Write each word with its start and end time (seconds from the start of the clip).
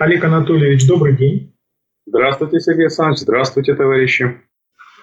Олег 0.00 0.24
Анатольевич, 0.24 0.86
добрый 0.86 1.14
день. 1.14 1.54
Здравствуйте, 2.06 2.58
Сергей 2.58 2.84
Александрович. 2.84 3.18
Здравствуйте, 3.20 3.74
товарищи. 3.74 4.34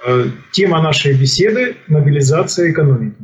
Э, 0.08 0.23
тема 0.51 0.81
нашей 0.81 1.13
беседы– 1.13 1.75
мобилизация 1.88 2.71
экономики. 2.71 3.15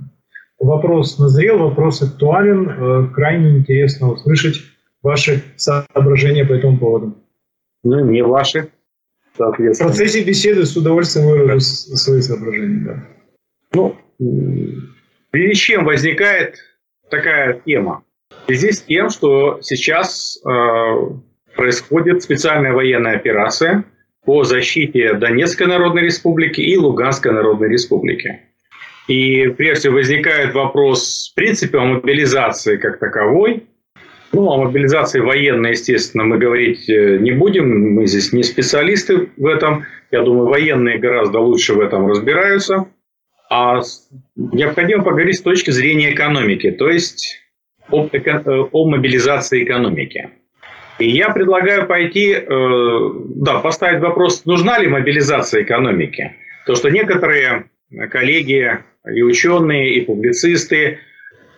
Вопрос 0.59 1.17
назрел, 1.17 1.57
вопрос 1.57 2.03
актуален. 2.03 2.69
Э, 2.69 3.07
крайне 3.11 3.57
интересно 3.57 4.11
услышать 4.11 4.61
ваши 5.01 5.41
соображения 5.55 6.45
по 6.45 6.53
этому 6.53 6.77
поводу. 6.77 7.17
Ну, 7.83 8.05
не 8.05 8.23
ваши. 8.23 8.69
В 9.35 9.51
процессе 9.57 10.23
беседы 10.23 10.67
с 10.67 10.77
удовольствием 10.77 11.25
выражу 11.25 11.59
свои 11.59 12.21
соображения. 12.21 12.85
Да. 12.85 13.03
Ну, 13.73 13.97
в 14.19 15.35
связи 15.35 15.53
с 15.55 15.57
чем 15.57 15.85
возникает 15.85 16.55
такая 17.09 17.61
тема? 17.65 18.03
В 18.29 18.45
связи 18.45 18.73
с 18.73 18.81
тем, 18.83 19.09
что 19.09 19.57
сейчас 19.61 20.39
э, 20.45 20.51
происходит 21.55 22.23
специальная 22.23 22.73
военная 22.73 23.15
операция 23.15 23.83
по 24.25 24.43
защите 24.43 25.13
Донецкой 25.13 25.67
Народной 25.67 26.03
Республики 26.03 26.61
и 26.61 26.77
Луганской 26.77 27.31
Народной 27.31 27.69
Республики. 27.69 28.41
И 29.07 29.47
прежде 29.49 29.81
всего 29.81 29.95
возникает 29.95 30.53
вопрос, 30.53 31.31
в 31.31 31.35
принципе, 31.35 31.77
о 31.77 31.85
мобилизации 31.85 32.77
как 32.77 32.99
таковой. 32.99 33.63
Ну, 34.31 34.49
о 34.49 34.63
мобилизации 34.63 35.19
военной, 35.19 35.71
естественно, 35.71 36.23
мы 36.23 36.37
говорить 36.37 36.89
э, 36.89 37.17
не 37.17 37.31
будем. 37.31 37.95
Мы 37.95 38.07
здесь 38.07 38.33
не 38.33 38.41
специалисты 38.41 39.29
в 39.37 39.45
этом. 39.45 39.85
Я 40.09 40.23
думаю, 40.23 40.47
военные 40.47 40.97
гораздо 40.97 41.39
лучше 41.39 41.73
в 41.73 41.81
этом 41.81 42.07
разбираются. 42.07 42.87
А 43.49 43.81
необходимо 44.35 45.03
поговорить 45.03 45.37
с 45.37 45.41
точки 45.41 45.69
зрения 45.69 46.13
экономики, 46.13 46.71
то 46.71 46.89
есть 46.89 47.43
о, 47.89 48.07
э, 48.11 48.41
о 48.71 48.89
мобилизации 48.89 49.63
экономики. 49.63 50.31
И 50.99 51.09
я 51.09 51.29
предлагаю 51.29 51.87
пойти, 51.87 52.33
э, 52.33 53.09
да, 53.35 53.59
поставить 53.59 54.01
вопрос, 54.01 54.45
нужна 54.45 54.79
ли 54.79 54.87
мобилизация 54.87 55.63
экономики. 55.63 56.35
То, 56.65 56.75
что 56.75 56.89
некоторые 56.89 57.65
коллеги 58.11 58.79
и 59.11 59.21
ученые, 59.21 59.95
и 59.95 60.01
публицисты, 60.01 60.99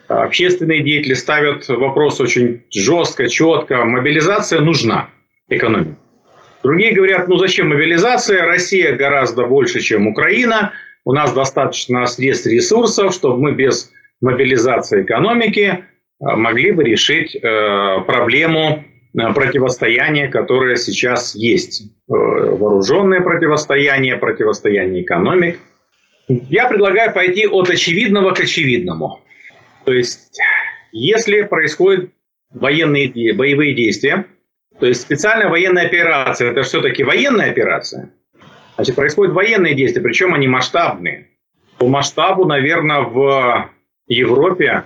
общественные 0.08 0.84
деятели 0.84 1.14
ставят 1.14 1.68
вопрос 1.68 2.20
очень 2.22 2.64
жестко, 2.74 3.28
четко. 3.28 3.86
Мобилизация 3.86 4.62
нужна 4.62 5.10
экономике. 5.50 5.98
Другие 6.64 6.94
говорят, 6.94 7.28
ну 7.28 7.38
зачем 7.38 7.70
мобилизация? 7.70 8.46
Россия 8.46 8.96
гораздо 8.96 9.46
больше, 9.46 9.82
чем 9.82 10.08
Украина. 10.08 10.74
У 11.04 11.14
нас 11.14 11.32
достаточно 11.34 12.06
средств 12.08 12.48
ресурсов, 12.48 13.14
чтобы 13.14 13.40
мы 13.40 13.52
без 13.52 13.92
мобилизации 14.22 15.04
экономики 15.04 15.62
э, 15.62 15.80
могли 16.20 16.72
бы 16.72 16.84
решить 16.84 17.36
э, 17.36 17.40
проблему 18.08 18.84
э, 19.18 19.34
противостояния, 19.34 20.28
которое 20.28 20.76
сейчас 20.76 21.36
есть. 21.36 21.92
Вооруженное 22.08 23.22
противостояние, 23.22 24.18
противостояние 24.18 25.04
экономик. 25.04 25.60
Я 26.28 26.68
предлагаю 26.68 27.14
пойти 27.14 27.48
от 27.48 27.70
очевидного 27.70 28.32
к 28.32 28.40
очевидному. 28.40 29.22
То 29.86 29.94
есть, 29.94 30.40
если 30.92 31.44
происходят 31.44 32.10
военные 32.52 33.34
боевые 33.34 33.76
действия, 33.76 34.26
то 34.80 34.88
есть 34.88 35.02
специальная 35.02 35.50
военная 35.50 35.86
операция, 35.86 36.52
это 36.52 36.64
все-таки 36.64 37.04
военная 37.04 37.52
операция, 37.52 38.12
Значит, 38.76 38.96
происходят 38.96 39.34
военные 39.34 39.74
действия, 39.74 40.02
причем 40.02 40.34
они 40.34 40.48
масштабные. 40.48 41.30
По 41.78 41.88
масштабу, 41.88 42.46
наверное, 42.46 43.02
в 43.02 43.70
Европе 44.08 44.84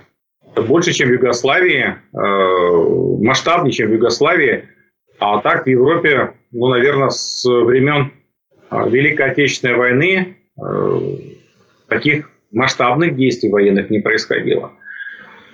больше, 0.56 0.92
чем 0.92 1.08
в 1.08 1.12
Югославии, 1.12 1.96
э, 2.12 3.24
масштабнее, 3.24 3.72
чем 3.72 3.88
в 3.88 3.92
Югославии. 3.94 4.68
А 5.18 5.40
так 5.40 5.64
в 5.64 5.68
Европе, 5.68 6.34
ну, 6.50 6.68
наверное, 6.68 7.10
с 7.10 7.44
времен 7.44 8.12
э, 8.70 8.88
Великой 8.88 9.30
Отечественной 9.30 9.74
войны 9.74 10.36
э, 10.60 11.00
таких 11.88 12.30
масштабных 12.50 13.16
действий 13.16 13.50
военных 13.50 13.90
не 13.90 14.00
происходило. 14.00 14.72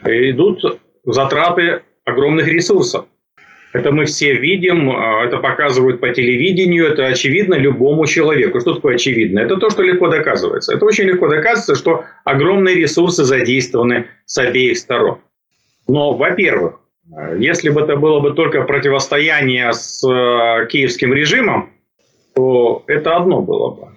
Идут 0.04 0.80
затраты 1.04 1.82
огромных 2.04 2.46
ресурсов. 2.46 3.06
Это 3.76 3.92
мы 3.92 4.06
все 4.06 4.32
видим, 4.34 4.90
а, 4.90 5.22
это 5.26 5.36
показывают 5.36 6.00
по 6.00 6.08
телевидению, 6.08 6.86
это 6.86 7.04
очевидно 7.04 7.56
любому 7.56 8.06
человеку. 8.06 8.58
Что 8.58 8.74
такое 8.74 8.94
очевидно? 8.94 9.40
Это 9.40 9.58
то, 9.58 9.68
что 9.68 9.82
легко 9.82 10.08
доказывается. 10.08 10.74
Это 10.74 10.86
очень 10.86 11.04
легко 11.04 11.28
доказывается, 11.28 11.74
что 11.74 12.04
огромные 12.24 12.74
ресурсы 12.74 13.24
задействованы 13.24 14.06
с 14.24 14.38
обеих 14.38 14.78
сторон. 14.78 15.18
Но, 15.88 16.14
во-первых, 16.14 16.80
если 17.38 17.68
бы 17.68 17.82
это 17.82 17.96
было 17.96 18.20
бы 18.20 18.32
только 18.32 18.62
противостояние 18.62 19.70
с 19.74 20.02
э, 20.02 20.66
киевским 20.68 21.12
режимом, 21.12 21.68
то 22.34 22.82
это 22.86 23.16
одно 23.16 23.42
было 23.42 23.70
бы. 23.72 23.88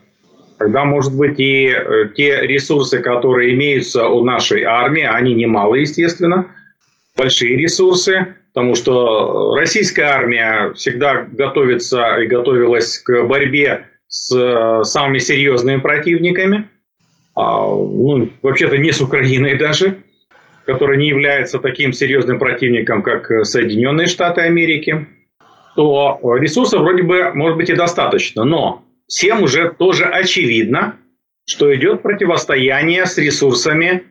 Тогда, 0.58 0.84
может 0.84 1.16
быть, 1.16 1.40
и 1.40 1.68
э, 1.68 2.10
те 2.18 2.42
ресурсы, 2.42 3.00
которые 3.00 3.54
имеются 3.54 4.10
у 4.10 4.26
нашей 4.26 4.64
армии, 4.64 5.04
они 5.04 5.34
немалые, 5.36 5.84
естественно, 5.84 6.48
большие 7.16 7.56
ресурсы, 7.56 8.36
потому 8.60 8.76
что 8.76 9.56
российская 9.56 10.08
армия 10.08 10.74
всегда 10.74 11.22
готовится 11.22 12.18
и 12.18 12.28
готовилась 12.28 13.00
к 13.00 13.24
борьбе 13.24 13.86
с 14.10 14.36
э, 14.36 14.84
самыми 14.84 15.20
серьезными 15.20 15.80
противниками, 15.80 16.68
а, 17.38 17.62
ну, 17.68 18.30
вообще-то 18.42 18.78
не 18.78 18.92
с 18.92 19.00
Украиной 19.00 19.58
даже, 19.58 20.00
которая 20.66 20.98
не 20.98 21.08
является 21.08 21.60
таким 21.60 21.94
серьезным 21.94 22.38
противником, 22.38 23.02
как 23.02 23.32
Соединенные 23.46 24.08
Штаты 24.08 24.42
Америки, 24.42 25.08
то 25.78 26.20
ресурсов 26.38 26.82
вроде 26.82 27.04
бы 27.04 27.32
может 27.34 27.56
быть 27.56 27.70
и 27.70 27.76
достаточно, 27.76 28.44
но 28.44 28.84
всем 29.08 29.42
уже 29.42 29.70
тоже 29.70 30.04
очевидно, 30.04 30.98
что 31.46 31.74
идет 31.74 32.02
противостояние 32.02 33.06
с 33.06 33.18
ресурсами 33.18 34.04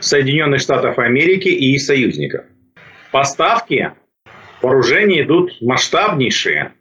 Соединенных 0.00 0.62
Штатов 0.62 0.98
Америки 0.98 1.48
и 1.48 1.76
союзников. 1.76 2.46
Поставки 3.12 3.92
вооружений 4.62 5.20
идут 5.20 5.60
масштабнейшие, 5.60 6.72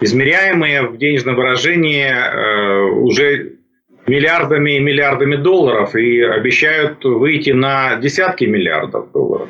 измеряемые 0.00 0.82
в 0.82 0.96
денежном 0.96 1.34
выражении 1.34 2.06
э, 2.06 2.82
уже 3.00 3.56
миллиардами 4.06 4.76
и 4.76 4.80
миллиардами 4.80 5.36
долларов 5.36 5.96
и 5.96 6.20
обещают 6.20 7.04
выйти 7.04 7.50
на 7.50 7.96
десятки 7.96 8.44
миллиардов 8.44 9.10
долларов. 9.10 9.48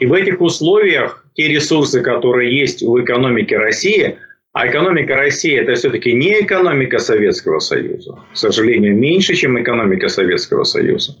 И 0.00 0.06
в 0.06 0.12
этих 0.12 0.42
условиях 0.42 1.24
те 1.34 1.48
ресурсы, 1.48 2.02
которые 2.02 2.54
есть 2.56 2.82
у 2.82 3.02
экономики 3.02 3.54
России, 3.54 4.18
а 4.52 4.68
экономика 4.68 5.16
России 5.16 5.56
это 5.56 5.74
все-таки 5.74 6.12
не 6.12 6.42
экономика 6.42 6.98
Советского 6.98 7.58
Союза, 7.58 8.18
к 8.32 8.36
сожалению, 8.36 8.96
меньше, 8.96 9.34
чем 9.34 9.60
экономика 9.60 10.08
Советского 10.08 10.64
Союза 10.64 11.16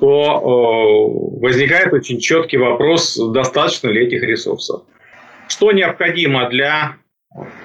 то 0.00 1.08
возникает 1.40 1.92
очень 1.92 2.20
четкий 2.20 2.58
вопрос, 2.58 3.18
достаточно 3.32 3.88
ли 3.88 4.06
этих 4.06 4.22
ресурсов. 4.22 4.82
Что 5.48 5.72
необходимо 5.72 6.48
для 6.50 6.96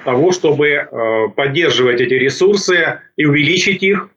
того, 0.04 0.32
чтобы 0.32 0.68
э, 0.68 1.28
поддерживать 1.36 2.02
эти 2.02 2.14
ресурсы 2.14 3.00
и 3.16 3.26
увеличить 3.26 3.84
их, 3.84 4.10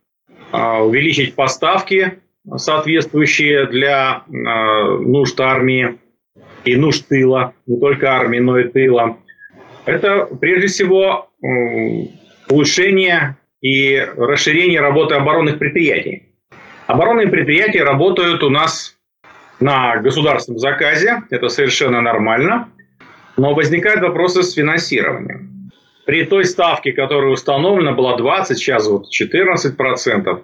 э, 0.53 0.79
увеличить 0.79 1.35
поставки 1.35 2.19
соответствующие 2.57 3.67
для 3.67 4.25
э, 4.27 4.31
нужд 4.33 5.41
армии 5.41 5.99
и 6.65 6.77
нужд 6.77 7.07
тыла, 7.09 7.55
не 7.67 7.79
только 7.79 8.13
армии, 8.13 8.39
но 8.39 8.59
и 8.59 8.69
тыла. 8.69 9.19
Это 9.87 10.27
прежде 10.41 10.69
всего 10.69 11.29
улучшение 12.49 13.37
и 13.61 13.99
расширение 14.17 14.81
работы 14.81 15.15
оборонных 15.15 15.59
предприятий. 15.59 16.34
Оборонные 16.87 17.29
предприятия 17.29 17.83
работают 17.83 18.43
у 18.43 18.51
нас 18.51 18.97
на 19.59 19.97
государственном 19.97 20.59
заказе, 20.59 21.23
это 21.31 21.49
совершенно 21.49 22.03
нормально, 22.03 22.69
но 23.37 23.55
возникают 23.55 24.03
вопросы 24.03 24.43
с 24.43 24.53
финансированием. 24.53 25.71
При 26.05 26.25
той 26.25 26.45
ставке, 26.45 26.93
которая 26.93 27.31
установлена, 27.31 27.93
была 27.93 28.17
20, 28.19 28.59
сейчас 28.59 28.87
вот 28.87 29.09
14 29.09 29.77
процентов. 29.77 30.43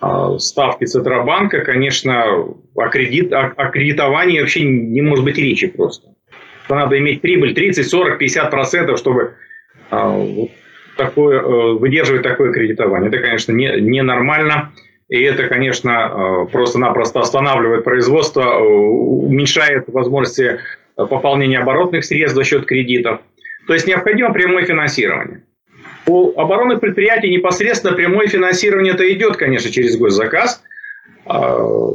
А, 0.00 0.38
ставки 0.38 0.86
Центробанка, 0.86 1.60
конечно, 1.60 2.24
о, 2.74 2.88
кредит, 2.88 3.32
о, 3.32 3.50
кредитовании 3.68 4.40
вообще 4.40 4.64
не 4.64 5.02
может 5.02 5.24
быть 5.24 5.36
речи 5.36 5.66
просто. 5.66 6.08
Надо 6.70 6.98
иметь 6.98 7.20
прибыль 7.20 7.54
30, 7.54 7.86
40, 7.86 8.18
50 8.18 8.50
процентов, 8.50 8.98
чтобы 8.98 9.34
а, 9.90 10.26
такое, 10.96 11.40
э, 11.40 11.72
выдерживать 11.74 12.22
такое 12.22 12.52
кредитование. 12.52 13.08
Это, 13.08 13.18
конечно, 13.18 13.52
ненормально. 13.52 13.82
Не, 13.82 13.90
не 13.90 14.02
нормально. 14.02 14.72
И 15.08 15.22
это, 15.22 15.46
конечно, 15.46 15.90
э, 15.90 16.50
просто-напросто 16.50 17.20
останавливает 17.20 17.84
производство, 17.84 18.40
э, 18.42 18.58
уменьшает 18.58 19.84
возможности 19.88 20.60
пополнения 20.96 21.58
оборотных 21.58 22.04
средств 22.04 22.36
за 22.36 22.44
счет 22.44 22.66
кредитов. 22.66 23.20
То 23.66 23.74
есть 23.74 23.86
необходимо 23.86 24.32
прямое 24.32 24.64
финансирование. 24.64 25.42
У 26.06 26.38
оборонных 26.38 26.80
предприятий 26.80 27.30
непосредственно 27.30 27.94
прямое 27.94 28.28
финансирование 28.28 28.94
это 28.94 29.12
идет, 29.12 29.36
конечно, 29.36 29.70
через 29.70 29.96
госзаказ. 29.96 30.62
Э, 31.26 31.88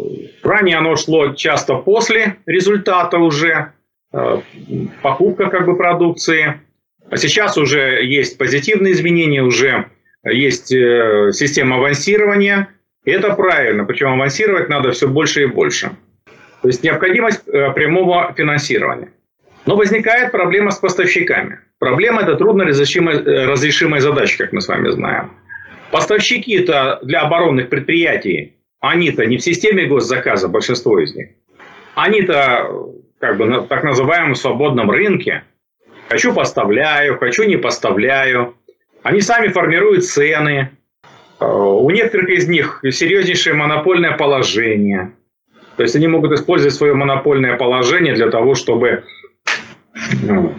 ранее 0.43 0.77
оно 0.77 0.95
шло 0.95 1.33
часто 1.33 1.75
после 1.75 2.37
результата 2.45 3.17
уже. 3.17 3.73
покупка 5.01 5.49
как 5.49 5.65
бы 5.65 5.77
продукции. 5.77 6.59
А 7.09 7.15
сейчас 7.15 7.57
уже 7.57 8.03
есть 8.03 8.37
позитивные 8.37 8.91
изменения, 8.91 9.41
уже 9.41 9.85
есть 10.25 10.67
система 10.67 11.77
авансирования. 11.77 12.67
И 13.03 13.11
это 13.11 13.33
правильно, 13.33 13.85
причем 13.85 14.13
авансировать 14.13 14.69
надо 14.69 14.91
все 14.91 15.07
больше 15.07 15.43
и 15.43 15.45
больше. 15.45 15.91
То 16.61 16.67
есть 16.67 16.83
необходимость 16.83 17.45
прямого 17.45 18.33
финансирования. 18.37 19.11
Но 19.65 19.75
возникает 19.75 20.31
проблема 20.31 20.71
с 20.71 20.77
поставщиками. 20.77 21.59
Проблема– 21.79 22.21
это 22.23 22.35
трудно 22.35 22.65
разрешимая, 22.65 23.23
разрешимая 23.47 24.01
задача, 24.01 24.37
как 24.37 24.53
мы 24.53 24.61
с 24.61 24.67
вами 24.67 24.89
знаем. 24.89 25.31
Поставщики-то 25.91 26.99
для 27.01 27.21
оборонных 27.21 27.69
предприятий, 27.69 28.55
они-то 28.79 29.25
не 29.25 29.37
в 29.37 29.41
системе 29.41 29.85
госзаказа, 29.85 30.47
большинство 30.47 30.99
из 30.99 31.15
них. 31.15 31.29
Они-то 31.95 32.69
как 33.19 33.37
бы 33.37 33.45
на 33.45 33.61
так 33.61 33.83
называемом 33.83 34.35
свободном 34.35 34.89
рынке. 34.89 35.43
Хочу 36.09 36.33
поставляю, 36.33 37.17
хочу 37.17 37.43
не 37.43 37.57
поставляю. 37.57 38.55
Они 39.03 39.21
сами 39.21 39.47
формируют 39.47 40.05
цены. 40.05 40.71
Э, 41.41 41.45
у 41.45 41.89
некоторых 41.89 42.29
из 42.29 42.47
них 42.47 42.81
серьезнейшее 42.83 43.55
монопольное 43.55 44.11
положение. 44.11 45.13
То 45.75 45.83
есть 45.83 45.95
они 45.95 46.07
могут 46.07 46.31
использовать 46.33 46.75
свое 46.75 46.93
монопольное 46.93 47.57
положение 47.57 48.13
для 48.13 48.29
того, 48.29 48.53
чтобы 48.53 49.03
ну, 50.21 50.53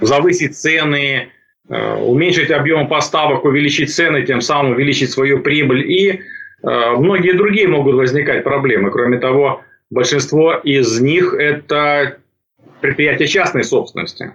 завысить 0.00 0.56
цены, 0.56 1.30
э, 1.68 1.94
уменьшить 1.96 2.52
объем 2.52 2.86
поставок, 2.86 3.44
увеличить 3.44 3.92
цены, 3.92 4.22
тем 4.22 4.40
самым 4.40 4.72
увеличить 4.72 5.10
свою 5.10 5.40
прибыль. 5.40 5.90
И 5.90 6.10
э, 6.10 6.20
многие 6.62 7.32
другие 7.32 7.66
могут 7.66 7.96
возникать 7.96 8.44
проблемы. 8.44 8.92
Кроме 8.92 9.18
того, 9.18 9.62
большинство 9.90 10.54
из 10.54 11.00
них 11.00 11.34
это 11.34 12.18
предприятия 12.80 13.26
частной 13.26 13.64
собственности. 13.64 14.32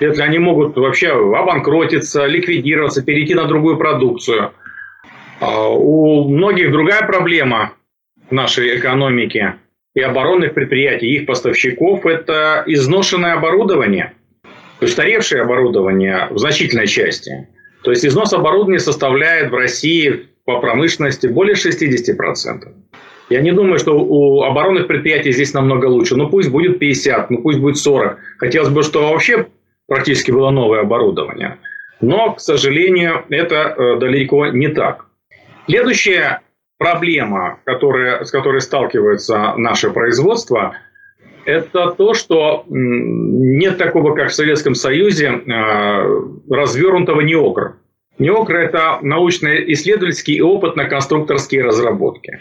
Если 0.00 0.22
они 0.22 0.38
могут 0.38 0.76
вообще 0.76 1.10
обанкротиться, 1.10 2.26
ликвидироваться, 2.26 3.02
перейти 3.02 3.34
на 3.34 3.46
другую 3.46 3.78
продукцию. 3.78 4.52
А 5.40 5.68
у 5.68 6.28
многих 6.28 6.70
другая 6.70 7.06
проблема 7.06 7.72
нашей 8.30 8.78
экономике– 8.78 9.56
и 9.94 10.00
оборонных 10.00 10.54
предприятий, 10.54 11.08
их 11.08 11.26
поставщиков, 11.26 12.06
это 12.06 12.62
изношенное 12.66 13.34
оборудование, 13.34 14.12
устаревшее 14.80 15.42
оборудование 15.42 16.28
в 16.30 16.38
значительной 16.38 16.86
части. 16.86 17.48
То 17.82 17.90
есть 17.90 18.04
износ 18.04 18.32
оборудования 18.32 18.78
составляет 18.78 19.50
в 19.50 19.54
России 19.54 20.26
по 20.44 20.60
промышленности 20.60 21.26
более 21.26 21.54
60%. 21.54 22.68
Я 23.30 23.40
не 23.40 23.52
думаю, 23.52 23.78
что 23.78 23.98
у 23.98 24.42
оборонных 24.42 24.86
предприятий 24.86 25.32
здесь 25.32 25.54
намного 25.54 25.86
лучше. 25.86 26.16
Ну 26.16 26.28
пусть 26.28 26.50
будет 26.50 26.78
50, 26.78 27.30
ну 27.30 27.42
пусть 27.42 27.58
будет 27.58 27.76
40. 27.76 28.18
Хотелось 28.38 28.70
бы, 28.70 28.82
чтобы 28.82 29.08
вообще 29.08 29.46
практически 29.86 30.30
было 30.30 30.50
новое 30.50 30.80
оборудование. 30.80 31.58
Но, 32.00 32.32
к 32.32 32.40
сожалению, 32.40 33.24
это 33.28 33.74
э, 33.76 33.98
далеко 34.00 34.46
не 34.48 34.68
так. 34.68 35.06
Следующее 35.66 36.40
проблема, 36.80 37.60
которая, 37.64 38.24
с 38.24 38.30
которой 38.30 38.60
сталкивается 38.62 39.54
наше 39.56 39.90
производство, 39.90 40.74
это 41.44 41.90
то, 41.90 42.14
что 42.14 42.64
нет 42.68 43.78
такого, 43.78 44.14
как 44.14 44.30
в 44.30 44.34
Советском 44.34 44.74
Союзе, 44.74 45.28
э, 45.28 46.30
развернутого 46.50 47.20
НИОКР. 47.20 47.74
НИОКР– 48.18 48.56
это 48.56 48.98
научно-исследовательские 49.02 50.38
и 50.38 50.42
опытно-конструкторские 50.42 51.62
разработки. 51.62 52.40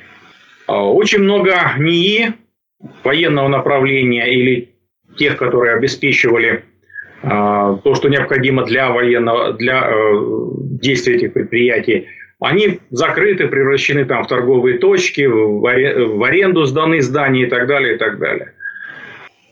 А, 0.67 0.85
очень 0.85 1.19
много 1.19 1.53
НИИ 1.77 2.33
военного 3.03 3.47
направления 3.47 4.31
или 4.31 4.75
тех, 5.17 5.37
которые 5.37 5.75
обеспечивали 5.75 6.63
а, 7.23 7.75
то, 7.75 7.95
что 7.95 8.09
необходимо 8.09 8.65
для 8.65 8.89
военного, 8.89 9.53
для 9.53 9.89
э, 9.89 10.13
действия 10.81 11.15
этих 11.15 11.33
предприятий– 11.33 12.07
они 12.39 12.79
закрыты, 12.89 13.47
превращены 13.47 14.05
там 14.05 14.23
в 14.23 14.27
торговые 14.27 14.77
точки, 14.79 15.25
в 15.25 16.23
аренду 16.23 16.65
сданы 16.65 17.01
здания 17.01 17.43
и 17.43 17.49
так 17.49 17.67
далее, 17.67 17.95
и 17.95 17.97
так 17.97 18.17
далее. 18.17 18.53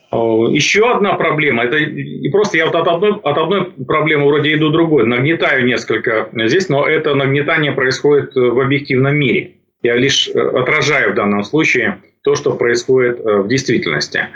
Еще 0.10 0.90
одна 0.90 1.16
проблема, 1.16 1.66
это 1.66 1.76
и 1.76 2.30
просто 2.30 2.58
я 2.58 2.68
вот 2.68 2.76
от 2.76 2.88
одной, 2.88 3.12
от 3.12 3.38
одной 3.38 3.66
проблемы 3.66 4.28
вроде 4.28 4.54
иду 4.54 4.70
другой, 4.70 5.06
нагнетаю 5.06 5.66
несколько 5.66 6.30
здесь, 6.34 6.70
но 6.70 6.88
это 6.88 7.14
нагнетание 7.14 7.74
происходит 7.74 8.34
в 8.34 8.60
объективном 8.60 9.18
мире. 9.18 9.56
Я 9.84 9.96
лишь 9.96 10.30
э, 10.30 10.40
отражаю 10.40 11.12
в 11.12 11.16
данном 11.16 11.44
случае 11.44 11.98
то, 12.24 12.36
что 12.36 12.56
происходит 12.56 13.20
э, 13.20 13.42
в 13.42 13.48
действительности. 13.50 14.28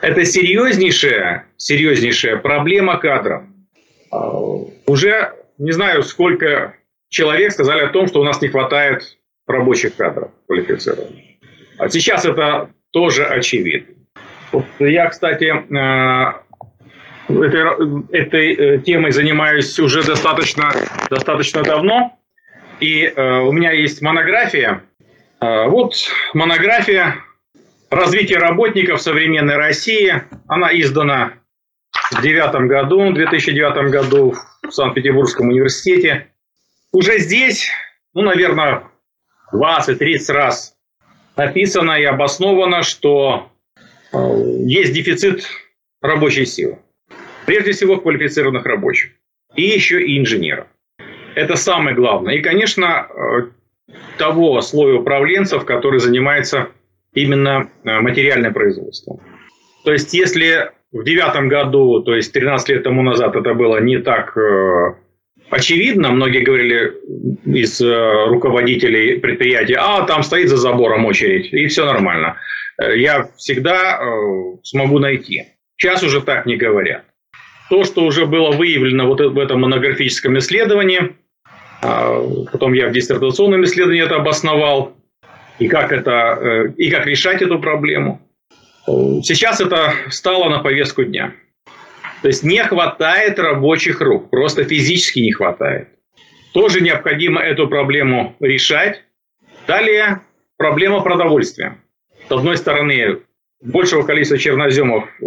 Это 0.00 0.24
серьезнейшая, 0.24 1.46
серьезнейшая 1.56 2.36
проблема 2.36 2.96
кадров. 2.98 3.42
Уже 4.86 5.32
не 5.58 5.72
знаю, 5.72 6.02
сколько 6.02 6.74
человек 7.12 7.52
сказали 7.52 7.82
о 7.82 7.88
том, 7.88 8.08
что 8.08 8.20
у 8.20 8.24
нас 8.24 8.42
не 8.42 8.48
хватает 8.48 9.18
рабочих 9.46 9.94
кадров 9.94 10.30
квалифицированных. 10.46 11.22
А 11.78 11.88
сейчас 11.88 12.24
это 12.24 12.70
тоже 12.90 13.24
очевидно. 13.24 13.94
Вот 14.50 14.64
я, 14.80 15.08
кстати, 15.08 15.44
э, 15.44 16.32
этой, 17.28 18.04
этой 18.12 18.52
э, 18.54 18.78
темой 18.78 19.12
занимаюсь 19.12 19.78
уже 19.78 20.02
достаточно, 20.02 20.72
достаточно 21.10 21.62
давно. 21.62 22.18
И 22.80 23.04
э, 23.04 23.38
у 23.40 23.52
меня 23.52 23.72
есть 23.72 24.02
монография. 24.02 24.82
Вот 25.40 25.94
монография 26.34 27.16
«Развитие 27.90 28.38
работников 28.38 29.00
в 29.00 29.02
современной 29.02 29.56
России». 29.56 30.22
Она 30.46 30.68
издана 30.72 31.32
в 32.12 32.20
2009 32.20 32.68
году, 32.68 33.10
в 33.10 33.14
2009 33.14 33.90
году 33.90 34.34
в 34.62 34.70
Санкт-Петербургском 34.70 35.48
университете 35.48 36.31
уже 36.92 37.18
здесь, 37.18 37.68
ну, 38.14 38.22
наверное, 38.22 38.84
20-30 39.52 40.32
раз 40.32 40.76
написано 41.36 41.92
и 41.92 42.04
обосновано, 42.04 42.82
что 42.82 43.50
э, 44.12 44.16
есть 44.66 44.92
дефицит 44.92 45.46
рабочей 46.00 46.44
силы. 46.44 46.78
Прежде 47.46 47.72
всего 47.72 47.96
квалифицированных 47.96 48.64
рабочих. 48.64 49.12
И 49.54 49.62
еще 49.62 50.02
и 50.02 50.18
инженеров. 50.18 50.66
Это 51.34 51.56
самое 51.56 51.96
главное. 51.96 52.34
И, 52.34 52.42
конечно, 52.42 53.06
э, 53.08 53.92
того 54.18 54.60
слоя 54.60 54.94
управленцев, 54.96 55.64
который 55.64 55.98
занимается 55.98 56.68
именно 57.14 57.70
э, 57.84 58.00
материальным 58.00 58.52
производством. 58.52 59.20
То 59.84 59.92
есть, 59.92 60.12
если 60.14 60.70
в 60.92 61.04
девятом 61.04 61.48
году, 61.48 62.02
то 62.02 62.14
есть 62.14 62.32
13 62.32 62.68
лет 62.68 62.82
тому 62.84 63.02
назад 63.02 63.34
это 63.34 63.54
было 63.54 63.78
не 63.80 63.98
так 63.98 64.36
Очевидно, 65.52 66.10
многие 66.12 66.40
говорили 66.40 66.94
из 67.44 67.78
э, 67.78 68.26
руководителей 68.26 69.18
предприятия, 69.18 69.76
а 69.78 70.00
там 70.06 70.22
стоит 70.22 70.48
за 70.48 70.56
забором 70.56 71.04
очередь, 71.04 71.52
и 71.52 71.66
все 71.66 71.84
нормально. 71.84 72.36
Э, 72.80 72.96
я 72.98 73.28
всегда 73.36 74.00
э, 74.00 74.56
смогу 74.62 74.98
найти. 74.98 75.44
Сейчас 75.76 76.02
уже 76.02 76.22
так 76.22 76.46
не 76.46 76.56
говорят. 76.56 77.04
То, 77.68 77.84
что 77.84 78.02
уже 78.04 78.24
было 78.24 78.52
выявлено 78.52 79.06
вот 79.06 79.20
в 79.20 79.38
этом 79.38 79.60
монографическом 79.60 80.38
исследовании, 80.38 81.16
а, 81.82 82.22
потом 82.50 82.72
я 82.72 82.88
в 82.88 82.92
диссертационном 82.92 83.62
исследовании 83.64 84.04
это 84.04 84.16
обосновал, 84.16 84.96
и 85.58 85.68
как, 85.68 85.92
это, 85.92 86.72
и 86.78 86.88
как 86.90 87.06
решать 87.06 87.42
эту 87.42 87.58
проблему. 87.58 88.22
Сейчас 88.86 89.60
это 89.60 89.92
стало 90.08 90.48
на 90.48 90.60
повестку 90.60 91.04
дня. 91.04 91.34
То 92.22 92.28
есть 92.28 92.44
не 92.44 92.62
хватает 92.62 93.38
рабочих 93.38 94.00
рук, 94.00 94.30
просто 94.30 94.64
физически 94.64 95.18
не 95.18 95.32
хватает. 95.32 95.88
Тоже 96.54 96.80
необходимо 96.80 97.40
эту 97.40 97.68
проблему 97.68 98.36
решать. 98.40 99.02
Далее 99.66 100.20
проблема 100.56 101.00
продовольствия. 101.00 101.78
С 102.28 102.30
одной 102.30 102.56
стороны, 102.56 103.18
большего 103.60 104.02
количества 104.02 104.38
черноземов, 104.38 105.08
э, 105.20 105.24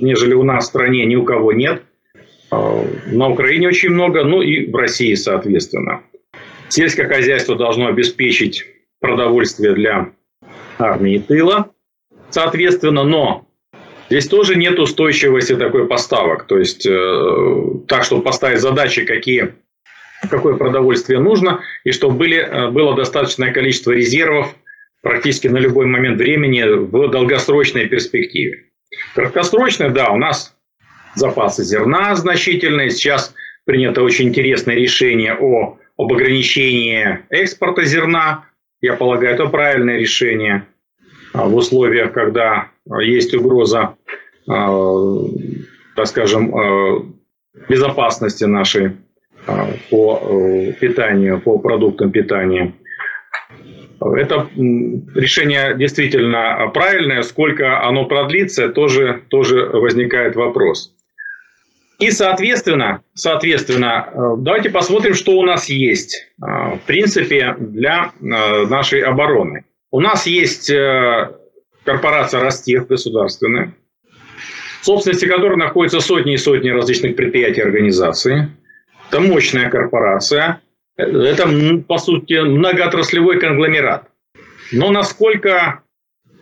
нежели 0.00 0.34
у 0.34 0.42
нас 0.42 0.64
в 0.64 0.68
стране, 0.68 1.06
ни 1.06 1.16
у 1.16 1.24
кого 1.24 1.52
нет. 1.52 1.82
Э, 2.52 2.84
на 3.06 3.28
Украине 3.30 3.68
очень 3.68 3.90
много, 3.90 4.24
ну 4.24 4.42
и 4.42 4.70
в 4.70 4.74
России, 4.74 5.14
соответственно. 5.14 6.02
Сельское 6.68 7.08
хозяйство 7.08 7.56
должно 7.56 7.86
обеспечить 7.86 8.64
продовольствие 9.00 9.74
для 9.74 10.10
армии 10.78 11.14
и 11.14 11.18
тыла, 11.18 11.70
соответственно, 12.28 13.04
но 13.04 13.49
Здесь 14.10 14.26
тоже 14.26 14.56
нет 14.56 14.76
устойчивости 14.80 15.54
такой 15.54 15.86
поставок. 15.86 16.48
То 16.48 16.58
есть, 16.58 16.84
э, 16.84 17.64
так, 17.86 18.02
чтобы 18.02 18.22
поставить 18.24 18.60
задачи, 18.60 19.04
какие, 19.04 19.54
какое 20.28 20.56
продовольствие 20.56 21.20
нужно, 21.20 21.60
и 21.84 21.92
чтобы 21.92 22.16
были, 22.16 22.38
э, 22.38 22.70
было 22.70 22.96
достаточное 22.96 23.52
количество 23.52 23.92
резервов 23.92 24.56
практически 25.00 25.46
на 25.46 25.58
любой 25.58 25.86
момент 25.86 26.18
времени 26.18 26.62
в 26.62 27.08
долгосрочной 27.08 27.86
перспективе. 27.86 28.64
Краткосрочно, 29.14 29.90
да, 29.90 30.10
у 30.10 30.16
нас 30.16 30.56
запасы 31.14 31.62
зерна 31.62 32.16
значительные. 32.16 32.90
Сейчас 32.90 33.32
принято 33.64 34.02
очень 34.02 34.28
интересное 34.28 34.74
решение 34.74 35.34
о, 35.34 35.78
об 35.96 36.12
ограничении 36.12 37.20
экспорта 37.30 37.84
зерна. 37.84 38.46
Я 38.80 38.94
полагаю, 38.94 39.34
это 39.34 39.46
правильное 39.46 39.98
решение 39.98 40.66
в 41.32 41.54
условиях, 41.54 42.12
когда 42.12 42.68
есть 43.00 43.34
угроза 43.34 43.94
так 44.46 46.06
скажем, 46.06 47.14
безопасности 47.68 48.44
нашей 48.44 48.96
по 49.90 50.72
питанию, 50.80 51.40
по 51.40 51.58
продуктам 51.58 52.10
питания. 52.10 52.72
Это 54.00 54.48
решение 55.14 55.76
действительно 55.76 56.70
правильное. 56.72 57.22
Сколько 57.22 57.86
оно 57.86 58.06
продлится, 58.06 58.70
тоже, 58.70 59.22
тоже 59.28 59.66
возникает 59.66 60.36
вопрос. 60.36 60.94
И, 62.00 62.10
соответственно, 62.10 63.02
соответственно, 63.12 64.08
э, 64.10 64.18
давайте 64.38 64.70
посмотрим, 64.70 65.12
что 65.12 65.32
у 65.32 65.42
нас 65.42 65.68
есть, 65.68 66.28
э, 66.42 66.46
в 66.46 66.80
принципе, 66.86 67.54
для 67.58 68.12
э, 68.20 68.66
нашей 68.66 69.02
обороны. 69.02 69.64
У 69.90 70.00
нас 70.00 70.26
есть 70.26 70.70
корпорация 71.84 72.40
Ростех 72.40 72.86
государственная, 72.86 73.74
в 74.80 74.84
собственности 74.84 75.26
которой 75.26 75.56
находятся 75.56 76.00
сотни 76.00 76.34
и 76.34 76.38
сотни 76.38 76.70
различных 76.70 77.16
предприятий 77.16 77.60
и 77.60 77.64
организаций. 77.64 78.48
Это 79.08 79.20
мощная 79.20 79.68
корпорация. 79.68 80.60
Это, 80.96 81.48
по 81.88 81.98
сути, 81.98 82.34
многоотраслевой 82.40 83.40
конгломерат. 83.40 84.08
Но 84.72 84.90
насколько 84.90 85.82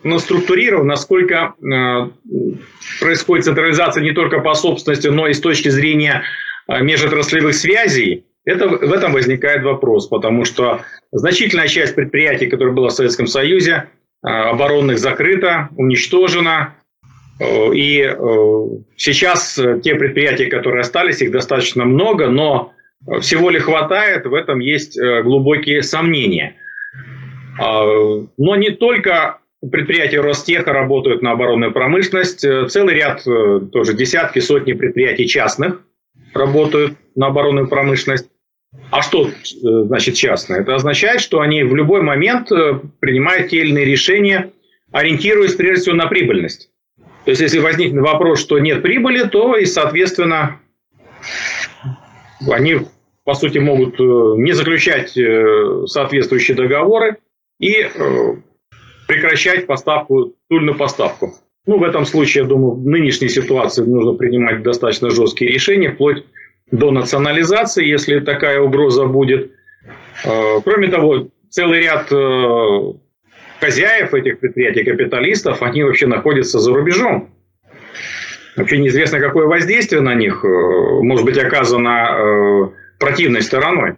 ну, 0.03 0.19
структурирован, 0.19 0.87
насколько 0.87 1.55
э, 1.59 2.09
происходит 2.99 3.45
централизация 3.45 4.03
не 4.03 4.11
только 4.11 4.39
по 4.39 4.53
собственности, 4.53 5.07
но 5.07 5.27
и 5.27 5.33
с 5.33 5.39
точки 5.39 5.69
зрения 5.69 6.23
э, 6.67 6.81
межотраслевых 6.81 7.55
связей, 7.55 8.25
это, 8.45 8.67
в 8.67 8.93
этом 8.93 9.11
возникает 9.13 9.63
вопрос, 9.63 10.07
потому 10.07 10.45
что 10.45 10.81
значительная 11.11 11.67
часть 11.67 11.95
предприятий, 11.95 12.47
которые 12.47 12.73
было 12.73 12.89
в 12.89 12.93
Советском 12.93 13.27
Союзе, 13.27 13.85
э, 14.23 14.27
оборонных 14.27 14.99
закрыта, 14.99 15.69
уничтожена. 15.75 16.75
Э, 17.39 17.73
и 17.73 18.01
э, 18.01 18.15
сейчас 18.95 19.59
те 19.83 19.95
предприятия, 19.95 20.47
которые 20.47 20.81
остались, 20.81 21.21
их 21.21 21.31
достаточно 21.31 21.85
много, 21.85 22.27
но 22.27 22.73
всего 23.21 23.49
ли 23.49 23.59
хватает, 23.59 24.25
в 24.25 24.33
этом 24.33 24.59
есть 24.59 24.97
э, 24.97 25.23
глубокие 25.23 25.83
сомнения. 25.83 26.55
А, 27.59 27.85
но 28.37 28.55
не 28.55 28.71
только 28.71 29.39
предприятия 29.59 30.21
Ростеха 30.21 30.71
работают 30.71 31.21
на 31.21 31.31
оборонную 31.31 31.73
промышленность. 31.73 32.43
Э, 32.43 32.67
целый 32.67 32.95
ряд, 32.95 33.25
э, 33.27 33.59
тоже 33.71 33.93
десятки, 33.93 34.39
сотни 34.39 34.73
предприятий 34.73 35.27
частных 35.27 35.81
работают 36.33 36.97
на 37.15 37.27
оборонную 37.27 37.67
промышленность. 37.67 38.29
А 38.91 39.01
что 39.01 39.27
э, 39.27 39.31
значит 39.61 40.15
частное? 40.15 40.61
Это 40.61 40.75
означает, 40.75 41.21
что 41.21 41.41
они 41.41 41.63
в 41.63 41.75
любой 41.75 42.01
момент 42.01 42.49
принимают 42.99 43.49
те 43.49 43.61
или 43.61 43.69
иные 43.69 43.85
решения, 43.85 44.51
ориентируясь 44.91 45.55
прежде 45.55 45.81
всего 45.81 45.95
на 45.95 46.07
прибыльность. 46.07 46.69
То 47.25 47.31
есть, 47.31 47.41
если 47.41 47.59
возникнет 47.59 48.01
вопрос, 48.01 48.39
что 48.39 48.59
нет 48.59 48.81
прибыли, 48.81 49.27
то 49.27 49.55
и, 49.55 49.65
соответственно, 49.65 50.59
они, 52.49 52.81
по 53.23 53.33
сути, 53.33 53.57
могут 53.57 53.99
не 53.99 54.53
заключать 54.53 55.17
соответствующие 55.89 56.55
договоры 56.55 57.17
и 57.59 57.87
прекращать 59.07 59.67
поставку, 59.67 60.35
тульную 60.49 60.77
поставку. 60.77 61.33
Ну, 61.69 61.77
в 61.77 61.83
этом 61.83 62.03
случае, 62.03 62.41
я 62.41 62.49
думаю, 62.49 62.71
в 62.71 62.87
нынешней 62.87 63.29
ситуации 63.29 63.83
нужно 63.83 64.13
принимать 64.13 64.63
достаточно 64.63 65.11
жесткие 65.11 65.51
решения, 65.51 65.91
вплоть 65.91 66.25
до 66.71 66.89
национализации, 66.89 67.85
если 67.85 68.21
такая 68.21 68.59
угроза 68.59 69.05
будет. 69.05 69.51
Э, 70.25 70.61
кроме 70.65 70.87
того, 70.87 71.27
целый 71.51 71.81
ряд 71.81 72.11
э, 72.11 72.93
хозяев 73.59 74.15
этих 74.15 74.39
предприятий, 74.39 74.83
капиталистов, 74.83 75.61
они 75.61 75.83
вообще 75.83 76.07
находятся 76.07 76.57
за 76.57 76.73
рубежом. 76.73 77.35
Вообще 78.55 78.79
неизвестно, 78.79 79.19
какое 79.19 79.45
воздействие 79.45 80.01
на 80.01 80.15
них 80.15 80.43
э, 80.43 80.47
может 80.47 81.23
быть 81.23 81.37
оказано 81.37 82.71
противной 82.97 83.43
стороной 83.43 83.97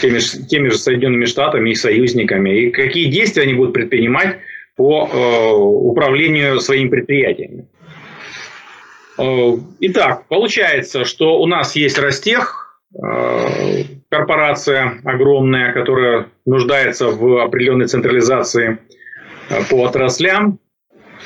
теми, 0.00 0.18
теми 0.18 0.68
же 0.70 0.78
Соединенными 0.78 1.26
Штатами 1.26 1.70
и 1.70 1.76
союзниками, 1.76 2.58
и 2.58 2.70
какие 2.72 3.08
действия 3.08 3.44
они 3.44 3.54
будут 3.54 3.72
предпринимать 3.72 4.38
по 4.78 5.08
э, 5.12 5.52
управлению 5.54 6.60
своими 6.60 6.88
предприятиями. 6.88 7.66
Э, 9.18 9.52
итак, 9.80 10.28
получается, 10.28 11.04
что 11.04 11.40
у 11.40 11.46
нас 11.46 11.74
есть 11.74 11.98
Ростех, 11.98 12.80
э, 12.94 13.82
корпорация 14.08 15.00
огромная, 15.04 15.72
которая 15.72 16.28
нуждается 16.46 17.08
в 17.08 17.42
определенной 17.42 17.88
централизации 17.88 18.78
по 19.68 19.84
отраслям. 19.84 20.60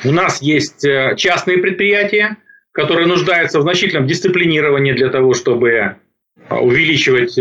У 0.04 0.12
нас 0.12 0.40
есть 0.40 0.86
частные 1.16 1.58
предприятия, 1.58 2.38
которые 2.72 3.06
нуждаются 3.06 3.58
в 3.58 3.62
значительном 3.62 4.06
дисциплинировании 4.06 4.92
для 4.92 5.10
того, 5.10 5.34
чтобы 5.34 5.96
увеличивать 6.48 7.38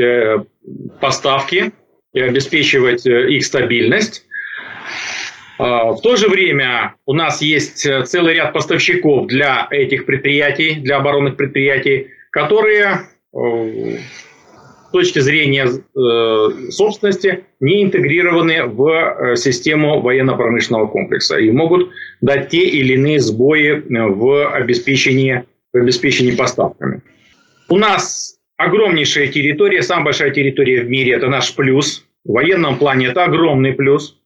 поставки 1.00 1.72
и 2.14 2.20
обеспечивать 2.20 3.06
их 3.06 3.46
стабильность. 3.46 4.26
А, 5.62 5.92
в 5.92 6.02
то 6.02 6.16
же 6.16 6.28
время 6.28 6.96
у 7.06 7.14
нас 7.14 7.40
есть 7.44 7.86
э, 7.86 8.04
целый 8.06 8.34
ряд 8.34 8.52
поставщиков 8.52 9.28
для 9.28 9.68
этих 9.70 10.08
предприятий, 10.08 10.76
для 10.76 10.98
оборонных 10.98 11.38
предприятий, 11.38 12.08
которые 12.32 13.02
с 13.32 14.92
точки 14.92 15.20
зрения 15.20 15.70
собственности 16.70 17.46
не 17.62 17.84
интегрированы 17.84 18.66
в 18.66 19.38
систему 19.38 20.02
военно-промышленного 20.02 20.88
комплекса 20.88 21.38
и 21.38 21.50
могут 21.50 21.92
дать 22.20 22.50
те 22.50 22.64
или 22.64 22.96
иные 22.96 23.22
сбои 23.22 23.84
в 23.88 24.50
обеспечении, 24.50 25.46
в 25.72 25.78
обеспечении 25.78 26.36
поставками. 26.36 27.02
У 27.70 27.78
нас 27.78 28.38
огромнейшая 28.58 29.28
территория, 29.28 29.82
самая 29.82 30.06
большая 30.06 30.32
территория 30.32 30.82
в 30.82 30.90
мире– 30.90 31.14
это 31.14 31.28
наш 31.28 31.56
плюс. 31.56 32.06
В 32.26 32.34
военном 32.34 32.78
плане 32.78 33.08
это 33.08 33.24
огромный 33.24 33.72
плюс. 33.72 34.21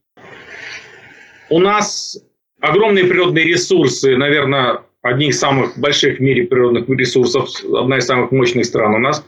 У 1.50 1.60
нас 1.60 2.18
огромные 2.60 3.06
природные 3.06 3.46
ресурсы, 3.46 4.18
наверное, 4.18 4.82
одни 5.02 5.28
из 5.28 5.40
самых 5.40 5.78
больших 5.78 6.18
в 6.18 6.22
мире 6.22 6.46
природных 6.46 6.90
ресурсов, 6.90 7.50
одна 7.64 7.98
из 7.98 8.06
самых 8.06 8.32
мощных 8.32 8.66
стран 8.66 8.96
у 8.96 9.00
нас, 9.00 9.24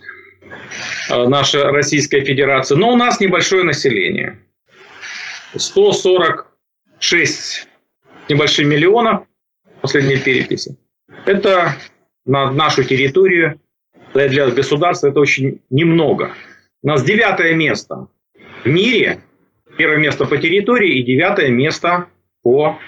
э, 1.09 1.27
наша 1.27 1.71
Российская 1.71 2.25
Федерация. 2.25 2.77
Но 2.77 2.91
у 2.91 2.95
нас 2.95 3.19
небольшое 3.19 3.63
население. 3.63 4.39
146 5.55 7.67
небольших 8.29 8.65
миллионов 8.65 9.27
последней 9.81 10.17
переписи. 10.17 10.75
Это 11.25 11.75
на 12.25 12.51
нашу 12.51 12.83
территорию 12.83 13.59
для 14.13 14.50
государства 14.50 15.07
это 15.07 15.19
очень 15.19 15.62
немного. 15.69 16.33
У 16.81 16.88
нас 16.88 17.03
девятое 17.03 17.53
место 17.53 18.07
в 18.63 18.67
мире, 18.67 19.21
первое 19.77 19.98
место 19.98 20.25
по 20.25 20.38
территории 20.38 21.00
и 21.00 21.03
девятое 21.03 21.50
место 21.50 22.07
по 22.43 22.79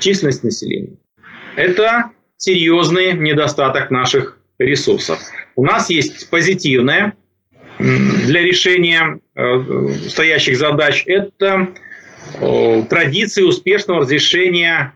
численности 0.00 0.46
населения. 0.46 0.96
Это 1.56 2.10
серьезный 2.36 3.14
недостаток 3.14 3.90
наших 3.90 4.38
ресурсов. 4.58 5.18
У 5.56 5.64
нас 5.64 5.90
есть 5.90 6.30
позитивное 6.30 7.14
для 7.78 8.42
решения 8.42 9.20
э, 9.34 9.88
стоящих 10.08 10.56
задач. 10.56 11.04
Это 11.06 11.68
э, 12.40 12.82
традиции 12.88 13.42
успешного 13.42 14.00
разрешения 14.00 14.94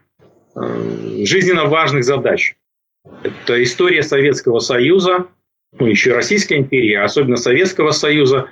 э, 0.54 1.24
жизненно 1.24 1.66
важных 1.66 2.04
задач. 2.04 2.54
Это 3.22 3.62
история 3.62 4.02
Советского 4.02 4.58
Союза, 4.58 5.26
ну, 5.78 5.86
еще 5.86 6.14
Российской 6.14 6.58
империи, 6.58 6.94
а 6.94 7.04
особенно 7.04 7.36
Советского 7.36 7.92
Союза, 7.92 8.48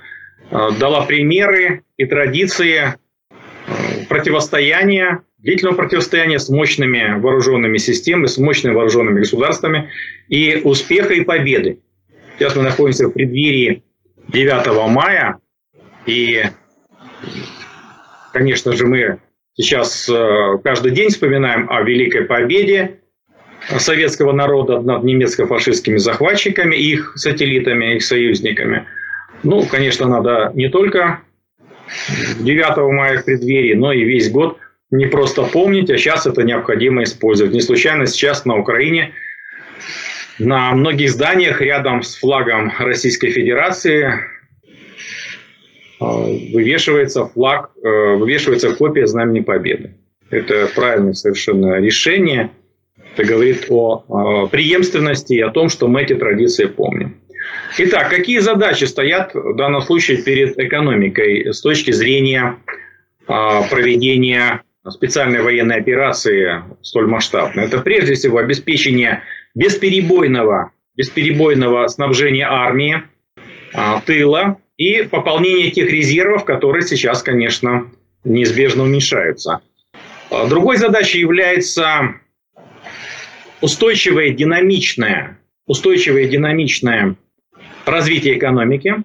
дала 0.51 1.07
примеры 1.07 1.83
и 1.97 2.07
традиции 2.07 2.95
э, 3.31 3.35
противостояния, 4.09 5.23
длительного 5.39 5.77
противостояния 5.77 6.39
с 6.39 6.49
мощными 6.49 7.19
вооруженными 7.21 7.79
системами, 7.79 8.27
с 8.27 8.39
мощными 8.39 8.75
вооруженными 8.75 9.21
государствами 9.21 9.91
и 10.29 10.61
успеха 10.65 11.15
и 11.15 11.23
победы. 11.23 11.81
Сейчас 12.39 12.57
мы 12.57 12.63
находимся 12.63 13.07
в 13.07 13.13
преддверии 13.13 13.85
9 14.29 14.91
мая, 14.91 15.39
и, 16.07 16.43
конечно 18.33 18.73
же, 18.73 18.87
мы 18.87 19.19
сейчас 19.55 20.09
э, 20.09 20.59
каждый 20.65 20.93
день 20.93 21.11
вспоминаем 21.11 21.71
о 21.71 21.83
Великой 21.83 22.25
Победе, 22.25 23.01
советского 23.79 24.33
народа 24.33 24.81
над 24.81 25.05
немецко-фашистскими 25.05 25.99
захватчиками, 25.99 26.77
их 26.77 27.13
сателлитами, 27.17 27.97
их 27.97 28.03
союзниками. 28.03 28.87
Ну, 29.43 29.67
конечно, 29.67 30.07
надо 30.07 30.53
не 30.55 30.69
только 30.69 31.21
9 32.41 32.77
мая 32.93 33.19
в 33.19 33.25
преддверии, 33.25 33.75
но 33.75 33.93
и 33.93 34.05
весь 34.05 34.31
год 34.31 34.59
не 34.91 35.07
просто 35.07 35.43
помнить, 35.45 35.91
а 35.91 35.97
сейчас 35.97 36.27
это 36.27 36.43
необходимо 36.43 37.03
использовать. 37.03 37.53
Не 37.53 37.61
случайно 37.61 38.07
сейчас 38.07 38.45
на 38.45 38.57
Украине 38.57 39.13
на 40.39 40.73
многих 40.73 41.11
зданиях 41.11 41.61
рядом 41.61 42.03
с 42.03 42.17
флагом 42.17 42.73
Российской 42.79 43.31
Федерации 43.31 44.15
э, 46.01 46.05
вывешивается 46.53 47.27
флаг, 47.27 47.71
э, 47.83 47.89
вывешивается 48.17 48.75
копия 48.75 49.07
Знамени 49.07 49.41
Победы. 49.41 49.95
Это 50.31 50.69
правильное 50.75 51.13
совершенно 51.13 51.81
решение– 51.81 52.51
Это 53.17 53.25
говорит 53.25 53.67
о 53.69 54.49
преемственности 54.51 55.35
и 55.35 55.41
о 55.41 55.51
том, 55.51 55.69
что 55.69 55.89
мы 55.89 56.03
эти 56.03 56.15
традиции 56.15 56.67
помним. 56.67 57.17
Итак, 57.79 58.11
какие 58.11 58.39
задачи 58.41 58.85
стоят 58.85 59.35
в 59.35 59.55
данном 59.57 59.81
случае 59.81 60.23
перед 60.23 60.59
экономикой 60.59 61.53
с 61.53 61.61
точки 61.61 61.93
зрения 61.93 62.59
проведения 63.27 64.63
специальной 64.89 65.41
военной 65.43 65.77
операции 65.77 66.63
столь 66.83 67.07
масштабной? 67.07 67.65
Это 67.65 67.79
прежде 67.79 68.15
всего 68.15 68.39
обеспечение 68.39 69.23
бесперебойного, 69.55 70.73
бесперебойного 70.97 71.87
снабжения 71.89 72.49
армии, 72.49 73.03
тыла 74.05 74.59
и 74.77 75.03
пополнение 75.03 75.71
тех 75.71 75.91
резервов, 75.91 76.45
которые 76.45 76.83
сейчас, 76.83 77.23
конечно, 77.23 77.91
неизбежно 78.25 78.83
уменьшаются. 78.83 79.61
Другой 80.49 80.77
задачей 80.77 81.21
является 81.21 82.17
устойчивое, 83.61 84.31
динамичное, 84.31 85.39
устойчивое, 85.67 86.27
динамичное 86.27 87.17
развитие 87.91 88.39
экономики, 88.39 88.97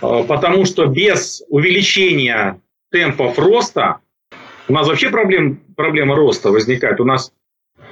потому 0.00 0.64
что 0.64 0.86
без 0.86 1.42
увеличения 1.48 2.60
темпов 2.90 3.38
роста 3.38 3.96
у 4.68 4.72
нас 4.72 4.88
вообще 4.88 5.10
проблем, 5.10 5.60
проблема 5.76 6.16
роста 6.16 6.50
возникает. 6.50 7.00
У 7.00 7.04
нас, 7.04 7.32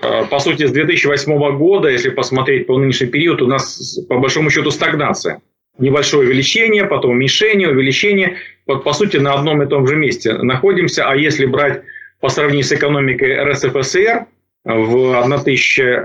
по 0.00 0.38
сути, 0.38 0.66
с 0.66 0.70
2008 0.72 1.56
года, 1.56 1.88
если 1.88 2.10
посмотреть 2.10 2.66
по 2.66 2.78
нынешний 2.78 3.06
период, 3.06 3.40
у 3.42 3.46
нас 3.46 3.98
по 4.08 4.18
большому 4.18 4.50
счету 4.50 4.70
стагнация– 4.70 5.40
небольшое 5.78 6.26
увеличение, 6.28 6.84
потом 6.84 7.12
уменьшение, 7.12 7.68
увеличение. 7.68 8.36
Вот, 8.66 8.84
по 8.84 8.92
сути, 8.92 9.16
на 9.16 9.34
одном 9.34 9.62
и 9.62 9.66
том 9.66 9.86
же 9.86 9.96
месте 9.96 10.32
находимся. 10.34 11.08
А 11.08 11.16
если 11.16 11.46
брать 11.46 11.82
по 12.20 12.28
сравнению 12.28 12.64
с 12.64 12.72
экономикой 12.72 13.36
РСФСР 13.42 14.26
в 14.64 15.14
1000, 15.16 16.04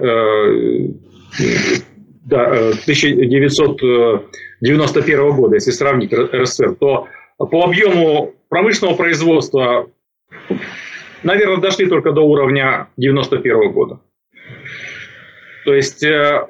да, 2.24 2.48
1991 2.48 5.20
э, 5.20 5.32
года, 5.32 5.56
если 5.56 5.72
сравнить 5.72 6.14
РСФСР, 6.14 6.76
то 6.76 7.08
по 7.38 7.64
объему 7.64 8.36
промышленного 8.50 8.96
производства, 8.96 9.90
наверное, 11.24 11.58
дошли 11.58 11.88
только 11.88 12.12
до 12.12 12.22
уровня 12.22 12.90
91 12.98 13.72
года. 13.72 14.00
То 15.66 15.74
есть 15.74 16.04
э, 16.04 16.48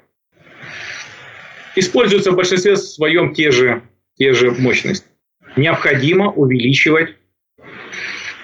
используются 1.75 2.31
в 2.31 2.35
большинстве 2.35 2.75
своем 2.75 3.33
те 3.33 3.51
же, 3.51 3.81
те 4.17 4.33
же 4.33 4.51
мощности. 4.51 5.07
Необходимо 5.55 6.31
увеличивать 6.31 7.15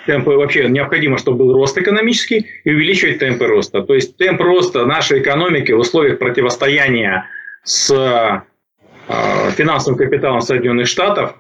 темпы, 0.06 0.32
вообще 0.32 0.68
необходимо, 0.70 1.18
чтобы 1.18 1.40
был 1.40 1.54
рост 1.54 1.78
экономический 1.78 2.48
и 2.64 2.72
увеличивать 2.72 3.20
темпы 3.20 3.48
роста. 3.48 3.82
То 3.82 3.94
есть 3.94 4.18
темп 4.18 4.42
роста 4.42 4.86
нашей 4.86 5.22
экономики 5.22 5.72
в 5.72 5.80
условиях 5.80 6.20
противостояния 6.20 7.28
с 7.64 7.92
э, 7.92 9.52
финансовым 9.52 9.98
капиталом 9.98 10.42
Соединенных 10.42 10.88
Штатов, 10.88 11.36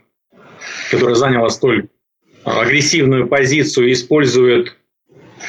который 0.91 1.15
заняла 1.15 1.49
столь 1.49 1.87
агрессивную 2.43 3.27
позицию 3.27 3.91
использует 3.91 4.75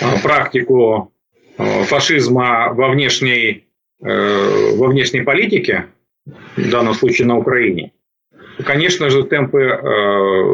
э, 0.00 0.04
практику 0.22 1.12
э, 1.58 1.84
фашизма 1.84 2.72
во 2.72 2.88
внешней, 2.88 3.64
во 3.98 4.88
внешней 4.88 5.22
политике, 5.22 5.86
в 6.26 6.70
данном 6.70 6.92
случае 6.92 7.26
на 7.26 7.38
Украине, 7.38 7.92
конечно 8.64 9.10
же, 9.10 9.24
темпы 9.24 9.60
э, 9.60 9.80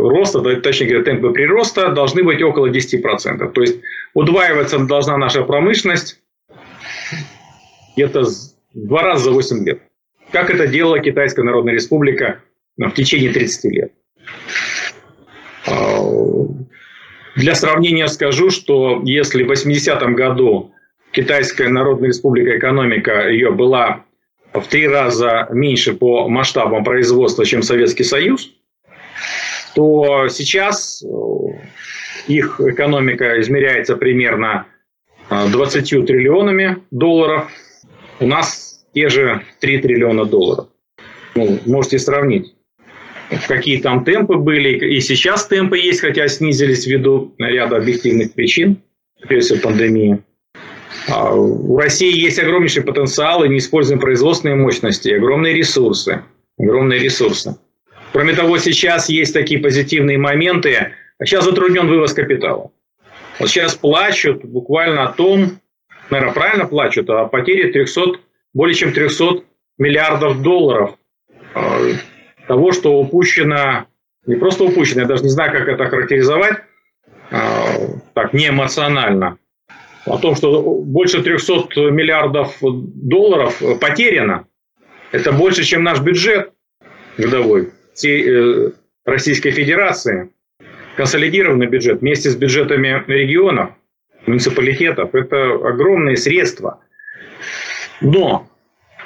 роста, 0.09 0.41
точнее 0.61 0.89
говоря, 0.89 1.05
темпы 1.05 1.31
прироста 1.31 1.91
должны 1.91 2.23
быть 2.23 2.43
около 2.43 2.71
10%. 2.71 3.53
То 3.53 3.61
есть 3.61 3.81
удваиваться 4.15 4.79
должна 4.79 5.17
наша 5.17 5.43
промышленность 5.43 6.21
где-то 7.95 8.25
два 8.75 9.03
раза 9.03 9.25
за 9.25 9.31
8 9.33 9.65
лет. 9.65 9.83
Как 10.31 10.51
это 10.51 10.67
делала 10.67 10.99
Китайская 10.99 11.43
Народная 11.43 11.75
Республика 11.75 12.41
в 12.77 12.91
течение 12.91 13.33
30 13.33 13.65
лет. 13.73 13.93
А, 15.67 16.01
для 17.37 17.55
сравнения 17.55 18.09
скажу, 18.09 18.51
что 18.51 19.03
если 19.05 19.43
в 19.43 19.51
80-м 19.51 20.15
году 20.15 20.73
Китайская 21.12 21.69
Народная 21.69 22.09
Республика 22.09 22.57
экономика 22.57 23.29
ее 23.29 23.51
была 23.51 24.05
в 24.55 24.67
три 24.69 24.87
раза 24.87 25.49
меньше 25.51 25.95
по 25.95 26.29
масштабам 26.29 26.85
производства, 26.85 27.45
чем 27.45 27.62
Советский 27.62 28.05
Союз, 28.05 28.53
то 29.75 30.29
сейчас 30.29 31.03
э, 31.03 31.07
их 32.29 32.61
экономика 32.61 33.41
измеряется 33.41 33.97
примерно 33.97 34.67
20 35.31 35.93
э, 35.93 36.03
триллионами 36.03 36.83
долларов. 36.91 37.51
У 38.21 38.27
нас 38.27 38.85
те 38.95 39.09
же 39.09 39.43
3 39.61 39.79
триллиона 39.79 40.25
долларов. 40.27 40.69
Ну, 41.35 41.59
можете 41.65 41.99
сравнить, 41.99 42.55
какие 43.49 43.81
там 43.81 44.05
темпы 44.05 44.37
были. 44.37 44.95
И 44.97 45.01
сейчас 45.01 45.47
темпы 45.47 45.79
есть, 45.79 46.01
хотя 46.01 46.29
снизились 46.29 46.87
ввиду 46.87 47.35
ряда 47.38 47.77
объективных 47.77 48.35
причин, 48.35 48.83
прежде 49.27 49.55
всего 49.55 49.71
пандемии. 49.71 50.23
А, 51.09 51.35
у 51.35 51.76
России 51.78 52.16
есть 52.16 52.38
огромнейший 52.38 52.83
потенциал 52.83 53.44
и 53.44 53.48
неиспользуемые 53.48 54.02
производственные 54.02 54.57
мощности, 54.57 55.11
огромные 55.11 55.55
ресурсы. 55.55 56.22
Огромные 56.59 57.00
ресурсы. 57.00 57.57
Кроме 58.12 58.35
того, 58.35 58.59
сейчас 58.59 59.09
есть 59.09 59.33
такие 59.33 59.61
позитивные 59.61 60.18
моменты. 60.18 60.92
Сейчас 61.24 61.44
затруднен 61.44 61.88
вывоз 61.88 62.12
капитала. 62.12 62.70
Вот 63.38 63.48
сейчас 63.48 63.74
плачут 63.74 64.44
буквально 64.44 65.05
о 65.05 65.12
том, 65.12 65.59
наверное, 66.11 66.35
правильно 66.35 66.66
плачут, 66.66 67.09
о 67.11 67.26
потере 67.26 67.72
300, 67.72 68.20
более 68.52 68.74
чем 68.74 68.92
300 68.92 69.42
миллиардов 69.78 70.42
долларов 70.42 70.96
а, 71.55 71.81
того, 72.46 72.72
что 72.72 72.98
упущено, 72.98 73.87
не 74.26 74.37
просто 74.37 74.64
упущено, 74.64 75.02
я 75.02 75.07
даже 75.07 75.22
не 75.22 75.31
знаю, 75.31 75.52
как 75.52 75.66
это 75.66 75.87
характеризовать, 75.87 76.59
а, 77.31 77.64
так, 78.14 78.35
не 78.35 78.48
эмоционально, 78.48 79.38
о 80.07 80.19
том, 80.19 80.35
что 80.35 80.62
больше 80.62 81.23
300 81.23 81.91
миллиардов 81.91 82.57
долларов 82.61 83.62
потеряно. 83.81 84.47
Это 85.12 85.33
больше, 85.33 85.62
чем 85.62 85.83
наш 85.83 86.01
бюджет 86.01 86.53
годовой 87.19 87.71
всей 87.95 88.25
э, 88.27 88.71
Российской 89.05 89.51
Федерации. 89.51 90.31
Консолидированный 90.97 91.67
бюджет 91.67 92.01
вместе 92.01 92.31
с 92.31 92.37
бюджетами 92.37 93.03
регионов, 93.07 93.71
муниципалитетов. 94.27 95.15
Это 95.15 95.55
огромные 95.55 96.17
средства. 96.17 96.81
Но 98.01 98.49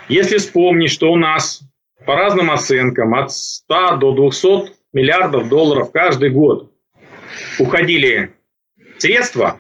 если 0.09 0.39
вспомнить, 0.39 0.91
что 0.91 1.13
у 1.13 1.17
нас 1.17 1.63
по 2.05 2.15
разным 2.15 2.51
оценкам 2.51 3.15
от 3.15 3.33
100 3.33 3.97
до 3.97 4.13
200 4.13 4.73
миллиардов 4.93 5.49
долларов 5.49 5.91
каждый 5.93 6.31
год 6.31 6.73
уходили 7.59 8.33
средства 8.99 9.59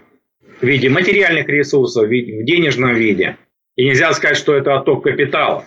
в 0.60 0.66
виде 0.66 0.88
материальных 0.88 1.48
ресурсов, 1.48 2.08
в 2.08 2.44
денежном 2.44 2.94
виде. 2.94 3.36
И 3.76 3.84
нельзя 3.84 4.12
сказать, 4.14 4.36
что 4.36 4.54
это 4.54 4.76
отток 4.76 5.04
капитала. 5.04 5.64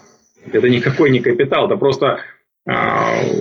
Это 0.51 0.69
никакой 0.69 1.11
не 1.11 1.19
капитал, 1.19 1.67
это 1.67 1.75
просто 1.77 2.21
э, 2.65 2.71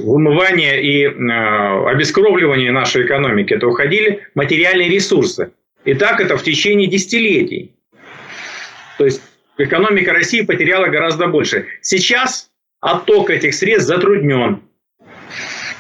вымывание 0.03 0.83
и 0.83 1.05
э, 1.05 1.89
обескровливание 1.91 2.73
нашей 2.73 3.07
экономики. 3.07 3.55
Это 3.55 3.67
уходили 3.67 4.27
материальные 4.35 4.91
ресурсы. 4.91 5.53
И 5.85 5.95
так 5.95 6.21
это 6.21 6.37
в 6.37 6.43
течение 6.43 6.89
десятилетий. 6.89 7.77
То 8.99 9.05
есть 9.05 9.23
экономика 9.57 10.13
России 10.13 10.43
потеряла 10.43 10.89
гораздо 10.89 11.29
больше. 11.29 11.67
Сейчас 11.81 12.51
отток 12.81 13.31
этих 13.31 13.55
средств 13.55 13.89
затруднен. 13.89 14.63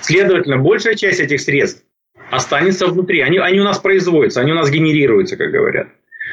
Следовательно, 0.00 0.58
большая 0.58 0.94
часть 0.94 1.20
этих 1.20 1.40
средств 1.40 1.84
останется 2.30 2.86
внутри. 2.86 3.20
Они, 3.20 3.38
они 3.38 3.60
у 3.60 3.64
нас 3.64 3.78
производятся, 3.78 4.40
они 4.40 4.52
у 4.52 4.54
нас 4.54 4.70
генерируются, 4.70 5.36
как 5.36 5.50
говорят. 5.50 5.88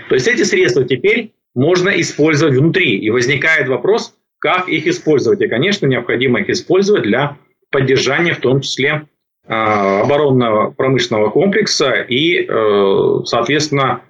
То 0.10 0.16
есть 0.16 0.28
эти 0.28 0.44
средства 0.44 0.84
теперь 0.84 1.32
можно 1.54 1.90
использовать 1.90 2.56
внутри. 2.56 2.98
И 3.00 3.10
возникает 3.10 3.68
вопрос, 3.68 4.16
как 4.40 4.68
их 4.68 4.88
использовать. 4.88 5.42
И, 5.42 5.48
конечно, 5.48 5.88
необходимо 5.88 6.42
их 6.42 6.50
использовать 6.50 7.04
для 7.04 7.38
поддержания 7.72 8.34
в 8.34 8.40
том 8.40 8.62
числе 8.62 9.08
а, 9.48 10.02
оборонного 10.02 10.72
промышленного 10.72 11.30
комплекса 11.30 12.06
и, 12.08 12.46
э, 12.48 13.20
соответственно, 13.26 14.02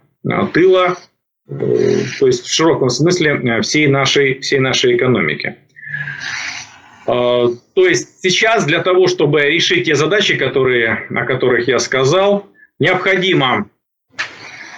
тыла, 0.54 0.96
э, 1.50 1.58
то 2.20 2.28
есть 2.28 2.46
в 2.46 2.54
широком 2.54 2.90
смысле 2.90 3.62
всей 3.62 3.88
нашей, 3.88 4.40
всей 4.40 4.60
нашей 4.60 4.96
экономики. 4.96 5.58
А, 7.08 7.48
то 7.74 7.88
есть 7.88 8.22
сейчас 8.22 8.66
для 8.66 8.82
того, 8.82 9.08
чтобы 9.08 9.42
решить 9.42 9.86
те 9.86 9.96
задачи, 9.96 10.36
которые, 10.36 11.08
о 11.10 11.26
которых 11.26 11.68
я 11.68 11.80
сказал, 11.80 12.48
необходимо 12.80 13.70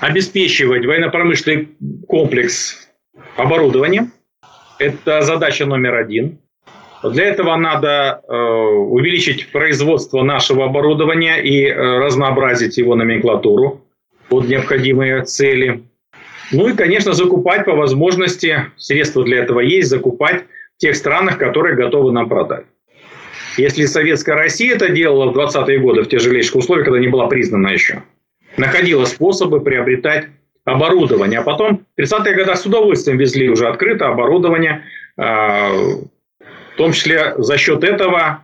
обеспечивать 0.02 0.86
военно-промышленный 0.86 1.70
комплекс 2.08 2.88
оборудованием. 3.36 4.12
Это 4.80 5.22
задача 5.22 5.66
номер 5.66 5.96
один. 5.96 6.40
Для 7.04 7.26
этого 7.26 7.56
надо 7.56 8.22
э, 8.28 8.34
увеличить 8.34 9.52
производство 9.52 10.24
нашего 10.24 10.66
оборудования 10.66 11.38
и 11.38 11.66
э, 11.66 11.74
разнообразить 11.74 12.78
его 12.78 12.96
номенклатуру 12.96 13.82
под 14.30 14.48
необходимые 14.48 15.24
цели. 15.24 15.84
Ну 16.52 16.70
и, 16.70 16.74
конечно, 16.74 17.14
закупать 17.14 17.66
по 17.66 17.74
возможности, 17.74 18.68
средства 18.78 19.24
для 19.24 19.40
этого 19.40 19.60
есть, 19.60 19.90
закупать 19.90 20.46
тех 20.78 20.96
странах, 20.96 21.38
которые 21.38 21.76
готовы 21.76 22.12
нам 22.12 22.30
продать. 22.30 22.66
Если 23.58 23.86
Советская 23.86 24.36
Россия 24.36 24.76
это 24.76 24.90
делала 24.90 25.32
в 25.32 25.38
20-е 25.38 25.80
годы, 25.80 26.04
в 26.04 26.10
тяжелейших 26.10 26.56
условиях, 26.56 26.86
когда 26.86 27.00
не 27.00 27.08
была 27.08 27.28
признана 27.28 27.70
еще, 27.70 28.04
находила 28.56 29.06
способы 29.06 29.62
приобретать 29.62 30.28
оборудование. 30.64 31.40
А 31.40 31.44
потом 31.44 31.86
в 31.98 32.02
30-е 32.02 32.36
годы 32.36 32.56
с 32.56 32.66
удовольствием 32.66 33.18
везли 33.18 33.50
уже 33.50 33.68
открыто 33.68 34.10
оборудование. 34.10 34.84
А, 35.18 35.72
в 35.72 36.78
том 36.78 36.92
числе 36.92 37.34
за 37.38 37.58
счет 37.58 37.84
этого 37.84 38.44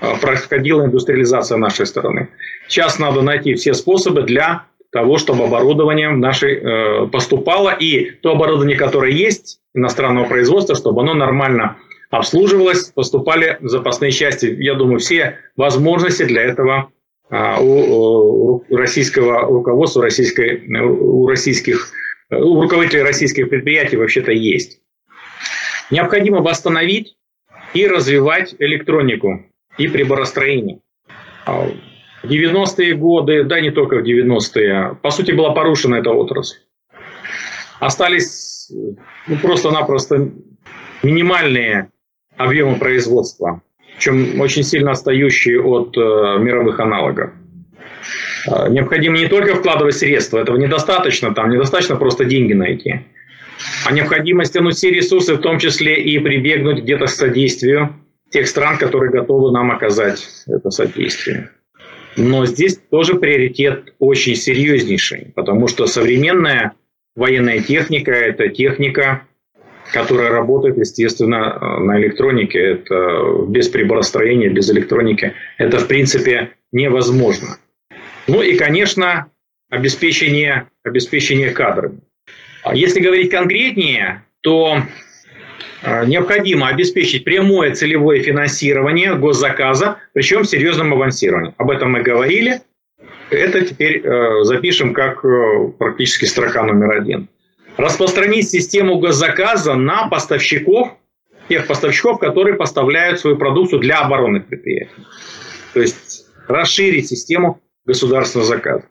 а, 0.00 0.16
происходила 0.16 0.84
индустриализация 0.84 1.58
нашей 1.58 1.86
страны. 1.86 2.28
Сейчас 2.66 2.98
надо 2.98 3.22
найти 3.22 3.54
все 3.54 3.74
способы 3.74 4.22
для 4.22 4.64
того, 4.92 5.18
чтобы 5.18 5.44
оборудование 5.44 6.10
наше 6.10 6.48
э, 6.48 7.06
поступало, 7.08 7.70
и 7.70 8.10
то 8.10 8.32
оборудование, 8.32 8.76
которое 8.76 9.12
есть 9.12 9.60
иностранного 9.74 10.26
производства, 10.26 10.74
чтобы 10.74 11.02
оно 11.02 11.14
нормально 11.14 11.76
обслуживалось, 12.10 12.90
поступали 12.90 13.58
запасные 13.60 14.10
части. 14.10 14.46
Я 14.58 14.74
думаю, 14.74 14.98
все 14.98 15.38
возможности 15.56 16.24
для 16.24 16.42
этого 16.42 16.90
а, 17.30 17.60
у 17.60 18.64
российского 18.68 19.42
руководства, 19.42 20.02
российской, 20.02 20.66
у 20.82 21.28
российских 21.28 21.92
у 22.30 22.60
руководителей 22.60 23.02
российских 23.02 23.48
предприятий 23.48 23.96
вообще-то 23.96 24.32
есть. 24.32 24.80
Необходимо 25.90 26.40
восстановить 26.40 27.16
и 27.74 27.86
развивать 27.86 28.54
электронику 28.58 29.44
и 29.78 29.88
приборостроение. 29.88 30.80
А, 32.22 32.26
в 32.26 32.30
90-е 32.30 32.94
годы, 32.94 33.44
да 33.44 33.60
не 33.60 33.70
только 33.70 33.96
в 33.96 34.04
90-е, 34.04 34.96
по 35.02 35.10
сути 35.10 35.32
была 35.32 35.52
порушена 35.52 35.96
эта 35.96 36.10
отрасль. 36.10 36.58
Остались 37.78 38.70
ну, 39.26 39.36
просто-напросто 39.36 40.30
минимальные 41.02 41.90
объемы 42.36 42.78
производства, 42.78 43.62
чем 43.98 44.40
очень 44.40 44.62
сильно 44.62 44.92
отстающие 44.92 45.62
от 45.62 45.96
э, 45.96 46.00
мировых 46.00 46.78
аналогов. 46.78 47.30
Э, 48.46 48.68
необходимо 48.68 49.18
не 49.18 49.28
только 49.28 49.54
вкладывать 49.54 49.96
средства, 49.96 50.38
этого 50.38 50.56
недостаточно, 50.56 51.34
там 51.34 51.50
недостаточно 51.50 51.96
просто 51.96 52.24
деньги 52.24 52.52
найти, 52.52 53.00
а 53.86 53.92
необходимо 53.92 54.44
стянуть 54.44 54.76
все 54.76 54.90
ресурсы, 54.90 55.34
в 55.34 55.40
том 55.40 55.58
числе 55.58 56.02
и 56.02 56.18
прибегнуть 56.18 56.82
где-то 56.82 57.06
к 57.06 57.10
содействию 57.10 57.94
тех 58.30 58.46
стран, 58.46 58.78
которые 58.78 59.10
готовы 59.10 59.52
нам 59.52 59.70
оказать 59.70 60.26
это 60.46 60.70
содействие. 60.70 61.50
Но 62.16 62.46
здесь 62.46 62.78
тоже 62.90 63.14
приоритет 63.14 63.94
очень 63.98 64.34
серьезнейший, 64.34 65.32
потому 65.34 65.68
что 65.68 65.86
современная 65.86 66.72
военная 67.14 67.60
техника– 67.60 68.10
это 68.12 68.48
техника, 68.48 69.22
которая 69.92 70.30
работает, 70.30 70.78
естественно, 70.78 71.58
на 71.78 71.98
электронике. 72.00 72.58
Это 72.58 73.44
без 73.48 73.68
приборостроения, 73.68 74.50
без 74.50 74.70
электроники. 74.70 75.34
Это, 75.58 75.78
в 75.78 75.86
принципе, 75.86 76.50
невозможно. 76.72 77.58
Ну 78.26 78.42
и, 78.42 78.56
конечно, 78.56 79.30
обеспечение, 79.70 80.68
обеспечение 80.84 81.50
кадрами. 81.50 82.00
А 82.62 82.74
если 82.74 83.00
говорить 83.00 83.30
конкретнее, 83.30 84.24
то 84.42 84.78
Э, 84.78 85.09
необходимо 85.82 86.68
обеспечить 86.68 87.24
прямое 87.24 87.74
целевое 87.74 88.22
финансирование 88.22 89.14
госзаказа, 89.14 89.98
причем 90.12 90.44
серьезным 90.44 90.92
авансированием. 90.92 91.54
Об 91.58 91.70
этом 91.70 91.92
мы 91.92 92.02
говорили. 92.02 92.60
Это 93.30 93.64
теперь 93.64 94.04
э, 94.04 94.44
запишем 94.44 94.92
как 94.92 95.24
э, 95.24 95.68
практически 95.78 96.24
строка 96.24 96.64
номер 96.64 96.90
один. 96.92 97.28
Распространить 97.76 98.50
систему 98.50 98.98
госзаказа 98.98 99.74
на 99.74 100.08
поставщиков, 100.08 100.96
тех 101.48 101.66
поставщиков, 101.66 102.18
которые 102.18 102.56
поставляют 102.56 103.20
свою 103.20 103.36
продукцию 103.36 103.80
для 103.80 104.00
оборонных 104.00 104.46
предприятий. 104.46 104.90
То 105.72 105.80
есть 105.80 106.26
расширить 106.48 107.08
систему 107.08 107.60
государственного 107.86 108.48
заказа. 108.48 108.84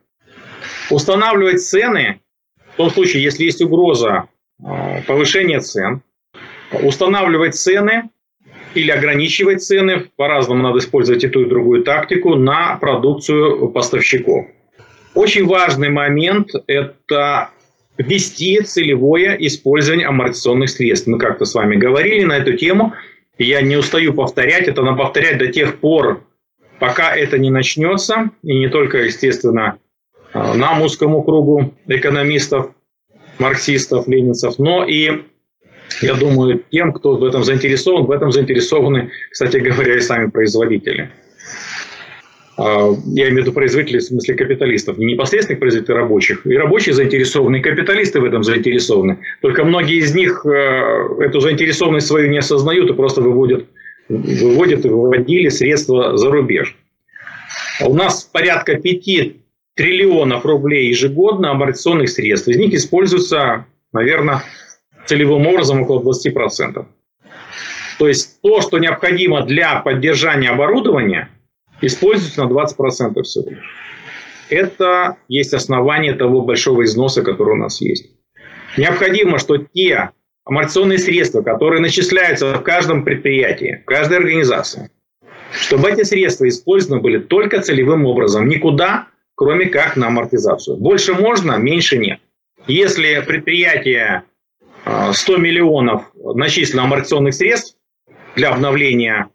Устанавливать 0.89 1.61
цены 1.61 2.21
в 2.73 2.77
том 2.77 2.89
случае, 2.89 3.23
если 3.23 3.43
есть 3.43 3.61
угроза 3.61 4.29
повышения 5.05 5.59
цен, 5.59 6.01
устанавливать 6.71 7.55
цены 7.55 8.09
или 8.75 8.91
ограничивать 8.91 9.63
цены, 9.63 10.09
по-разному 10.15 10.63
надо 10.63 10.79
использовать 10.79 11.23
и 11.23 11.27
ту, 11.27 11.41
и 11.41 11.49
другую 11.49 11.83
тактику, 11.83 12.35
на 12.35 12.75
продукцию 12.77 13.69
поставщиков. 13.69 14.45
Очень 15.15 15.45
важный 15.45 15.89
момент– 15.89 16.49
это 16.67 17.49
ввести 17.97 18.61
целевое 18.61 19.35
использование 19.39 20.07
амортизационных 20.07 20.69
средств. 20.69 21.07
Мы 21.07 21.17
как-то 21.17 21.45
с 21.45 21.53
вами 21.53 21.75
говорили 21.75 22.23
на 22.23 22.37
эту 22.37 22.53
тему. 22.53 22.93
Я 23.37 23.61
не 23.61 23.75
устаю 23.75 24.13
повторять, 24.13 24.67
это 24.67 24.81
надо 24.83 24.97
повторять 24.97 25.37
до 25.37 25.47
тех 25.47 25.79
пор, 25.79 26.23
пока 26.79 27.15
это 27.15 27.37
не 27.37 27.49
начнется. 27.49 28.29
И 28.43 28.57
не 28.57 28.69
только, 28.69 28.99
естественно, 28.99 29.79
нам, 30.33 30.81
узкому 30.81 31.23
кругу 31.23 31.73
экономистов, 31.87 32.71
марксистов, 33.39 34.07
ленинцев, 34.07 34.59
но 34.59 34.85
и 34.85 35.23
я 36.01 36.15
думаю, 36.15 36.63
тем, 36.71 36.93
кто 36.93 37.15
в 37.15 37.23
этом 37.23 37.43
заинтересован, 37.43 38.05
в 38.05 38.11
этом 38.11 38.31
заинтересованы, 38.31 39.11
кстати 39.31 39.57
говоря, 39.57 39.95
и 39.95 39.99
сами 39.99 40.29
производители. 40.29 41.09
А, 42.57 42.93
я 43.05 43.29
имею 43.29 43.35
в 43.35 43.45
виду 43.45 43.53
производителей, 43.53 43.99
в 43.99 44.03
смысле 44.03 44.35
капиталистов, 44.35 44.97
не 44.97 45.13
непосредственных 45.13 45.59
производителей 45.59 45.97
рабочих. 45.97 46.45
И 46.45 46.57
рабочие 46.57 46.93
заинтересованы, 46.93 47.57
и 47.57 47.61
капиталисты 47.61 48.19
в 48.19 48.25
этом 48.25 48.43
заинтересованы. 48.43 49.19
Только 49.41 49.63
многие 49.63 49.97
из 49.97 50.13
них 50.13 50.45
э, 50.45 50.49
эту 51.21 51.39
заинтересованность 51.39 52.07
свою 52.07 52.29
не 52.29 52.39
осознают 52.39 52.89
и 52.89 52.93
просто 52.93 53.21
выводят, 53.21 53.65
выводят 54.09 54.85
и 54.85 54.89
выводили 54.89 55.47
средства 55.49 56.17
за 56.17 56.29
рубеж. 56.29 56.75
У 57.81 57.93
нас 57.93 58.23
порядка 58.23 58.75
5 58.75 59.35
триллионов 59.75 60.45
рублей 60.45 60.89
ежегодно 60.89 61.51
амортизационных 61.51 62.09
средств. 62.09 62.49
Из 62.49 62.57
них 62.57 62.73
используется, 62.73 63.65
наверное, 63.93 64.43
целевым 65.09 65.47
образом 65.47 65.81
около 65.81 66.01
20%. 66.01 66.85
То 67.97 68.07
есть 68.07 68.41
то, 68.41 68.61
что 68.61 68.77
необходимо 68.77 69.43
для 69.43 69.81
поддержания 69.81 70.49
оборудования, 70.49 71.29
используется 71.81 72.45
на 72.45 72.49
20% 72.49 73.21
всего 73.23 73.49
лишь. 73.49 73.75
Это 74.49 75.17
есть 75.27 75.53
основание 75.53 76.13
того 76.13 76.41
большого 76.41 76.83
износа, 76.83 77.23
который 77.23 77.53
у 77.53 77.57
нас 77.57 77.81
есть. 77.81 78.11
Необходимо, 78.77 79.39
что 79.39 79.57
те 79.57 80.11
амортизационные 80.45 80.99
средства, 80.99 81.41
которые 81.41 81.81
начисляются 81.81 82.53
в 82.53 82.61
каждом 82.61 83.03
предприятии, 83.03 83.81
в 83.81 83.85
каждой 83.85 84.17
организации, 84.17 84.91
чтобы 85.51 85.89
эти 85.89 86.03
средства 86.03 86.47
использованы 86.47 87.01
были 87.01 87.17
только 87.19 87.61
целевым 87.61 88.05
образом, 88.05 88.47
никуда, 88.47 89.07
кроме 89.35 89.65
как 89.65 89.95
на 89.95 90.07
амортизацию. 90.07 90.77
Больше 90.77 91.13
можно, 91.13 91.57
меньше 91.57 91.97
нет. 91.97 92.19
Если 92.67 93.23
предприятие 93.25 94.23
100 95.13 95.37
миллионов 95.37 96.03
начислено 96.15 96.83
амортизационных 96.83 97.33
средств 97.33 97.77
для 98.35 98.49
обновления 98.49 99.29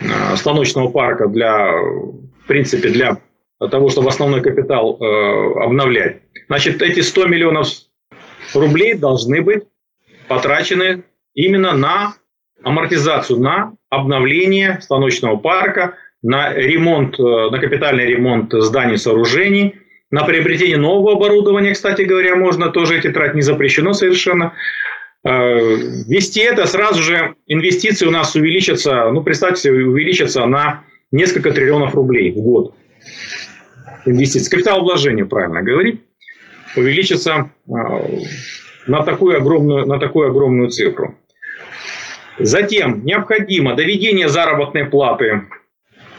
э, 0.00 0.36
станочного 0.36 0.90
парка, 0.90 1.28
для, 1.28 1.72
в 1.72 2.46
принципе, 2.46 2.88
для 2.88 3.18
того, 3.58 3.88
чтобы 3.90 4.08
основной 4.08 4.42
капитал 4.42 4.98
э, 5.00 5.64
обновлять. 5.64 6.22
Значит, 6.48 6.82
эти 6.82 7.00
100 7.00 7.26
миллионов 7.26 7.68
рублей 8.54 8.94
должны 8.94 9.42
быть 9.42 9.64
потрачены 10.28 11.04
именно 11.34 11.72
на 11.72 12.14
амортизацию, 12.62 13.40
на 13.40 13.74
обновление 13.90 14.80
станочного 14.80 15.36
парка, 15.36 15.96
на 16.22 16.52
ремонт, 16.52 17.18
э, 17.18 17.22
на 17.22 17.58
капитальный 17.58 18.06
ремонт 18.06 18.52
зданий, 18.52 18.98
сооружений, 18.98 19.81
на 20.12 20.24
приобретение 20.24 20.76
нового 20.76 21.14
оборудования, 21.14 21.72
кстати 21.72 22.02
говоря, 22.02 22.36
можно 22.36 22.68
тоже 22.68 22.98
эти 22.98 23.10
тратить, 23.10 23.34
не 23.34 23.40
запрещено 23.40 23.94
совершенно. 23.94 24.52
Э, 25.24 25.30
вести 26.06 26.40
это 26.40 26.66
сразу 26.66 27.02
же 27.02 27.34
инвестиции 27.46 28.06
у 28.06 28.10
нас 28.10 28.36
увеличатся, 28.36 29.10
ну, 29.10 29.22
представьте 29.22 29.72
увеличатся 29.72 30.44
на 30.44 30.84
несколько 31.10 31.50
триллионов 31.50 31.94
рублей 31.94 32.30
в 32.30 32.36
год. 32.36 32.74
Инвестиции. 34.04 34.50
Капитал 34.50 34.82
вложения, 34.82 35.24
правильно 35.24 35.62
говорить, 35.62 36.02
увеличится 36.76 37.50
э, 37.66 37.72
на 38.86 39.02
такую 39.04 39.38
огромную, 39.38 39.86
на 39.86 39.98
такую 39.98 40.28
огромную 40.28 40.68
цифру. 40.68 41.16
Затем 42.38 43.02
необходимо 43.04 43.74
доведение 43.76 44.28
заработной 44.28 44.84
платы 44.84 45.44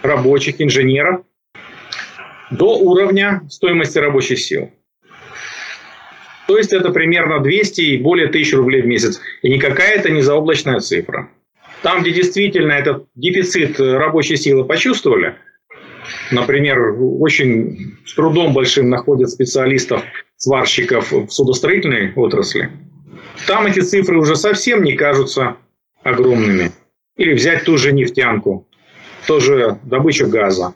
рабочих, 0.01 0.60
инженеров 0.62 1.21
до 2.57 2.77
уровня 2.77 3.41
стоимости 3.49 3.97
рабочей 3.97 4.35
силы. 4.35 4.71
То 6.47 6.57
есть 6.57 6.73
это 6.73 6.89
примерно 6.91 7.39
200 7.39 7.81
и 7.81 7.97
более 7.97 8.27
тысяч 8.27 8.53
рублей 8.53 8.81
в 8.81 8.85
месяц. 8.85 9.21
И 9.41 9.49
никакая 9.49 9.95
это 9.95 10.09
не 10.09 10.21
заоблачная 10.21 10.79
цифра. 10.79 11.29
Там, 11.81 12.01
где 12.01 12.11
действительно 12.11 12.73
этот 12.73 13.07
дефицит 13.15 13.79
рабочей 13.79 14.35
силы 14.35 14.65
почувствовали, 14.65 15.35
например, 16.31 16.95
очень 16.99 17.97
с 18.05 18.13
трудом 18.13 18.53
большим 18.53 18.89
находят 18.89 19.29
специалистов 19.29 20.03
сварщиков 20.37 21.11
в 21.11 21.29
судостроительной 21.29 22.13
отрасли, 22.13 22.69
там 23.47 23.65
эти 23.65 23.79
цифры 23.79 24.17
уже 24.17 24.35
совсем 24.35 24.83
не 24.83 24.93
кажутся 24.93 25.57
огромными. 26.03 26.71
Или 27.17 27.33
взять 27.33 27.63
ту 27.63 27.77
же 27.77 27.91
нефтянку, 27.91 28.67
тоже 29.27 29.79
добычу 29.83 30.27
газа. 30.27 30.73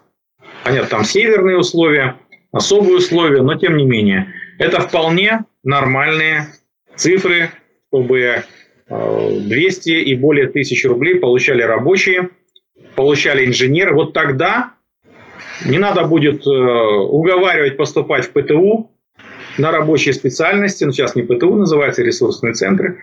Понятно, 0.67 0.89
там 0.89 1.05
северные 1.05 1.57
условия, 1.57 2.17
особые 2.51 2.97
условия, 2.97 3.41
но 3.41 3.55
тем 3.55 3.77
не 3.77 3.85
менее. 3.85 4.33
Это 4.59 4.81
вполне 4.81 5.45
нормальные 5.63 6.47
цифры, 6.93 7.51
чтобы 7.87 8.43
200 8.89 9.89
э, 9.89 10.01
и 10.01 10.15
более 10.15 10.47
тысяч 10.47 10.83
рублей 10.83 11.15
получали 11.15 11.61
рабочие, 11.61 12.31
получали 12.95 13.45
инженеры. 13.45 13.93
Вот 13.93 14.11
тогда 14.11 14.73
не 15.65 15.77
надо 15.77 16.03
будет 16.03 16.45
э, 16.45 16.49
уговаривать 16.49 17.77
поступать 17.77 18.25
в 18.25 18.31
ПТУ 18.31 18.91
на 19.57 19.71
рабочие 19.71 20.13
специальности. 20.13 20.83
Ну, 20.83 20.91
сейчас 20.91 21.15
не 21.15 21.21
ПТУ 21.21 21.55
называется, 21.55 22.03
ресурсные 22.03 22.51
центры. 22.51 22.99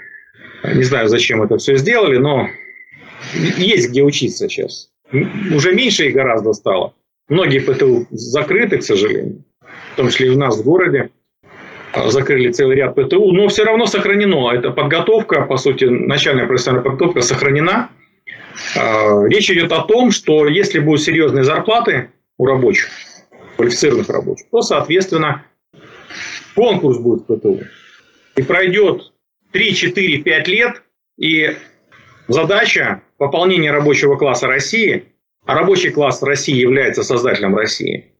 Не 0.64 0.82
знаю, 0.82 1.08
зачем 1.08 1.42
это 1.42 1.56
все 1.56 1.78
сделали, 1.78 2.18
но 2.18 2.46
есть 3.56 3.88
где 3.88 4.02
учиться 4.02 4.50
сейчас. 4.50 4.90
Уже 5.10 5.74
меньше 5.74 6.08
их 6.08 6.14
гораздо 6.14 6.52
стало. 6.52 6.92
Многие 7.28 7.60
ПТУ 7.60 8.06
закрыты, 8.10 8.78
к 8.78 8.82
сожалению. 8.82 9.44
В 9.92 9.96
том 9.96 10.08
числе 10.08 10.28
и 10.28 10.30
у 10.30 10.38
нас 10.38 10.58
в 10.58 10.64
городе 10.64 11.10
а, 11.92 12.10
закрыли 12.10 12.50
целый 12.50 12.76
ряд 12.76 12.94
ПТУ, 12.94 13.32
но 13.32 13.48
все 13.48 13.64
равно 13.64 13.86
сохранено. 13.86 14.50
Эта 14.52 14.70
подготовка, 14.70 15.42
по 15.42 15.56
сути, 15.56 15.84
начальная 15.84 16.46
профессиональная 16.46 16.84
подготовка 16.84 17.22
сохранена. 17.22 17.90
А, 18.76 19.24
речь 19.26 19.50
идет 19.50 19.72
о 19.72 19.82
том, 19.82 20.10
что 20.10 20.46
если 20.48 20.80
будут 20.80 21.02
серьезные 21.02 21.44
зарплаты 21.44 22.10
у 22.36 22.46
рабочих, 22.46 22.90
квалифицированных 23.56 24.08
рабочих, 24.10 24.46
то, 24.50 24.60
соответственно, 24.60 25.46
конкурс 26.54 26.98
будет 26.98 27.22
в 27.26 27.36
ПТУ. 27.36 27.60
И 28.36 28.42
пройдет 28.42 29.12
3, 29.52 29.74
4, 29.74 30.18
5 30.18 30.48
лет, 30.48 30.82
и 31.16 31.56
задача 32.28 33.02
пополнения 33.16 33.70
рабочего 33.70 34.16
класса 34.16 34.46
России, 34.46 35.13
а 35.46 35.54
рабочий 35.54 35.90
класс 35.90 36.22
России 36.22 36.56
является 36.56 37.02
создателем 37.02 37.54
России, 37.56 38.12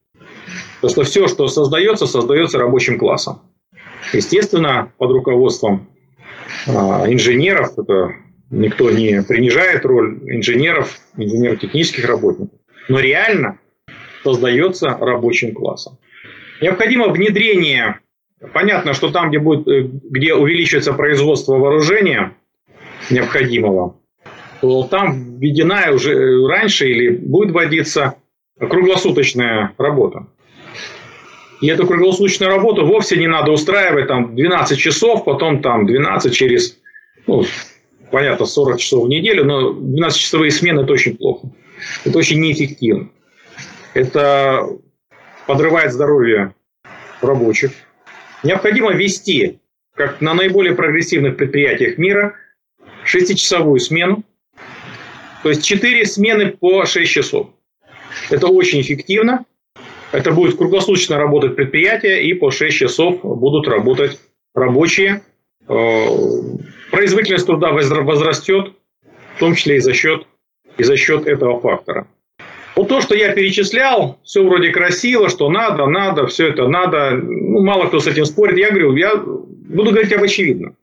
то 0.81 0.89
что 0.89 1.03
все, 1.03 1.27
что 1.27 1.47
создается, 1.47 2.05
создается 2.05 2.59
рабочим 2.59 2.97
классом. 2.97 3.41
Естественно, 4.13 4.91
под 4.97 5.11
руководством 5.11 5.89
а, 6.67 7.05
инженеров, 7.07 7.77
это 7.77 8.15
никто 8.51 8.91
не 8.91 9.21
принижает 9.23 9.85
роль 9.85 10.19
инженеров, 10.27 10.99
инженерно-технических 11.17 12.05
работников, 12.05 12.59
но 12.87 12.99
реально 12.99 13.59
создается 14.23 14.89
рабочим 14.89 15.53
классом. 15.53 15.97
Необходимо 16.61 17.09
внедрение, 17.09 17.99
понятно, 18.53 18.93
что 18.93 19.11
там, 19.11 19.29
где, 19.29 19.39
будет, 19.39 19.67
э, 19.67 19.81
где 19.83 20.33
увеличивается 20.33 20.93
производство 20.93 21.55
вооружения 21.57 22.35
необходимого, 23.09 23.99
там 24.89 25.37
введена 25.37 25.91
уже 25.93 26.13
э, 26.13 26.47
раньше 26.47 26.87
или 26.89 27.09
будет 27.15 27.51
вводиться 27.51 28.15
круглосуточная 28.59 29.73
работа. 29.77 30.27
И 31.61 31.67
эту 31.67 31.87
круглосуточную 31.87 32.51
работу 32.51 32.85
вовсе 32.85 33.17
не 33.17 33.27
надо 33.27 33.51
устраивать 33.51 34.07
там 34.07 34.35
12 34.35 34.77
часов, 34.77 35.23
потом 35.25 35.61
там 35.61 35.85
12 35.85 36.33
через, 36.33 36.77
ну, 37.27 37.43
понятно, 38.11 38.45
40 38.45 38.79
часов 38.79 39.05
в 39.05 39.09
неделю, 39.09 39.45
но 39.45 39.71
12-часовые 39.71 40.51
смены– 40.51 40.81
это 40.83 40.93
очень 40.93 41.17
плохо. 41.17 41.49
Это 42.03 42.17
очень 42.17 42.39
неэффективно. 42.39 43.09
Это 43.93 44.67
подрывает 45.47 45.93
здоровье 45.93 46.53
рабочих. 47.21 47.71
Необходимо 48.43 48.91
вести, 48.91 49.59
как 49.95 50.21
на 50.21 50.33
наиболее 50.33 50.75
прогрессивных 50.75 51.37
предприятиях 51.37 51.97
мира, 51.97 52.35
6-часовую 53.05 53.79
смену, 53.79 54.23
то 55.45 55.49
есть 55.49 55.63
4 55.63 56.07
смены 56.07 56.57
по 56.59 56.87
6 56.87 57.11
часов. 57.11 57.49
Это 58.31 58.47
очень 58.47 58.81
эффективно. 58.81 59.45
Это 60.11 60.31
будет 60.31 60.57
круглосуточно 60.57 61.19
работать 61.19 61.55
предприятие, 61.55 62.23
и 62.23 62.33
по 62.33 62.49
6 62.49 62.75
часов 62.75 63.21
будут 63.21 63.67
работать 63.67 64.19
рабочие. 64.55 65.21
Э, 65.67 66.07
производительность 66.89 67.45
труда 67.45 67.73
возрастет, 67.73 68.73
в 69.35 69.39
том 69.39 69.53
числе 69.53 69.75
и 69.75 69.81
за 69.81 69.93
счет, 69.93 70.25
и 70.79 70.83
за 70.83 70.97
счет 70.97 71.27
этого 71.27 71.61
фактора. 71.61 72.07
Вот 72.75 72.87
то, 72.87 72.99
что 73.01 73.13
я 73.13 73.31
перечислял, 73.31 74.19
все 74.23 74.43
вроде 74.43 74.71
красиво, 74.71 75.29
что 75.29 75.51
надо, 75.51 75.85
надо, 75.85 76.25
все 76.25 76.47
это 76.47 76.67
надо. 76.67 77.11
Ну, 77.21 77.63
мало 77.63 77.85
кто 77.85 77.99
с 77.99 78.07
этим 78.07 78.25
спорит. 78.25 78.57
Я 78.57 78.71
говорю, 78.71 78.95
я 78.95 79.15
буду 79.17 79.91
говорить 79.91 80.11
об 80.11 80.23
очевидном. 80.23 80.75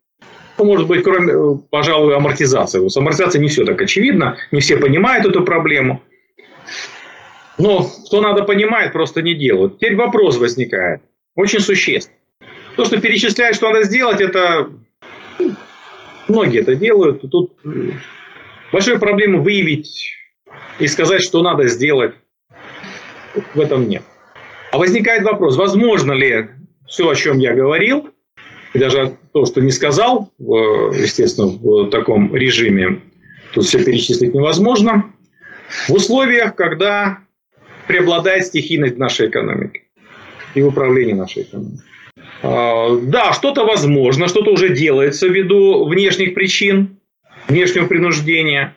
Ну, 0.58 0.64
может 0.64 0.86
быть, 0.86 1.02
кроме, 1.02 1.32
э, 1.32 1.58
пожалуй, 1.70 2.14
амортизации. 2.14 2.86
С 2.86 2.96
амортизацией 2.96 3.42
не 3.42 3.48
все 3.48 3.64
так 3.64 3.80
очевидно, 3.80 4.36
не 4.50 4.60
все 4.60 4.76
понимают 4.76 5.26
эту 5.26 5.44
проблему. 5.44 6.02
Но 7.58 7.88
кто 8.06 8.20
надо 8.20 8.44
понимает, 8.44 8.92
просто 8.92 9.22
не 9.22 9.34
делают. 9.34 9.76
Теперь 9.76 9.96
вопрос 9.96 10.38
возникает, 10.38 11.02
очень 11.34 11.60
существенный. 11.60 12.18
То, 12.76 12.84
что 12.84 13.00
перечисляют, 13.00 13.56
что 13.56 13.70
надо 13.70 13.84
сделать, 13.84 14.20
это 14.20 14.70
многие 16.28 16.60
это 16.60 16.74
делают. 16.74 17.22
Тут 17.30 17.56
большая 18.72 18.98
проблема 18.98 19.40
выявить 19.40 20.16
и 20.78 20.86
сказать, 20.86 21.22
что 21.22 21.42
надо 21.42 21.68
сделать. 21.68 22.14
В 23.54 23.60
этом 23.60 23.88
нет. 23.88 24.02
А 24.70 24.78
возникает 24.78 25.22
вопрос, 25.22 25.56
возможно 25.56 26.12
ли 26.12 26.48
все, 26.86 27.08
о 27.08 27.14
чем 27.14 27.38
я 27.38 27.54
говорил, 27.54 28.10
и 28.72 28.78
даже 28.78 29.16
то, 29.32 29.44
что 29.44 29.60
не 29.60 29.70
сказал, 29.70 30.32
естественно, 30.38 31.48
в 31.48 31.90
таком 31.90 32.34
режиме, 32.34 33.00
тут 33.52 33.64
все 33.64 33.84
перечислить 33.84 34.34
невозможно, 34.34 35.12
в 35.88 35.92
условиях, 35.92 36.54
когда 36.54 37.18
преобладает 37.86 38.46
стихийность 38.46 38.98
нашей 38.98 39.28
экономики 39.28 39.84
и 40.54 40.62
в 40.62 40.68
управлении 40.68 41.12
нашей 41.12 41.42
экономикой. 41.42 41.84
А, 42.42 42.96
да, 42.96 43.32
что-то 43.32 43.64
возможно, 43.64 44.28
что-то 44.28 44.52
уже 44.52 44.70
делается 44.70 45.28
ввиду 45.28 45.86
внешних 45.86 46.34
причин, 46.34 46.98
внешнего 47.48 47.86
принуждения, 47.86 48.74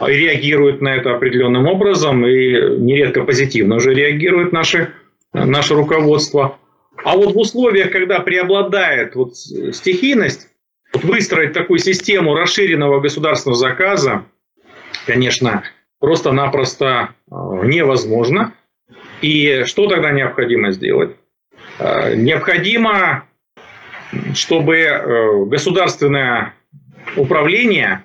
реагирует 0.00 0.80
на 0.80 0.94
это 0.94 1.14
определенным 1.14 1.66
образом 1.66 2.26
и 2.26 2.78
нередко 2.78 3.22
позитивно 3.22 3.76
уже 3.76 3.94
реагирует 3.94 4.52
наше, 4.52 4.92
наше 5.32 5.74
руководство. 5.74 6.58
А 7.04 7.16
вот 7.16 7.34
в 7.34 7.38
условиях, 7.38 7.90
когда 7.90 8.20
преобладает 8.20 9.14
вот 9.14 9.36
стихийность, 9.36 10.48
вот 10.92 11.04
выстроить 11.04 11.52
такую 11.52 11.78
систему 11.78 12.34
расширенного 12.34 13.00
государственного 13.00 13.58
заказа, 13.58 14.24
конечно, 15.06 15.64
просто-напросто 16.00 17.10
э, 17.30 17.34
невозможно. 17.64 18.54
И 19.20 19.64
что 19.64 19.88
тогда 19.88 20.10
необходимо 20.10 20.72
сделать? 20.72 21.16
Э, 21.78 22.14
необходимо, 22.14 23.24
чтобы 24.34 24.76
э, 24.76 25.44
государственное 25.46 26.54
управление 27.16 28.04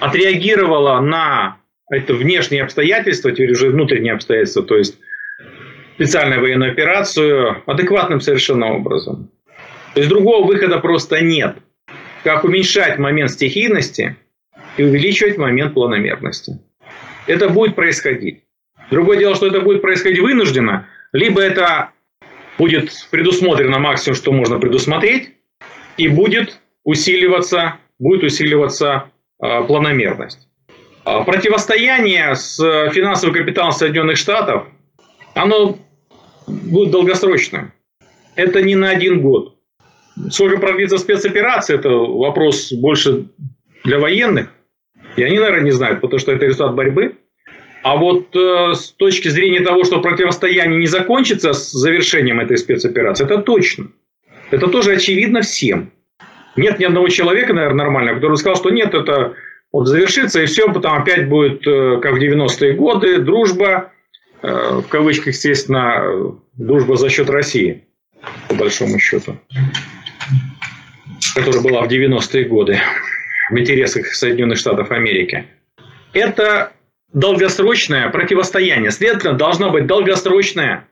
отреагировало 0.00 1.00
на 1.00 1.58
это 1.90 2.14
внешние 2.14 2.62
обстоятельства, 2.62 3.32
теперь 3.32 3.52
уже 3.52 3.70
внутренние 3.70 4.12
обстоятельства, 4.12 4.62
то 4.62 4.76
есть 4.76 4.98
специальную 5.98 6.40
военную 6.40 6.70
операцию 6.70 7.60
адекватным 7.66 8.20
совершенно 8.20 8.72
образом. 8.72 9.32
То 9.94 10.00
есть 10.00 10.08
другого 10.08 10.46
выхода 10.46 10.78
просто 10.78 11.20
нет. 11.20 11.56
Как 12.22 12.44
уменьшать 12.44 12.98
момент 12.98 13.32
стихийности 13.32 14.16
и 14.76 14.84
увеличивать 14.84 15.38
момент 15.38 15.74
планомерности. 15.74 16.60
Это 17.26 17.48
будет 17.48 17.74
происходить. 17.74 18.44
Другое 18.92 19.18
дело, 19.18 19.34
что 19.34 19.48
это 19.48 19.60
будет 19.60 19.82
происходить 19.82 20.20
вынужденно, 20.20 20.86
либо 21.12 21.40
это 21.40 21.90
будет 22.58 22.92
предусмотрено 23.10 23.80
максимум, 23.80 24.16
что 24.16 24.30
можно 24.30 24.60
предусмотреть, 24.60 25.30
и 25.96 26.06
будет 26.06 26.60
усиливаться, 26.84 27.78
будет 27.98 28.22
усиливаться 28.22 29.10
э, 29.42 29.64
планомерность. 29.64 30.46
А 31.04 31.24
противостояние 31.24 32.36
с 32.36 32.56
финансовым 32.92 33.34
капиталом 33.34 33.72
Соединенных 33.72 34.16
Штатов, 34.16 34.68
оно 35.34 35.78
будет 36.48 36.90
долгосрочным. 36.90 37.72
Это 38.34 38.62
не 38.62 38.74
на 38.74 38.90
один 38.90 39.20
год. 39.20 39.56
Сколько 40.30 40.58
продлится 40.58 40.98
спецоперация, 40.98 41.76
это 41.76 41.90
вопрос 41.90 42.72
больше 42.72 43.26
для 43.84 43.98
военных. 43.98 44.48
И 45.16 45.22
они, 45.22 45.38
наверное, 45.38 45.64
не 45.64 45.70
знают, 45.70 46.00
потому 46.00 46.18
что 46.18 46.32
это 46.32 46.46
результат 46.46 46.74
борьбы. 46.74 47.16
А 47.82 47.96
вот 47.96 48.34
э, 48.34 48.74
с 48.74 48.90
точки 48.90 49.28
зрения 49.28 49.60
того, 49.60 49.84
что 49.84 50.00
противостояние 50.00 50.78
не 50.78 50.86
закончится 50.86 51.52
с 51.52 51.70
завершением 51.70 52.40
этой 52.40 52.58
спецоперации, 52.58 53.24
это 53.24 53.38
точно. 53.38 53.88
Это 54.50 54.68
тоже 54.68 54.92
очевидно 54.92 55.42
всем. 55.42 55.92
Нет 56.56 56.78
ни 56.78 56.84
одного 56.84 57.08
человека, 57.08 57.52
наверное, 57.52 57.84
нормального, 57.84 58.16
который 58.16 58.36
сказал, 58.36 58.56
что 58.56 58.70
нет, 58.70 58.94
это 58.94 59.34
вот 59.72 59.86
завершится, 59.86 60.42
и 60.42 60.46
все, 60.46 60.72
потом 60.72 60.94
опять 60.94 61.28
будет, 61.28 61.66
э, 61.66 61.98
как 62.02 62.14
в 62.14 62.18
90-е 62.18 62.72
годы, 62.74 63.18
дружба, 63.18 63.92
в 64.42 64.84
кавычках, 64.88 65.28
естественно, 65.28 66.36
дружба 66.56 66.96
за 66.96 67.08
счет 67.08 67.28
России. 67.30 67.84
по 68.48 68.54
большому 68.54 68.98
счету, 68.98 69.36
которая 71.34 71.62
была 71.62 71.82
в 71.82 71.88
90-е 71.88 72.44
годы 72.44 72.78
в 73.50 73.58
интересах 73.58 74.06
Соединенных 74.06 74.58
Штатов 74.58 74.90
Америки. 74.90 75.46
Это 76.12 76.72
долгосрочное 77.12 78.08
противостояние. 78.10 78.90
Следовательно, 78.90 79.34
должна 79.34 79.70
быть 79.70 79.86
долгосрочная 79.86 80.88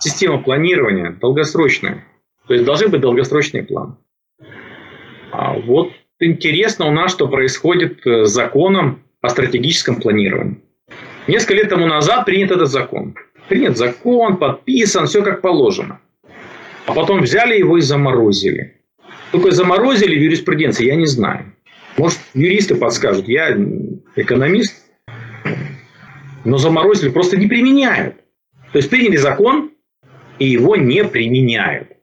система 0.00 0.38
планирования, 0.42 1.10
долгосрочная. 1.10 2.04
То 2.46 2.54
есть 2.54 2.64
должны 2.64 2.88
быть 2.88 3.00
долгосрочные 3.00 3.64
планы. 3.64 3.96
А 5.32 5.54
вот 5.54 5.92
интересно 6.20 6.86
у 6.86 6.90
нас, 6.90 7.12
что 7.12 7.28
происходит 7.28 8.00
с 8.04 8.28
законом 8.28 9.02
о 9.20 9.28
стратегическом 9.28 10.00
планировании. 10.00 10.62
Несколько 11.26 11.54
лет 11.54 11.68
тому 11.68 11.86
назад 11.86 12.24
принят 12.24 12.50
этот 12.50 12.68
закон. 12.68 13.14
Принят 13.48 13.76
закон, 13.76 14.36
подписан, 14.36 15.06
все 15.06 15.22
как 15.22 15.40
положено. 15.40 16.00
А 16.86 16.92
потом 16.92 17.20
взяли 17.20 17.58
его 17.58 17.78
и 17.78 17.80
заморозили. 17.80 18.80
Только 19.32 19.50
заморозили 19.50 20.16
в 20.16 20.22
юриспруденции, 20.22 20.86
я 20.86 20.96
не 20.96 21.06
знаю. 21.06 21.52
Может, 21.96 22.18
юристы 22.34 22.76
подскажут. 22.76 23.28
Я 23.28 23.56
экономист. 24.14 24.84
Но 26.44 26.58
заморозили, 26.58 27.10
просто 27.10 27.36
не 27.36 27.46
применяют. 27.46 28.16
То 28.72 28.78
есть 28.78 28.88
приняли 28.88 29.16
закон, 29.16 29.72
и 30.38 30.46
его 30.46 30.76
не 30.76 31.04
применяют. 31.04 31.95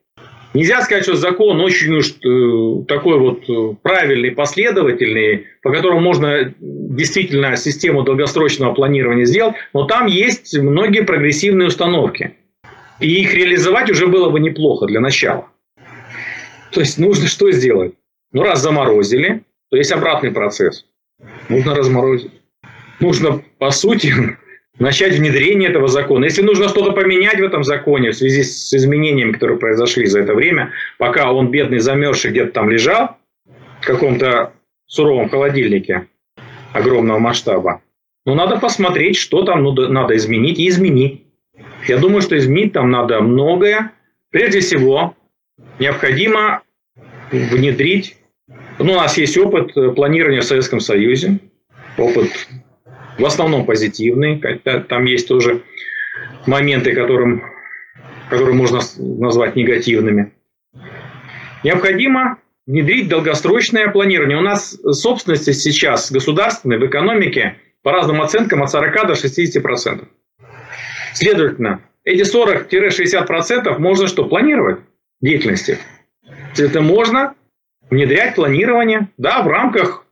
Нельзя 0.54 0.82
сказать, 0.82 1.02
что 1.02 1.16
закон 1.16 1.60
очень 1.60 1.92
уж 1.94 2.10
э, 2.10 2.84
такой 2.86 3.18
вот 3.18 3.42
э, 3.48 3.74
правильный, 3.82 4.30
последовательный, 4.30 5.48
по 5.62 5.72
которому 5.72 6.00
можно 6.00 6.54
действительно 6.60 7.56
систему 7.56 8.04
долгосрочного 8.04 8.72
планирования 8.72 9.24
сделать, 9.24 9.56
но 9.72 9.84
там 9.84 10.06
есть 10.06 10.56
многие 10.56 11.02
прогрессивные 11.02 11.66
установки. 11.66 12.36
И 13.00 13.20
их 13.20 13.34
реализовать 13.34 13.90
уже 13.90 14.06
было 14.06 14.30
бы 14.30 14.38
неплохо 14.38 14.86
для 14.86 15.00
начала. 15.00 15.48
То 16.70 16.80
есть 16.80 16.98
нужно 16.98 17.26
что 17.26 17.50
сделать? 17.50 17.94
Ну, 18.32 18.44
раз 18.44 18.62
заморозили, 18.62 19.42
то 19.70 19.76
есть 19.76 19.90
обратный 19.90 20.30
процесс. 20.30 20.86
Нужно 21.48 21.74
разморозить. 21.74 22.30
Нужно, 23.00 23.42
по 23.58 23.70
сути, 23.70 24.14
начать 24.78 25.14
внедрение 25.14 25.70
этого 25.70 25.88
закона. 25.88 26.24
Если 26.24 26.42
нужно 26.42 26.68
что-то 26.68 26.92
поменять 26.92 27.38
в 27.38 27.44
этом 27.44 27.64
законе 27.64 28.10
в 28.10 28.16
связи 28.16 28.42
с 28.42 28.72
изменениями, 28.72 29.32
которые 29.32 29.58
произошли 29.58 30.06
за 30.06 30.20
это 30.20 30.34
время, 30.34 30.72
пока 30.98 31.32
он, 31.32 31.50
бедный, 31.50 31.78
замерзший, 31.78 32.30
где-то 32.30 32.52
там 32.52 32.70
лежал 32.70 33.16
в 33.80 33.86
каком-то 33.86 34.52
суровом 34.86 35.28
холодильнике 35.28 36.06
огромного 36.72 37.18
масштаба, 37.18 37.82
ну, 38.26 38.34
надо 38.34 38.58
посмотреть, 38.58 39.16
что 39.16 39.42
там 39.42 39.62
ну, 39.62 39.72
надо 39.72 40.16
изменить, 40.16 40.58
и 40.58 40.68
изменить. 40.68 41.22
Я 41.86 41.98
думаю, 41.98 42.22
что 42.22 42.38
изменить 42.38 42.72
там 42.72 42.90
надо 42.90 43.20
многое. 43.20 43.92
Прежде 44.30 44.60
всего, 44.60 45.14
необходимо 45.78 46.62
внедрить... 47.30 48.16
Ну, 48.78 48.92
у 48.92 48.96
нас 48.96 49.16
есть 49.18 49.36
опыт 49.36 49.72
планирования 49.94 50.40
в 50.40 50.44
Советском 50.44 50.80
Союзе, 50.80 51.38
опыт 51.96 52.30
в 53.18 53.24
основном 53.24 53.66
позитивные. 53.66 54.38
Там 54.88 55.04
есть 55.04 55.28
тоже 55.28 55.62
моменты, 56.46 56.94
которым, 56.94 57.44
которые 58.28 58.54
можно 58.54 58.80
назвать 58.98 59.56
негативными. 59.56 60.32
Необходимо 61.62 62.38
внедрить 62.66 63.08
долгосрочное 63.08 63.88
планирование. 63.88 64.38
У 64.38 64.42
нас 64.42 64.78
собственности 64.90 65.52
сейчас 65.52 66.10
государственной 66.10 66.78
в 66.78 66.86
экономике 66.86 67.56
по 67.82 67.92
разным 67.92 68.22
оценкам 68.22 68.62
от 68.62 68.70
40 68.70 69.06
до 69.06 69.14
60 69.14 69.62
процентов. 69.62 70.08
Следовательно, 71.12 71.80
эти 72.04 72.22
40-60% 72.22 73.78
можно 73.78 74.08
что? 74.08 74.24
Планировать 74.24 74.80
деятельности. 75.20 75.78
Это 76.56 76.80
можно 76.80 77.34
внедрять 77.90 78.34
планирование, 78.34 79.08
да, 79.16 79.42
в 79.42 79.48
рамках 79.48 80.03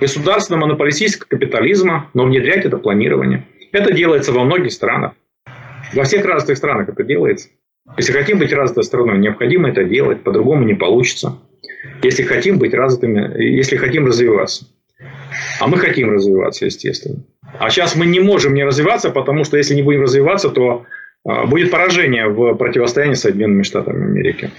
государственного 0.00 0.66
монополистического 0.66 1.28
капитализма, 1.28 2.10
но 2.14 2.24
внедрять 2.24 2.64
это 2.64 2.78
планирование. 2.78 3.44
Это 3.72 3.92
делается 3.92 4.32
во 4.32 4.44
многих 4.44 4.72
странах. 4.72 5.12
Во 5.92 6.04
всех 6.04 6.24
развитых 6.24 6.58
странах 6.58 6.88
это 6.88 7.02
делается. 7.02 7.48
Если 7.96 8.12
хотим 8.12 8.38
быть 8.38 8.52
развитой 8.52 8.84
страной, 8.84 9.18
необходимо 9.18 9.68
это 9.68 9.84
делать, 9.84 10.22
по-другому 10.22 10.64
не 10.64 10.74
получится. 10.74 11.38
Если 12.02 12.24
хотим 12.24 12.58
быть 12.58 12.74
развитыми, 12.74 13.42
если 13.42 13.76
хотим 13.76 14.06
развиваться. 14.06 14.66
А 15.60 15.66
мы 15.66 15.78
хотим 15.78 16.10
развиваться, 16.10 16.66
естественно. 16.66 17.22
А 17.58 17.70
сейчас 17.70 17.96
мы 17.96 18.06
не 18.06 18.20
можем 18.20 18.54
не 18.54 18.64
развиваться, 18.64 19.10
потому 19.10 19.44
что 19.44 19.56
если 19.56 19.74
не 19.74 19.82
будем 19.82 20.02
развиваться, 20.02 20.50
то 20.50 20.84
а, 21.24 21.46
будет 21.46 21.70
поражение 21.70 22.28
в 22.28 22.54
противостоянии 22.54 23.14
с 23.14 23.20
Соединенными 23.20 23.62
Штатами 23.62 24.04
Америки. 24.04 24.50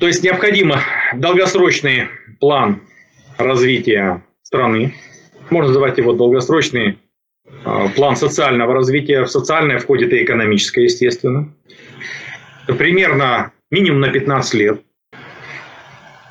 То 0.00 0.06
есть 0.06 0.22
необходимо 0.22 0.80
долгосрочный 1.14 2.08
план 2.40 2.82
развития 3.38 4.22
страны. 4.42 4.94
Можно 5.50 5.68
называть 5.68 5.98
его 5.98 6.12
долгосрочный 6.12 6.98
а, 7.64 7.88
план 7.88 8.16
социального 8.16 8.74
развития. 8.74 9.24
В 9.24 9.30
социальное 9.30 9.78
входит 9.78 10.12
и 10.12 10.22
экономическое, 10.22 10.84
естественно. 10.84 11.52
Примерно 12.66 13.52
минимум 13.70 14.00
на 14.00 14.08
15 14.08 14.54
лет. 14.54 14.80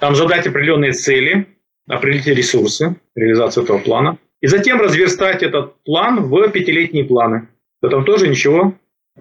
Там 0.02 0.16
задать 0.16 0.46
определенные 0.48 0.92
цели, 0.92 1.48
определить 1.88 2.28
ресурсы, 2.28 2.96
реализацию 3.16 3.64
этого 3.64 3.80
плана. 3.80 4.18
И 4.42 4.48
затем 4.48 4.80
разверстать 4.82 5.44
этот 5.44 5.82
план 5.84 6.24
в 6.24 6.50
пятилетние 6.50 7.06
планы. 7.06 7.48
В 7.82 7.86
этом 7.86 8.04
тоже 8.04 8.28
ничего 8.28 8.74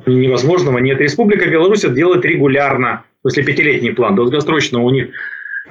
невозможного 0.06 0.78
нет. 0.78 1.00
Республика 1.00 1.48
Беларусь 1.48 1.84
это 1.84 1.94
делает 1.94 2.24
регулярно. 2.24 3.04
Смысле, 3.20 3.44
пятилетний 3.44 3.94
план. 3.94 4.16
Долгосрочно 4.16 4.82
у 4.82 4.90
них 4.90 5.14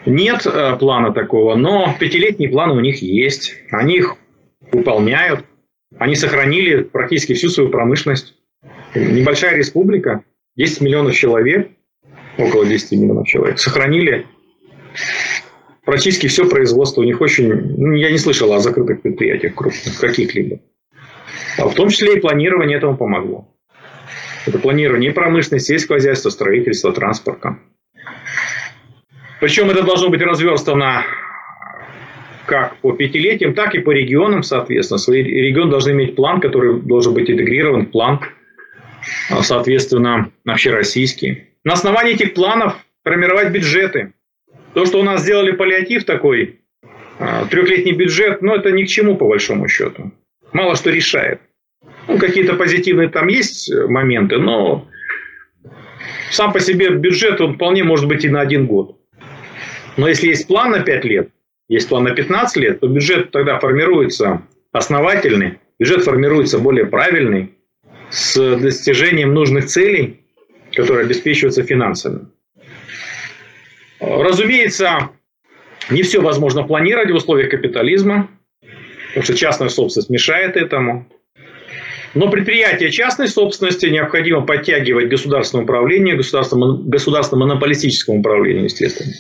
нет 0.06 0.46
э, 0.46 0.76
плана 0.78 1.14
такого, 1.14 1.56
но 1.56 1.96
пятилетние 2.00 2.50
планы 2.50 2.74
у 2.74 2.80
них 2.80 3.02
есть. 3.02 3.56
Они 3.72 3.98
их 3.98 4.16
выполняют. 4.72 5.46
Они 5.98 6.16
сохранили 6.16 6.84
практически 6.84 7.34
всю 7.34 7.50
свою 7.50 7.70
промышленность. 7.70 8.36
Небольшая 8.96 9.56
республика, 9.56 10.24
10 10.56 10.82
миллионов 10.82 11.16
человек, 11.16 11.72
около 12.38 12.66
10 12.66 12.92
миллионов 12.94 13.28
человек, 13.28 13.60
сохранили 13.60 14.26
практически 15.86 16.28
все 16.28 16.50
производство. 16.50 17.02
У 17.02 17.06
них 17.06 17.22
очень... 17.22 17.52
Ну, 17.52 17.94
я 17.94 18.12
не 18.12 18.18
слышал 18.18 18.52
о 18.54 18.60
закрытых 18.60 19.02
предприятиях 19.02 19.56
крупных, 19.56 20.00
каких-либо. 20.00 20.60
А 21.58 21.68
в 21.68 21.76
том 21.76 21.90
числе 21.90 22.16
и 22.16 22.20
планирование 22.20 22.78
этому 22.78 22.98
помогло. 22.98 23.48
Это 24.46 24.60
планирование 24.60 25.12
промышленности, 25.12 25.68
сельского 25.68 25.98
хозяйства, 25.98 26.30
строительства, 26.30 26.92
транспорта. 26.92 27.60
Причем 29.44 29.70
это 29.70 29.84
должно 29.84 30.08
быть 30.08 30.22
разверстано 30.22 31.04
как 32.46 32.78
по 32.78 32.94
пятилетиям, 32.94 33.54
так 33.54 33.76
и 33.76 33.80
по 33.80 33.92
регионам, 33.92 34.42
соответственно. 34.42 35.00
Свои 35.00 35.22
регионы 35.22 35.70
должны 35.70 35.92
иметь 35.92 36.16
план, 36.16 36.40
который 36.40 36.80
должен 36.80 37.14
быть 37.14 37.30
интегрирован 37.30 37.88
в 37.88 37.92
план, 37.92 38.22
а, 39.30 39.44
соответственно, 39.44 40.32
общероссийский. 40.46 41.50
На 41.66 41.74
основании 41.74 42.14
этих 42.14 42.36
планов 42.36 42.76
формировать 43.04 43.52
бюджеты. 43.52 44.14
То, 44.76 44.86
что 44.86 45.02
у 45.02 45.04
нас 45.04 45.24
сделали 45.24 45.52
паллиатив 45.52 46.06
такой, 46.06 46.62
а, 47.20 47.44
трехлетний 47.44 47.92
бюджет, 47.92 48.42
ну, 48.42 48.56
это 48.56 48.72
ни 48.72 48.86
к 48.86 48.88
чему, 48.88 49.18
по 49.18 49.28
большому 49.28 49.68
счету. 49.68 50.14
Мало 50.54 50.78
что 50.78 50.90
решает. 50.90 51.42
Ну, 52.08 52.18
какие-то 52.18 52.54
позитивные 52.54 53.10
там 53.10 53.28
есть 53.28 53.70
моменты, 53.90 54.38
но 54.38 54.88
сам 56.32 56.54
по 56.54 56.62
себе 56.62 56.92
бюджет, 56.92 57.42
он 57.42 57.56
вполне 57.56 57.84
может 57.84 58.08
быть 58.08 58.24
и 58.24 58.30
на 58.30 58.40
один 58.40 58.68
год. 58.68 59.00
Но 59.98 60.08
если 60.08 60.28
есть 60.28 60.48
план 60.48 60.72
на 60.72 60.80
5 60.80 61.06
лет, 61.06 61.30
есть 61.70 61.90
план 61.90 62.04
на 62.04 62.12
15 62.12 62.58
лет, 62.58 62.80
то 62.80 62.88
бюджет 62.88 63.32
тогда 63.32 63.60
формируется 63.60 64.42
основательный, 64.72 65.60
бюджет 65.80 66.04
формируется 66.04 66.60
более 66.60 66.86
правильный, 66.86 67.56
с 68.10 68.58
достижением 68.58 69.34
нужных 69.34 69.66
целей, 69.66 70.22
которые 70.72 71.06
обеспечиваются 71.06 71.64
финансами. 71.64 72.28
Разумеется, 74.00 75.10
не 75.90 76.04
все 76.04 76.22
возможно 76.22 76.64
планировать 76.64 77.12
в 77.12 77.16
условиях 77.16 77.50
капитализма, 77.50 78.30
потому 79.08 79.24
что 79.24 79.36
частная 79.36 79.70
собственность 79.70 80.10
мешает 80.10 80.58
этому. 80.58 81.08
Но 82.14 82.30
предприятия 82.30 82.92
частной 82.92 83.28
собственности 83.28 83.88
необходимо 83.88 84.42
подтягивать 84.42 85.10
государственное 85.10 85.64
управление, 85.64 86.16
государственно-монополистическому 86.16 88.20
управлению, 88.20 88.66
естественно. 88.66 89.14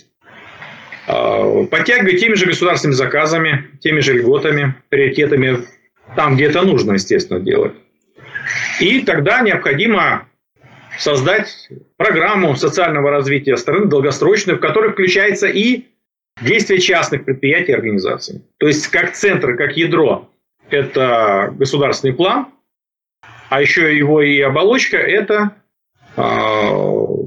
А, 1.07 1.65
подтягивать 1.65 2.19
теми 2.19 2.35
же 2.35 2.45
государственными 2.45 2.95
заказами, 2.95 3.71
теми 3.81 3.99
же 3.99 4.13
льготами, 4.13 4.75
приоритетами, 4.89 5.65
там, 6.15 6.35
где 6.35 6.45
это 6.45 6.61
нужно, 6.61 6.93
естественно, 6.93 7.39
делать. 7.39 7.73
И 8.79 9.01
тогда 9.01 9.41
необходимо 9.41 10.27
создать 10.97 11.69
программу 11.97 12.55
социального 12.55 13.09
развития 13.09 13.57
страны 13.57 13.85
долгосрочную, 13.85 14.57
в 14.57 14.61
которой 14.61 14.91
включается 14.91 15.47
и 15.47 15.85
действия 16.41 16.79
частных 16.79 17.25
предприятий 17.25 17.71
и 17.71 17.75
организаций. 17.75 18.43
То 18.57 18.67
есть 18.67 18.87
как 18.87 19.13
центр, 19.13 19.55
как 19.55 19.75
ядро– 19.75 20.29
это 20.69 21.53
государственный 21.57 22.13
план, 22.13 22.47
а 23.49 23.61
еще 23.61 23.95
его 23.95 24.21
и 24.21 24.39
оболочка– 24.39 24.97
это 24.97 25.55
а, 26.15 26.71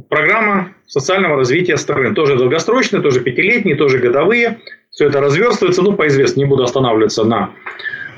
программа 0.09 0.75
социального 0.87 1.37
развития 1.37 1.77
страны. 1.77 2.15
Тоже 2.15 2.37
долгосрочные, 2.37 3.03
тоже 3.03 3.21
пятилетние, 3.21 3.77
тоже 3.77 3.99
годовые. 3.99 4.59
Все 4.91 5.07
это 5.09 5.21
разверстывается, 5.21 5.83
ну, 5.83 5.93
по 5.93 6.07
известно, 6.07 6.41
не 6.41 6.47
буду 6.47 6.65
останавливаться 6.65 7.25
на 7.25 7.51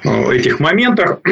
э, 0.04 0.32
этих 0.32 0.60
моментах. 0.60 1.20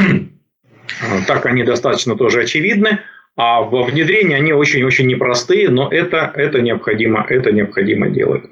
Так 1.26 1.44
они 1.46 1.64
достаточно 1.64 2.16
тоже 2.16 2.42
очевидны. 2.42 3.00
А 3.36 3.60
во 3.60 3.82
внедрении 3.82 4.34
они 4.34 4.52
очень-очень 4.52 5.06
непростые, 5.08 5.68
но 5.68 5.90
это, 5.90 6.32
это, 6.34 6.62
необходимо, 6.62 7.26
это 7.28 7.52
необходимо 7.52 8.08
делать. 8.08 8.44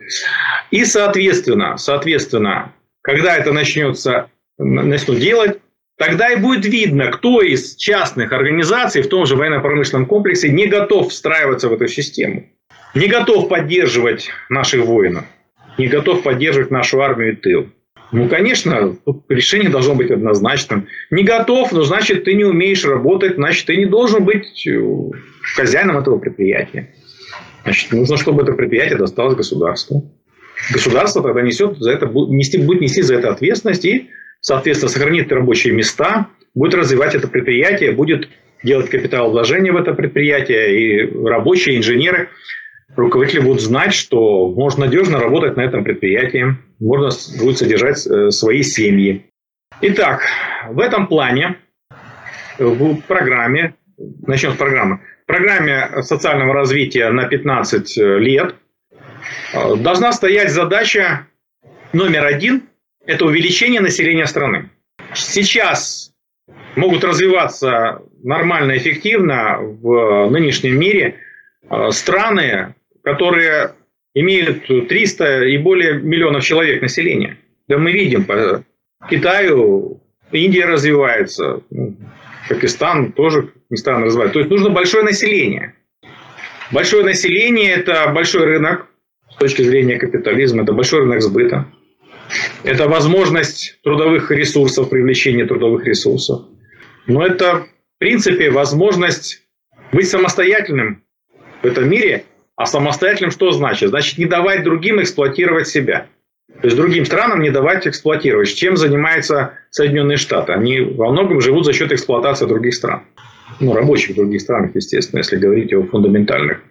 И, 0.71 0.85
соответственно, 0.85 1.79
соответственно, 1.79 2.73
когда 3.01 3.37
это 3.37 3.53
начнется, 3.53 4.29
начнут 4.59 5.21
делать, 5.21 5.59
тогда 5.97 6.33
и 6.33 6.37
будет 6.37 6.65
видно, 6.65 7.11
кто 7.11 7.41
из 7.41 7.77
частных 7.77 8.33
организаций 8.33 9.03
в 9.03 9.09
том 9.09 9.27
же 9.27 9.37
военно-промышленном 9.37 10.07
комплексе 10.07 10.49
не 10.49 10.67
готов 10.67 11.11
встраиваться 11.11 11.69
в 11.69 11.73
эту 11.73 11.89
систему, 11.89 12.47
не 12.95 13.09
готов 13.09 13.49
поддерживать 13.49 14.29
наших 14.49 14.85
воинов, 14.85 15.25
не 15.79 15.87
готов 15.87 16.23
поддерживать 16.23 16.71
нашу 16.71 17.01
армию 17.01 17.33
и 17.33 17.37
тыл. 17.37 17.69
Ну, 18.13 18.29
конечно, 18.29 18.97
тут 19.05 19.25
решение 19.29 19.71
должно 19.71 19.97
быть 19.97 20.11
однозначным. 20.11 20.87
Не 21.11 21.25
готов, 21.25 21.73
но 21.73 21.83
значит, 21.83 22.23
ты 22.23 22.35
не 22.35 22.45
умеешь 22.45 22.85
работать, 22.85 23.35
значит, 23.35 23.67
ты 23.67 23.77
не 23.77 23.87
должен 23.87 24.25
быть 24.25 24.65
э, 24.69 24.81
хозяином 25.57 25.99
этого 25.99 26.19
предприятия. 26.19 26.95
Значит, 27.65 27.93
нужно, 27.93 28.17
чтобы 28.17 28.43
это 28.43 28.53
предприятие 28.53 28.99
досталось 28.99 29.35
государству. 29.35 30.13
Государство 30.73 31.23
тогда 31.23 31.43
несет 31.43 31.79
за 31.79 31.91
это, 31.91 32.07
нести, 32.07 32.59
будет 32.59 32.83
нести 32.83 33.03
за 33.03 33.17
это 33.17 33.33
ответственность 33.33 33.85
и, 33.85 34.11
соответственно, 34.45 34.91
сохранит 34.91 35.33
рабочие 35.33 35.73
места, 35.73 36.29
будет 36.55 36.75
развивать 36.75 37.15
это 37.15 37.29
предприятие, 37.29 37.93
будет 37.93 38.29
делать 38.63 38.91
капиталовложения 38.91 39.73
в 39.73 39.77
это 39.77 39.95
предприятие, 39.95 40.79
и 40.79 41.27
рабочие, 41.27 41.79
инженеры 41.79 42.29
руководители 42.95 43.41
будут 43.41 43.63
знать, 43.63 43.95
что 43.95 44.49
можно 44.51 44.85
надежно 44.85 45.19
работать 45.19 45.57
на 45.57 45.63
этом 45.63 45.83
предприятии, 45.83 46.57
можно 46.79 47.09
будет 47.41 47.59
содержать 47.59 48.07
э, 48.07 48.31
свои 48.31 48.63
семьи. 48.63 49.25
Итак, 49.81 50.23
в 50.69 50.79
этом 50.79 51.07
плане, 51.09 51.57
в 52.59 53.01
программе, 53.09 53.75
начнем 54.27 54.53
с 54.53 54.57
программы, 54.57 55.01
в 55.25 55.27
программе 55.27 56.03
социального 56.03 56.53
развития 56.53 57.09
на 57.11 57.27
15 57.27 57.97
лет 57.97 58.55
э, 59.55 59.77
должна 59.77 60.13
стоять 60.13 60.51
задача 60.51 61.27
номер 61.95 62.27
один– 62.27 62.65
это 63.07 63.27
увеличение 63.27 63.81
населения 63.81 64.27
страны. 64.27 64.71
Сейчас 65.15 66.13
могут 66.77 67.05
развиваться 67.05 68.03
нормально, 68.23 68.77
эффективно 68.77 69.59
в 69.61 70.31
нынешнем 70.31 70.79
мире 70.79 71.17
э, 71.71 71.91
страны, 71.91 72.75
которые 73.03 73.75
имеют 74.15 74.67
300 74.67 75.45
и 75.45 75.59
более 75.59 75.95
миллионов 75.95 76.45
человек 76.45 76.83
населения. 76.83 77.39
Да 77.69 77.79
мы 77.79 77.93
видим 77.93 78.25
по 78.25 78.65
Китаю, 79.09 80.01
Индия 80.33 80.67
развивается, 80.67 81.63
ну, 81.71 81.97
Пакистан 82.49 83.13
тоже 83.13 83.53
странно 83.75 84.07
развивается. 84.07 84.35
То 84.35 84.39
есть 84.41 84.51
нужно 84.51 84.71
большое 84.71 85.05
население. 85.05 85.75
Большое 86.73 87.05
население– 87.05 87.73
это 87.75 88.09
большой 88.09 88.45
рынок 88.45 88.87
с 89.31 89.37
точки 89.37 89.63
зрения 89.63 89.99
капитализма, 89.99 90.63
это 90.63 90.73
большой 90.73 91.01
рынок 91.01 91.23
сбыта. 91.23 91.67
Это 92.63 92.89
возможность 92.89 93.79
трудовых 93.83 94.31
ресурсов, 94.31 94.91
привлечения 94.91 95.47
трудовых 95.47 95.85
ресурсов. 95.87 96.43
Но 97.07 97.25
это, 97.25 97.67
в 97.97 97.99
принципе, 97.99 98.51
возможность 98.51 99.43
быть 99.93 100.09
самостоятельным 100.09 101.03
в 101.63 101.67
этом 101.67 101.89
мире 101.89 102.25
а 102.57 102.67
самостоятельным 102.67 103.31
что 103.31 103.51
значит? 103.51 103.91
Значит, 103.91 104.19
не 104.19 104.27
давать 104.27 104.63
другим 104.63 105.01
эксплуатировать 105.03 105.67
себя. 105.67 106.07
То 106.61 106.69
есть 106.69 106.77
другим 106.77 107.05
странам 107.05 107.43
не 107.43 107.51
давать 107.51 107.87
эксплуатировать. 107.87 108.55
Чем 108.55 108.77
занимаются 108.77 109.55
Соединенные 109.71 110.19
Штаты? 110.19 110.53
Они 110.53 110.81
во 110.81 111.11
многом 111.11 111.41
живут 111.41 111.65
за 111.65 111.73
счет 111.73 111.91
эксплуатации 111.91 112.47
других 112.47 112.75
стран. 112.75 113.03
Ну, 113.61 113.75
рабочих 113.75 114.15
других 114.15 114.41
стран, 114.41 114.71
естественно, 114.73 115.19
если 115.19 115.37
говорить 115.37 115.73
о 115.73 115.83
фундаментальных, 115.83 116.63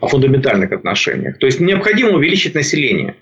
о 0.00 0.08
фундаментальных 0.08 0.72
отношениях. 0.72 1.38
То 1.38 1.46
есть 1.46 1.60
необходимо 1.60 2.10
увеличить 2.10 2.54
население. 2.54 3.16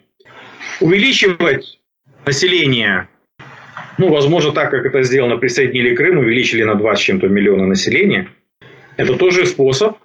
Увеличивать 0.83 1.79
население, 2.27 3.09
ну, 3.99 4.09
возможно, 4.09 4.51
так, 4.51 4.73
как 4.73 4.85
это 4.85 5.05
сделано, 5.05 5.37
присоединили 5.37 5.95
Крым, 5.95 6.19
увеличили 6.19 6.65
на 6.65 6.75
2 6.75 6.97
с 6.97 6.99
чем-то 6.99 7.29
миллиона 7.29 7.67
населения. 7.67 8.29
Это 8.97 9.15
тоже 9.15 9.47
способ. 9.47 9.97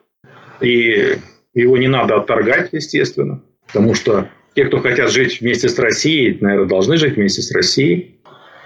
И 0.62 1.18
его 1.56 1.78
не 1.78 1.88
надо 1.88 2.18
отторгать, 2.18 2.70
естественно. 2.74 3.42
Потому 3.66 3.96
что 3.96 4.30
те, 4.56 4.66
кто 4.66 4.78
хотят 4.78 5.12
жить 5.12 5.42
вместе 5.42 5.68
с 5.68 5.80
Россией, 5.80 6.38
наверное, 6.42 6.68
должны 6.68 6.98
жить 6.98 7.16
вместе 7.16 7.42
с 7.42 7.52
Россией. 7.52 8.16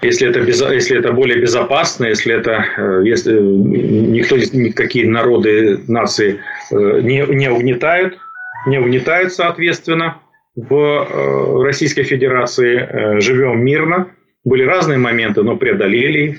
Если 0.02 0.28
это, 0.28 0.42
без, 0.42 0.60
если 0.60 0.98
это 0.98 1.12
более 1.12 1.40
безопасно, 1.40 2.06
если 2.06 2.34
это 2.34 2.64
э, 2.76 3.02
если 3.06 3.40
никто, 3.40 4.36
никакие 4.36 5.08
народы, 5.08 5.80
нации 5.88 6.40
э, 6.72 7.00
не, 7.00 7.24
не 7.34 7.50
угнетают, 7.50 8.18
не 8.66 8.78
угнетают, 8.78 9.32
соответственно, 9.32 10.18
в 10.54 10.74
э, 10.74 11.62
Российской 11.64 12.02
Федерации, 12.02 13.20
живем 13.20 13.64
мирно. 13.64 14.08
Были 14.44 14.64
разные 14.64 14.98
моменты, 14.98 15.42
но 15.42 15.56
преодолели 15.56 16.30
их. 16.30 16.38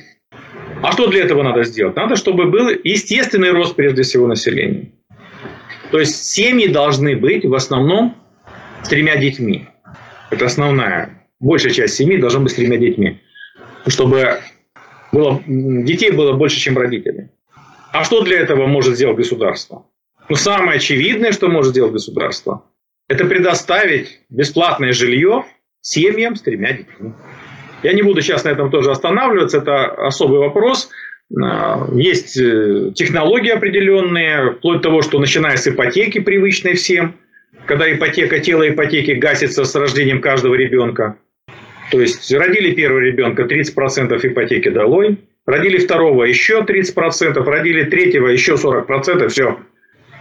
А 0.81 0.91
что 0.91 1.07
для 1.07 1.23
этого 1.23 1.43
надо 1.43 1.63
сделать? 1.63 1.95
Надо, 1.95 2.15
чтобы 2.17 2.45
был 2.45 2.69
естественный 2.83 3.51
рост 3.51 3.75
прежде 3.75 4.03
всего 4.03 4.27
населения. 4.27 4.91
То 5.91 5.99
есть 5.99 6.25
семьи 6.25 6.67
должны 6.67 7.15
быть 7.15 7.45
в 7.45 7.53
основном 7.53 8.17
с 8.81 8.89
тремя 8.89 9.15
детьми. 9.15 9.67
Это 10.31 10.45
основная. 10.47 11.27
Большая 11.39 11.71
часть 11.71 11.93
семьи 11.95 12.17
должна 12.17 12.41
быть 12.41 12.51
с 12.51 12.55
тремя 12.55 12.77
детьми. 12.77 13.21
Чтобы 13.87 14.39
было, 15.11 15.41
детей 15.45 16.11
было 16.11 16.33
больше, 16.33 16.59
чем 16.59 16.77
родителей. 16.77 17.29
А 17.91 18.03
что 18.03 18.21
для 18.21 18.39
этого 18.39 18.65
может 18.65 18.95
сделать 18.95 19.17
государство? 19.17 19.85
Ну, 20.27 20.35
самое 20.35 20.77
очевидное, 20.77 21.31
что 21.31 21.47
может 21.47 21.71
сделать 21.71 21.93
государство, 21.93 22.65
это 23.07 23.25
предоставить 23.25 24.21
бесплатное 24.29 24.93
жилье 24.93 25.45
семьям 25.81 26.35
с 26.35 26.41
тремя 26.41 26.73
детьми. 26.73 27.13
Я 27.83 27.93
не 27.93 28.01
буду 28.01 28.21
сейчас 28.21 28.43
на 28.43 28.49
этом 28.49 28.71
тоже 28.71 28.91
останавливаться, 28.91 29.57
это 29.57 29.85
особый 29.85 30.39
вопрос– 30.39 30.89
а, 31.41 31.87
есть 31.93 32.37
э, 32.37 32.91
технологии 32.93 33.49
определенные, 33.49 34.53
вплоть 34.53 34.77
до 34.77 34.83
того, 34.83 35.01
что 35.01 35.19
начиная 35.19 35.57
с 35.57 35.67
ипотеки, 35.67 36.19
привычной 36.19 36.73
всем, 36.73 37.15
когда 37.65 37.91
ипотека, 37.91 38.39
тело 38.39 38.67
ипотеки 38.69 39.11
гасится 39.11 39.63
с 39.63 39.75
рождением 39.75 40.21
каждого 40.21 40.55
ребенка. 40.55 41.17
То 41.91 42.01
есть 42.01 42.31
родили 42.31 42.73
первого 42.73 42.99
ребенка, 42.99 43.43
30% 43.43 44.19
ипотеки 44.27 44.69
долой, 44.69 45.17
родили 45.45 45.77
второго 45.77 46.23
еще 46.23 46.61
30%, 46.61 47.43
родили 47.43 47.83
третьего 47.85 48.27
еще 48.27 48.53
40%, 48.53 49.27
все. 49.29 49.59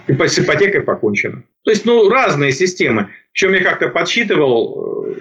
И 0.06 0.12
с 0.12 0.38
ипотекой 0.38 0.82
покончено. 0.82 1.44
То 1.64 1.70
есть, 1.70 1.84
ну, 1.84 2.08
разные 2.08 2.52
системы. 2.52 3.10
Причем 3.32 3.52
я 3.54 3.62
как-то 3.62 3.88
подсчитывал 3.88 5.06
э, 5.06 5.14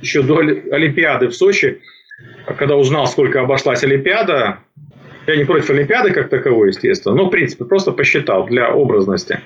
еще 0.00 0.22
до 0.22 0.38
Олимпиады 0.38 1.28
в 1.28 1.34
Сочи, 1.34 1.80
когда 2.58 2.76
узнал, 2.76 3.06
сколько 3.06 3.40
обошлась 3.40 3.82
Олимпиада, 3.82 4.58
я 5.26 5.36
не 5.36 5.44
против 5.44 5.70
Олимпиады 5.70 6.10
как 6.10 6.28
таковой, 6.28 6.68
естественно, 6.68 7.14
но, 7.14 7.26
в 7.26 7.30
принципе, 7.30 7.64
просто 7.64 7.92
посчитал 7.92 8.46
для 8.46 8.74
образности, 8.74 9.40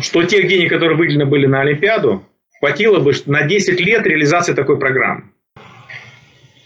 что 0.00 0.22
тех 0.22 0.46
денег, 0.46 0.70
которые 0.70 0.96
выделены 0.96 1.26
были 1.26 1.46
на 1.46 1.62
Олимпиаду, 1.62 2.24
хватило 2.58 3.00
бы 3.00 3.12
на 3.26 3.42
10 3.42 3.80
лет 3.80 4.06
реализации 4.06 4.54
такой 4.54 4.78
программы. 4.78 5.24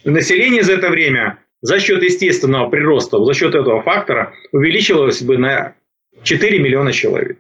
Население 0.05 0.63
за 0.63 0.75
это 0.75 0.89
время 0.89 1.39
за 1.63 1.79
счет 1.79 2.03
естественного 2.03 2.69
прироста, 2.71 3.23
за 3.23 3.35
счет 3.35 3.55
этого 3.55 3.83
фактора 3.83 4.33
увеличилось 4.53 5.23
бы 5.23 5.37
на 5.37 5.75
4 6.23 6.59
миллиона 6.59 6.93
человек. 6.93 7.39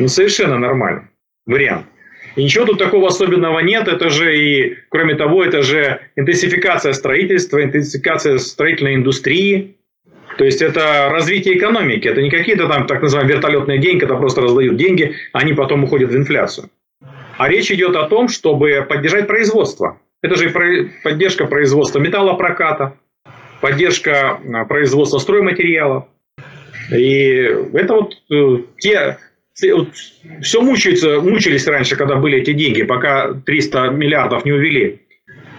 Ну, 0.00 0.08
совершенно 0.08 0.58
нормально. 0.58 1.10
Вариант. 1.46 1.86
И 2.36 2.44
ничего 2.44 2.64
тут 2.64 2.78
такого 2.78 3.08
особенного 3.08 3.60
нет. 3.60 3.86
Это 3.86 4.08
же 4.08 4.36
и, 4.36 4.76
кроме 4.88 5.14
того, 5.14 5.44
это 5.44 5.62
же 5.62 6.00
интенсификация 6.16 6.92
строительства, 6.92 7.62
интенсификация 7.62 8.38
строительной 8.38 8.94
индустрии. 8.94 9.76
То 10.38 10.44
есть 10.44 10.62
это 10.62 11.08
развитие 11.10 11.58
экономики. 11.58 12.08
Это 12.08 12.22
не 12.22 12.30
какие-то 12.30 12.66
там 12.66 12.86
так 12.86 13.02
называемые 13.02 13.36
вертолетные 13.36 13.78
деньги, 13.78 14.00
когда 14.00 14.16
просто 14.16 14.40
раздают 14.40 14.76
деньги, 14.76 15.16
они 15.32 15.52
потом 15.52 15.84
уходят 15.84 16.10
в 16.10 16.16
инфляцию. 16.16 16.70
А 17.36 17.48
речь 17.48 17.70
идет 17.70 17.96
о 17.96 18.04
том, 18.04 18.28
чтобы 18.28 18.86
поддержать 18.88 19.26
производство. 19.26 20.00
Это 20.22 20.36
же 20.36 20.50
поддержка 21.02 21.46
производства 21.46 21.98
металлопроката, 21.98 22.94
поддержка 23.60 24.38
а, 24.54 24.64
производства 24.64 25.18
стройматериалов. 25.18 26.04
И 26.90 27.34
это 27.72 27.94
вот 27.94 28.14
э, 28.30 28.62
те 28.78 29.18
все 30.42 30.60
мучаются, 30.62 31.20
мучились 31.20 31.66
раньше, 31.66 31.96
когда 31.96 32.16
были 32.16 32.38
эти 32.38 32.52
деньги, 32.52 32.82
пока 32.82 33.34
300 33.34 33.88
миллиардов 33.90 34.44
не 34.44 34.52
увели, 34.52 35.00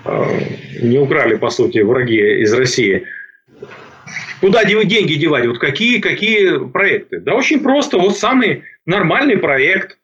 э, 0.05 0.39
не 0.81 0.99
украли, 0.99 1.35
по 1.35 1.49
сути, 1.49 1.79
враги 1.79 2.41
из 2.41 2.53
России. 2.53 3.05
Куда 4.41 4.65
деньги 4.65 5.13
девать? 5.13 5.45
Вот 5.45 5.59
какие, 5.59 5.99
какие 5.99 6.67
проекты? 6.69 7.19
Да 7.19 7.35
очень 7.35 7.61
просто. 7.61 7.99
Вот 7.99 8.17
самый 8.17 8.63
нормальный 8.85 9.37
проект. 9.37 9.99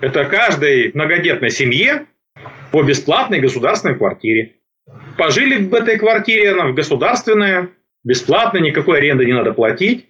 Это 0.00 0.24
каждой 0.24 0.90
многодетной 0.94 1.50
семье 1.50 2.06
по 2.72 2.82
бесплатной 2.82 3.40
государственной 3.40 3.94
квартире. 3.94 4.54
Пожили 5.18 5.56
в 5.56 5.74
этой 5.74 5.98
квартире, 5.98 6.52
она 6.52 6.72
государственная, 6.72 7.68
бесплатно, 8.04 8.58
никакой 8.58 8.98
аренды 8.98 9.26
не 9.26 9.34
надо 9.34 9.52
платить. 9.52 10.06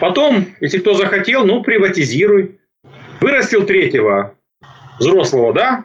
Потом, 0.00 0.46
если 0.60 0.78
кто 0.78 0.94
захотел, 0.94 1.44
ну, 1.44 1.62
приватизируй. 1.62 2.57
Вырастил 3.20 3.64
третьего 3.66 4.34
взрослого, 4.98 5.52
да? 5.52 5.84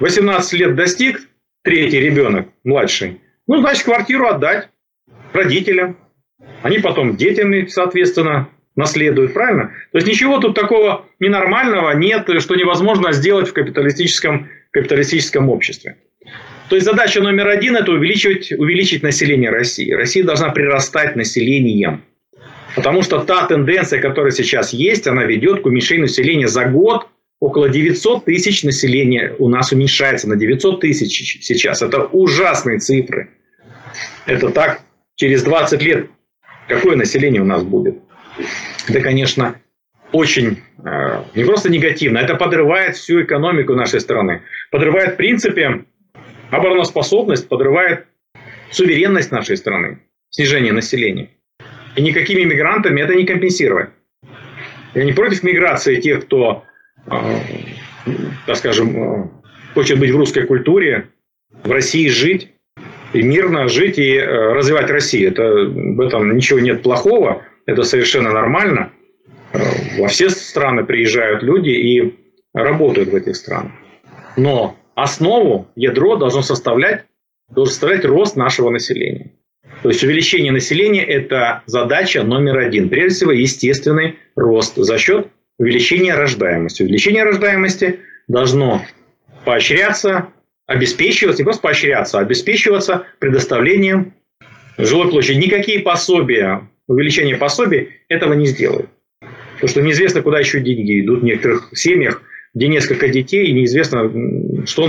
18 0.00 0.52
лет 0.54 0.74
достиг, 0.74 1.20
третий 1.62 2.00
ребенок, 2.00 2.48
младший. 2.64 3.20
Ну, 3.46 3.60
значит, 3.60 3.84
квартиру 3.84 4.26
отдать 4.26 4.68
родителям. 5.32 5.96
Они 6.62 6.78
потом 6.78 7.16
детям, 7.16 7.68
соответственно, 7.68 8.48
наследуют, 8.76 9.34
правильно? 9.34 9.72
То 9.92 9.98
есть 9.98 10.06
ничего 10.06 10.38
тут 10.38 10.54
такого 10.54 11.06
ненормального 11.18 11.92
нет, 11.92 12.28
что 12.40 12.54
невозможно 12.54 13.12
сделать 13.12 13.48
в 13.48 13.52
капиталистическом, 13.52 14.48
капиталистическом 14.70 15.48
обществе. 15.50 15.96
То 16.68 16.76
есть 16.76 16.86
задача 16.86 17.20
номер 17.20 17.48
один– 17.48 17.76
это 17.76 17.92
увеличивать, 17.92 18.50
увеличить 18.52 19.02
население 19.02 19.50
России. 19.50 19.92
Россия 19.92 20.24
должна 20.24 20.50
прирастать 20.50 21.16
населением. 21.16 22.02
Потому 22.74 23.02
что 23.02 23.20
та 23.20 23.46
тенденция, 23.46 24.00
которая 24.00 24.32
сейчас 24.32 24.72
есть, 24.72 25.06
она 25.06 25.24
ведет 25.24 25.62
к 25.62 25.66
уменьшению 25.66 26.02
населения 26.02 26.48
за 26.48 26.64
год. 26.66 27.08
Около 27.40 27.68
900 27.68 28.24
тысяч 28.24 28.62
населения 28.62 29.34
у 29.38 29.48
нас 29.48 29.72
уменьшается 29.72 30.28
на 30.28 30.36
900 30.36 30.80
тысяч 30.80 31.42
сейчас. 31.42 31.82
Это 31.82 32.04
ужасные 32.04 32.78
цифры. 32.78 33.30
Это 34.26 34.50
так, 34.50 34.80
через 35.16 35.42
20 35.42 35.82
лет 35.82 36.06
какое 36.68 36.96
население 36.96 37.42
у 37.42 37.44
нас 37.44 37.62
будет? 37.62 37.98
Это, 38.88 39.00
конечно, 39.00 39.60
очень 40.12 40.58
э, 40.84 41.24
не 41.34 41.44
просто 41.44 41.70
негативно, 41.70 42.18
это 42.18 42.34
подрывает 42.34 42.96
всю 42.96 43.22
экономику 43.22 43.74
нашей 43.74 44.00
страны. 44.00 44.42
Подрывает, 44.70 45.14
в 45.14 45.16
принципе, 45.16 45.84
обороноспособность, 46.50 47.48
подрывает 47.48 48.06
суверенность 48.70 49.30
нашей 49.30 49.56
страны, 49.56 50.00
снижение 50.30 50.72
населения. 50.72 51.30
И 51.96 52.02
никакими 52.02 52.42
мигрантами 52.44 53.00
это 53.00 53.14
не 53.14 53.26
компенсировать. 53.26 53.90
Я 54.94 55.04
не 55.04 55.12
против 55.12 55.42
миграции 55.42 56.00
тех, 56.00 56.24
кто, 56.26 56.64
э, 57.06 57.10
так 58.46 58.56
скажем, 58.56 58.96
э, 58.96 59.28
хочет 59.74 59.98
быть 59.98 60.10
в 60.10 60.16
русской 60.16 60.46
культуре, 60.46 61.08
в 61.64 61.70
России 61.70 62.08
жить, 62.08 62.52
и 63.12 63.22
мирно 63.22 63.68
жить 63.68 63.98
и 63.98 64.16
э, 64.16 64.24
развивать 64.26 64.90
Россию. 64.90 65.32
Это, 65.32 65.42
в 65.44 66.00
этом 66.00 66.34
ничего 66.34 66.60
нет 66.60 66.82
плохого, 66.82 67.42
это 67.66 67.82
совершенно 67.82 68.32
нормально. 68.32 68.92
Во 69.98 70.08
все 70.08 70.30
страны 70.30 70.84
приезжают 70.84 71.42
люди 71.42 71.70
и 71.70 72.14
работают 72.54 73.10
в 73.10 73.14
этих 73.14 73.36
странах. 73.36 73.72
Но 74.36 74.76
основу, 74.94 75.68
ядро 75.76 76.16
должно 76.16 76.42
составлять, 76.42 77.04
должен 77.50 77.72
составлять 77.72 78.04
рост 78.04 78.36
нашего 78.36 78.70
населения. 78.70 79.32
То 79.82 79.88
есть 79.88 80.02
увеличение 80.04 80.52
населения– 80.52 81.04
это 81.06 81.62
задача 81.66 82.22
номер 82.22 82.58
один. 82.58 82.88
Прежде 82.88 83.16
всего, 83.16 83.32
естественный 83.32 84.16
рост 84.36 84.76
за 84.76 84.96
счет 84.98 85.28
увеличения 85.58 86.14
рождаемости. 86.14 86.82
Увеличение 86.82 87.24
рождаемости 87.24 88.00
должно 88.28 88.82
поощряться 89.44 90.28
обеспечиваться, 90.66 91.42
не 91.42 91.44
просто 91.44 91.62
поощряться, 91.62 92.18
а 92.18 92.22
обеспечиваться 92.22 93.06
предоставлением 93.18 94.14
жилой 94.78 95.10
площади. 95.10 95.38
Никакие 95.38 95.80
пособия, 95.80 96.68
увеличение 96.86 97.36
пособий 97.36 97.90
этого 98.08 98.32
не 98.34 98.46
сделают. 98.46 98.88
Потому 99.54 99.68
что 99.68 99.82
неизвестно, 99.82 100.22
куда 100.22 100.38
еще 100.38 100.60
деньги 100.60 101.00
идут 101.00 101.20
в 101.20 101.24
некоторых 101.24 101.70
семьях, 101.72 102.22
где 102.54 102.68
несколько 102.68 103.08
детей, 103.08 103.46
и 103.46 103.52
неизвестно, 103.52 104.10
что 104.66 104.88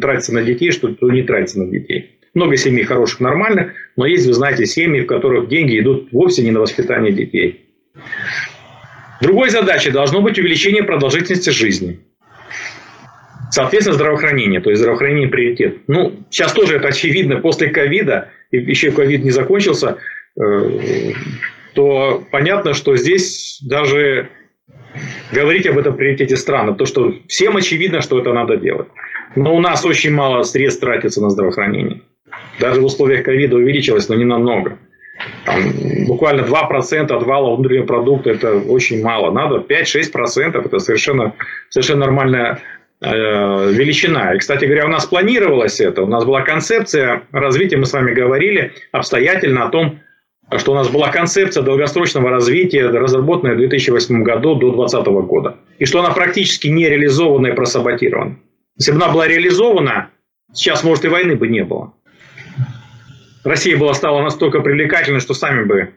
тратится 0.00 0.32
на 0.34 0.42
детей, 0.42 0.70
что 0.70 0.88
не 1.02 1.22
тратится 1.22 1.60
на 1.60 1.70
детей. 1.70 2.17
Много 2.38 2.56
семей 2.56 2.84
хороших, 2.84 3.18
нормальных, 3.18 3.72
но 3.96 4.06
есть, 4.06 4.24
вы 4.28 4.32
знаете, 4.32 4.64
семьи, 4.64 5.00
в 5.00 5.06
которых 5.06 5.48
деньги 5.48 5.76
идут 5.80 6.12
вовсе 6.12 6.44
не 6.44 6.52
на 6.52 6.60
воспитание 6.60 7.12
детей. 7.12 7.66
Другой 9.20 9.50
задачей 9.50 9.90
должно 9.90 10.20
быть 10.22 10.38
увеличение 10.38 10.84
продолжительности 10.84 11.50
жизни. 11.50 11.98
Соответственно, 13.50 13.96
здравоохранение, 13.96 14.60
то 14.60 14.70
есть 14.70 14.78
здравоохранение 14.78 15.26
приоритет. 15.26 15.78
Ну, 15.88 16.14
сейчас 16.30 16.52
тоже 16.52 16.76
это 16.76 16.86
очевидно, 16.86 17.38
после 17.38 17.70
ковида, 17.70 18.28
еще 18.52 18.92
ковид 18.92 19.24
не 19.24 19.32
закончился, 19.32 19.98
э, 20.40 21.12
то 21.74 22.22
понятно, 22.30 22.72
что 22.72 22.96
здесь 22.96 23.58
даже 23.62 24.28
говорить 25.32 25.66
об 25.66 25.76
этом 25.76 25.96
приоритете 25.96 26.36
странно, 26.36 26.70
потому 26.70 26.86
что 26.86 27.14
всем 27.26 27.56
очевидно, 27.56 28.00
что 28.00 28.20
это 28.20 28.32
надо 28.32 28.56
делать. 28.58 28.86
Но 29.34 29.56
у 29.56 29.60
нас 29.60 29.84
очень 29.84 30.12
мало 30.12 30.44
средств 30.44 30.80
тратится 30.80 31.20
на 31.20 31.30
здравоохранение. 31.30 32.02
Даже 32.58 32.80
в 32.80 32.84
условиях 32.84 33.24
ковида 33.24 33.56
увеличилось, 33.56 34.08
но 34.08 34.14
не 34.14 34.24
намного. 34.24 34.78
Там, 35.44 35.62
буквально 36.06 36.42
2% 36.42 37.12
от 37.12 37.22
вала 37.24 37.56
внутреннего 37.56 37.86
продукта– 37.86 38.30
это 38.32 38.58
очень 38.58 39.02
мало. 39.02 39.32
Надо 39.32 39.64
5-6%– 39.68 40.64
это 40.64 40.78
совершенно, 40.78 41.34
совершенно 41.70 42.06
нормальная 42.06 42.60
Э, 43.00 43.70
величина. 43.70 44.34
И, 44.34 44.38
кстати 44.38 44.64
говоря, 44.64 44.86
у 44.86 44.88
нас 44.88 45.06
планировалось 45.06 45.80
это. 45.80 46.02
У 46.02 46.06
нас 46.06 46.24
была 46.24 46.42
концепция 46.42 47.22
развития, 47.30 47.76
мы 47.76 47.84
с 47.84 47.92
вами 47.92 48.12
говорили 48.12 48.72
обстоятельно 48.90 49.66
о 49.66 49.68
том, 49.68 50.00
что 50.56 50.72
у 50.72 50.74
нас 50.74 50.88
была 50.88 51.10
концепция 51.10 51.62
долгосрочного 51.62 52.30
развития, 52.30 52.88
разработанная 52.88 53.54
в 53.54 53.58
2008 53.58 54.22
году 54.24 54.56
до 54.56 54.72
2020 54.72 55.06
года. 55.28 55.58
И 55.78 55.84
что 55.84 56.00
она 56.00 56.10
практически 56.10 56.66
не 56.66 56.88
реализована 56.88 57.48
и 57.48 57.52
просаботирована. 57.52 58.40
Если 58.76 58.90
бы 58.90 58.96
она 58.96 59.12
была 59.12 59.28
реализована, 59.28 60.10
сейчас, 60.52 60.82
может, 60.82 61.04
и 61.04 61.08
войны 61.08 61.36
бы 61.36 61.46
не 61.46 61.62
было. 61.62 61.92
Россия 63.44 63.76
была 63.76 63.94
стала 63.94 64.22
настолько 64.22 64.60
привлекательной, 64.60 65.20
что 65.20 65.34
сами 65.34 65.64
бы 65.64 65.94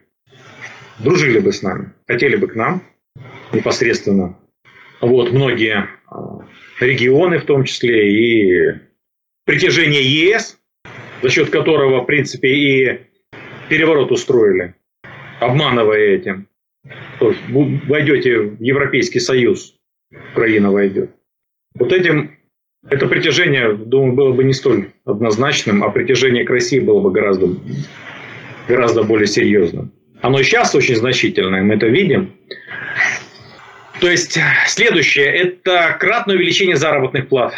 дружили 0.99 1.39
бы 1.39 1.51
с 1.51 1.61
нами, 1.61 1.93
хотели 2.07 2.35
бы 2.35 2.47
к 2.47 2.55
нам 2.55 2.83
непосредственно. 3.51 4.37
Вот, 5.01 5.31
многие 5.31 5.89
а, 6.07 6.45
регионы 6.79 7.39
в 7.39 7.45
том 7.45 7.63
числе, 7.63 8.11
и 8.11 8.79
притяжение 9.45 10.03
ЕС, 10.03 10.59
за 11.21 11.29
счет 11.29 11.49
которого, 11.49 12.01
в 12.01 12.05
принципе, 12.05 12.49
и 12.49 12.99
переворот 13.69 14.11
устроили, 14.11 14.75
обманывая 15.39 16.15
этим. 16.15 16.47
То 17.19 17.31
есть, 17.31 17.41
войдете 17.49 18.39
в 18.39 18.61
Европейский 18.61 19.19
Союз, 19.19 19.75
Украина 20.33 20.71
войдет. 20.71 21.11
Вот 21.75 21.91
этим 21.93 22.37
это 22.89 23.07
притяжение, 23.07 23.73
думаю, 23.73 24.13
было 24.13 24.33
бы 24.33 24.43
не 24.43 24.53
столь 24.53 24.91
однозначным, 25.05 25.83
а 25.83 25.89
притяжение 25.89 26.43
к 26.43 26.49
России 26.49 26.79
было 26.79 26.99
бы 26.99 27.11
гораздо, 27.11 27.49
гораздо 28.67 29.03
более 29.03 29.27
серьезным. 29.27 29.91
Оно 30.21 30.41
сейчас 30.43 30.75
очень 30.75 30.95
значительное, 30.95 31.61
мы 31.61 31.75
это 31.75 31.87
видим. 31.87 32.33
То 33.99 34.09
есть 34.09 34.39
следующее– 34.67 35.25
это 35.27 35.95
кратное 35.99 36.35
увеличение 36.35 36.75
заработных 36.75 37.27
плат 37.27 37.53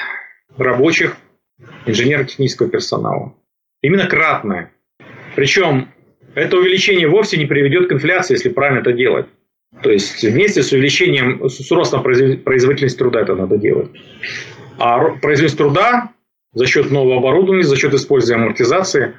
рабочих, 0.58 1.18
инженерно-технического 1.86 2.70
персонала. 2.70 3.34
Именно 3.82 4.08
кратное. 4.08 4.72
Причем 5.36 5.90
это 6.36 6.58
увеличение 6.58 7.08
вовсе 7.08 7.38
не 7.38 7.46
приведет 7.46 7.90
к 7.90 7.94
инфляции, 7.94 8.34
если 8.34 8.50
правильно 8.50 8.80
это 8.80 8.92
делать. 8.92 9.28
То 9.82 9.90
есть 9.90 10.24
вместе 10.24 10.64
с 10.64 10.72
увеличением, 10.72 11.50
с 11.50 11.72
ростом 11.72 12.04
производительности 12.04 12.98
труда 12.98 13.22
это 13.22 13.36
надо 13.36 13.58
делать. 13.58 13.90
А 14.84 15.00
производительность 15.00 15.58
труда 15.58 16.10
за 16.52 16.66
счет 16.66 16.92
нового 16.92 17.20
оборудования, 17.20 17.64
за 17.64 17.78
счет 17.78 17.94
использования 17.94 18.44
амортизации. 18.44 19.16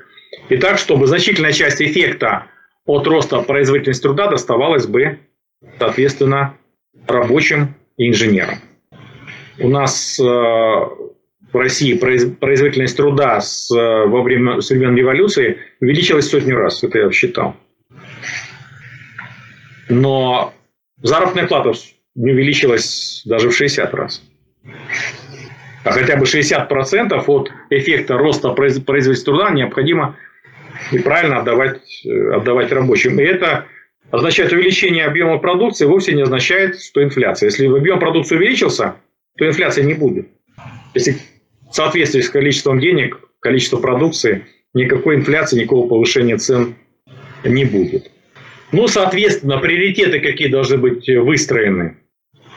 И 0.50 0.58
так, 0.58 0.76
чтобы 0.76 1.06
значительная 1.06 1.52
часть 1.52 1.80
эффекта 1.80 2.48
от 2.84 3.06
роста 3.06 3.40
производительности 3.40 4.02
труда 4.02 4.28
доставалась 4.28 4.86
бы, 4.86 5.20
соответственно, 5.78 6.54
рабочим 7.06 7.76
и 7.96 8.10
инженерам. 8.10 8.58
У 9.58 9.70
нас 9.70 10.20
э, 10.20 10.22
в 10.22 11.54
России 11.54 11.94
производительность 11.94 12.98
труда 12.98 13.40
с, 13.40 13.74
э, 13.74 14.06
во 14.06 14.20
время 14.20 14.60
с 14.60 14.70
революции 14.70 15.60
увеличилась 15.80 16.28
сотню 16.28 16.56
раз, 16.56 16.84
это 16.84 16.98
я 16.98 17.10
считал. 17.10 17.56
Но 19.88 20.52
заработная 21.00 21.46
плата 21.46 21.72
не 22.14 22.32
увеличилась 22.32 23.22
даже 23.24 23.48
в 23.48 23.56
60 23.56 23.94
раз. 23.94 24.22
А 25.84 25.92
хотя 25.92 26.16
бы 26.16 26.24
60% 26.24 27.24
от 27.26 27.52
эффекта 27.70 28.16
роста 28.16 28.50
производительности 28.50 29.24
труда 29.24 29.50
необходимо 29.50 30.16
и 30.90 30.98
правильно 30.98 31.40
отдавать, 31.40 32.04
э, 32.06 32.34
отдавать 32.34 32.72
рабочим. 32.72 33.20
И 33.20 33.22
это 33.22 33.66
означает 34.10 34.52
увеличение 34.52 35.04
объема 35.04 35.38
продукции, 35.38 35.84
вовсе 35.84 36.14
не 36.14 36.22
означает, 36.22 36.80
что 36.80 37.02
инфляция. 37.02 37.48
Если 37.48 37.66
объем 37.66 37.98
продукции 37.98 38.36
увеличился, 38.36 38.96
то 39.36 39.46
инфляции 39.46 39.82
не 39.82 39.94
будет. 39.94 40.28
Если 40.94 41.18
в 41.70 41.74
соответствии 41.74 42.22
с 42.22 42.30
количеством 42.30 42.80
денег, 42.80 43.18
количеством 43.40 43.82
продукции, 43.82 44.46
никакой 44.72 45.16
инфляции, 45.16 45.60
никакого 45.60 45.88
повышения 45.88 46.38
цен 46.38 46.76
не 47.44 47.64
будет. 47.66 48.10
Ну, 48.72 48.88
соответственно, 48.88 49.58
приоритеты 49.58 50.20
какие 50.20 50.48
должны 50.48 50.78
быть 50.78 51.06
выстроены. 51.08 51.98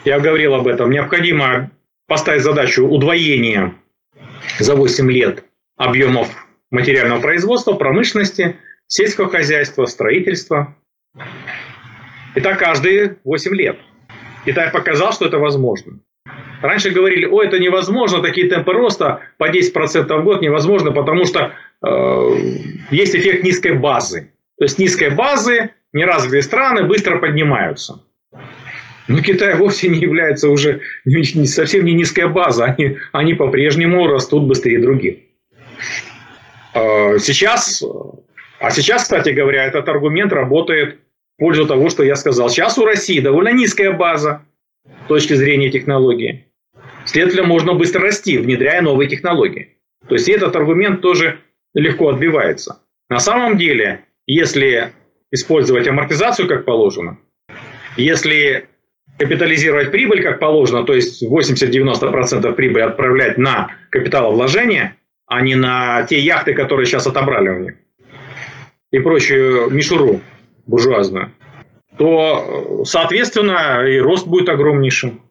Я 0.06 0.20
говорил 0.20 0.54
об 0.54 0.68
этом. 0.68 0.90
Необходимо 0.92 1.72
поставить 2.08 2.44
задачу 2.44 2.88
удвоения 2.88 3.76
за 4.60 4.76
8 4.76 5.12
лет 5.12 5.44
объемов 5.76 6.48
материального 6.72 7.22
производства, 7.22 7.74
промышленности, 7.74 8.58
сельского 8.88 9.30
хозяйства, 9.30 9.86
строительства. 9.86 10.76
И 12.36 12.42
так 12.42 12.60
каждые 12.60 13.18
8 13.24 13.56
лет. 13.56 13.78
Китай 14.46 14.72
показал, 14.72 15.12
что 15.12 15.26
это 15.26 15.38
возможно. 15.38 16.00
Раньше 16.62 16.90
говорили, 16.90 17.26
о, 17.26 17.44
это 17.44 17.60
невозможно, 17.60 18.22
такие 18.22 18.50
темпы 18.50 18.74
роста 18.74 19.22
по 19.38 19.50
10% 19.50 20.18
в 20.18 20.24
год 20.24 20.42
невозможно, 20.42 20.92
потому 20.92 21.26
что 21.26 21.54
э, 21.86 21.90
есть 22.90 23.16
эффект 23.16 23.44
низкой 23.44 23.74
базы. 23.74 24.32
То 24.58 24.66
есть 24.66 24.80
низкой 24.80 25.12
базы 25.12 25.72
неразвитые 25.94 26.42
страны 26.42 26.84
быстро 26.84 27.20
поднимаются. 27.20 28.04
Но 29.08 29.22
Китай 29.22 29.56
вовсе 29.56 29.88
не 29.88 30.00
является 30.00 30.50
уже 30.50 30.82
совсем 31.46 31.86
не 31.86 31.94
низкая 31.94 32.28
база. 32.28 32.66
Они, 32.66 32.98
они 33.12 33.34
по-прежнему 33.34 34.08
растут 34.08 34.48
быстрее 34.48 34.80
других. 34.80 35.20
А 36.74 37.18
сейчас, 37.20 37.84
а 38.60 38.72
сейчас, 38.72 39.04
кстати 39.04 39.30
говоря, 39.30 39.66
этот 39.66 39.88
аргумент 39.88 40.34
работает 40.34 41.00
в 41.36 41.40
пользу 41.40 41.66
того, 41.66 41.90
что 41.90 42.04
я 42.04 42.16
сказал. 42.16 42.50
Сейчас 42.50 42.78
у 42.78 42.86
России 42.86 43.20
довольно 43.20 43.54
низкая 43.54 43.94
база 43.94 44.46
с 45.06 45.08
точки 45.08 45.34
зрения 45.34 45.70
технологии. 45.70 46.46
Следовательно, 47.06 47.48
можно 47.48 47.74
быстро 47.74 48.02
расти, 48.02 48.38
внедряя 48.38 48.82
новые 48.82 49.10
технологии. 49.10 49.78
То 50.08 50.16
есть 50.16 50.28
этот 50.28 50.56
аргумент 50.56 51.02
тоже 51.02 51.40
легко 51.74 52.10
отбивается. 52.10 52.82
На 53.10 53.20
самом 53.20 53.58
деле, 53.58 54.06
если 54.26 54.92
использовать 55.32 55.88
амортизацию 55.88 56.48
как 56.48 56.66
положено, 56.66 57.18
если 57.96 58.68
капитализировать 59.18 59.92
прибыль 59.92 60.22
как 60.22 60.40
положено, 60.40 60.84
то 60.84 60.94
есть 60.94 61.24
80-90% 61.24 62.54
прибыли 62.54 62.84
отправлять 62.84 63.38
на 63.38 63.72
капиталовложение, 63.90 64.96
а 65.26 65.42
не 65.42 65.56
на 65.56 66.04
те 66.04 66.20
яхты, 66.20 66.54
которые 66.54 66.86
сейчас 66.86 67.08
отобрали 67.08 67.50
у 67.50 67.60
них, 67.60 67.74
и 68.92 69.00
прочую 69.00 69.70
мишуру 69.72 70.22
буржуазную, 70.68 71.32
то, 71.98 72.84
соответственно, 72.86 73.84
и 73.88 73.98
рост 74.00 74.28
будет 74.28 74.50
огромнейшим. 74.50 75.22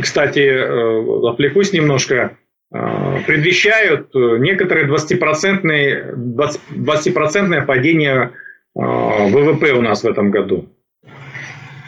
Кстати, 0.00 0.40
э, 0.40 1.28
отвлекусь 1.28 1.72
немножко. 1.72 2.38
Э, 2.74 3.18
предвещают 3.26 4.14
некоторые 4.14 4.88
20-процентные 4.88 6.14
20 6.16 7.66
падение 7.66 8.32
э, 8.74 8.80
ВВП 8.80 9.72
у 9.74 9.82
нас 9.82 10.02
в 10.02 10.08
этом 10.08 10.30
году. 10.30 10.70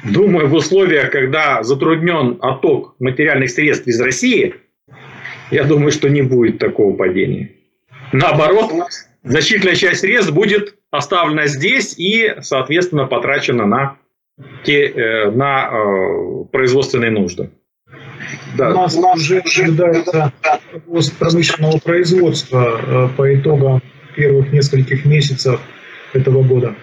Думаю, 0.05 0.48
в 0.48 0.55
условиях, 0.55 1.11
когда 1.11 1.62
затруднен 1.62 2.38
отток 2.40 2.94
материальных 2.98 3.50
средств 3.50 3.86
из 3.86 4.00
России, 4.00 4.55
я 5.50 5.64
думаю, 5.64 5.92
что 5.92 6.09
не 6.09 6.22
будет 6.22 6.59
такого 6.59 6.94
падения. 6.94 7.50
Наоборот, 8.12 8.70
значительная 9.22 9.74
часть 9.74 10.00
средств 10.00 10.32
будет 10.32 10.76
оставлена 10.90 11.46
здесь 11.46 11.98
и, 11.98 12.34
соответственно, 12.40 13.07
потрачена 13.07 13.66
на, 13.66 13.96
те, 14.64 14.88
э, 14.88 15.30
на 15.30 15.70
э, 15.72 16.44
производственные 16.52 17.11
нужды. 17.11 17.50
Да. 18.57 18.70
У 18.70 18.74
нас 18.74 18.96
уже 18.96 19.38
ожидается 19.38 20.32
рост 20.86 21.16
промышленного 21.16 21.78
производства 21.78 22.80
э, 22.80 23.09
по 23.16 23.34
итогам 23.34 23.82
первых 24.16 24.52
нескольких 24.52 25.05
месяцев 25.05 25.61
этого 26.12 26.42
года. 26.42 26.74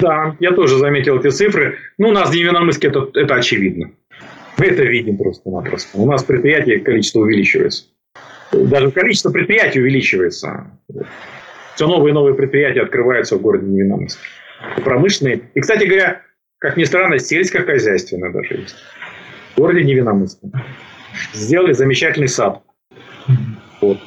Да, 0.00 0.36
я 0.40 0.52
тоже 0.52 0.78
заметил 0.78 1.18
эти 1.18 1.30
цифры. 1.30 1.76
Ну, 1.98 2.08
у 2.08 2.12
нас 2.12 2.30
в 2.30 2.34
Невиномыске 2.34 2.88
это, 2.88 3.10
это 3.14 3.34
очевидно. 3.34 3.90
Мы 4.58 4.66
это 4.66 4.82
видим 4.84 5.16
просто-напросто. 5.16 5.98
У 5.98 6.06
нас 6.10 6.24
предприятий 6.24 6.78
количество 6.80 7.20
увеличивается. 7.20 7.84
Даже 8.52 8.90
количество 8.90 9.30
предприятий 9.30 9.80
увеличивается. 9.80 10.70
Все 11.74 11.86
новые 11.86 12.10
и 12.10 12.14
новые 12.14 12.34
предприятия 12.34 12.82
открываются 12.82 13.36
в 13.36 13.42
городе 13.42 13.66
Невиномыске. 13.66 14.20
Промышленные. 14.84 15.42
И, 15.54 15.60
кстати 15.60 15.84
говоря, 15.84 16.22
как 16.58 16.76
ни 16.76 16.84
странно, 16.84 17.18
сельскохозяйственные 17.18 18.32
даже 18.32 18.54
есть. 18.54 18.76
В 19.54 19.60
городе 19.60 19.82
Невиномыске. 19.84 20.48
Сделали 21.32 21.72
замечательный 21.72 22.28
сад. 22.28 22.62
Вот. 23.80 23.98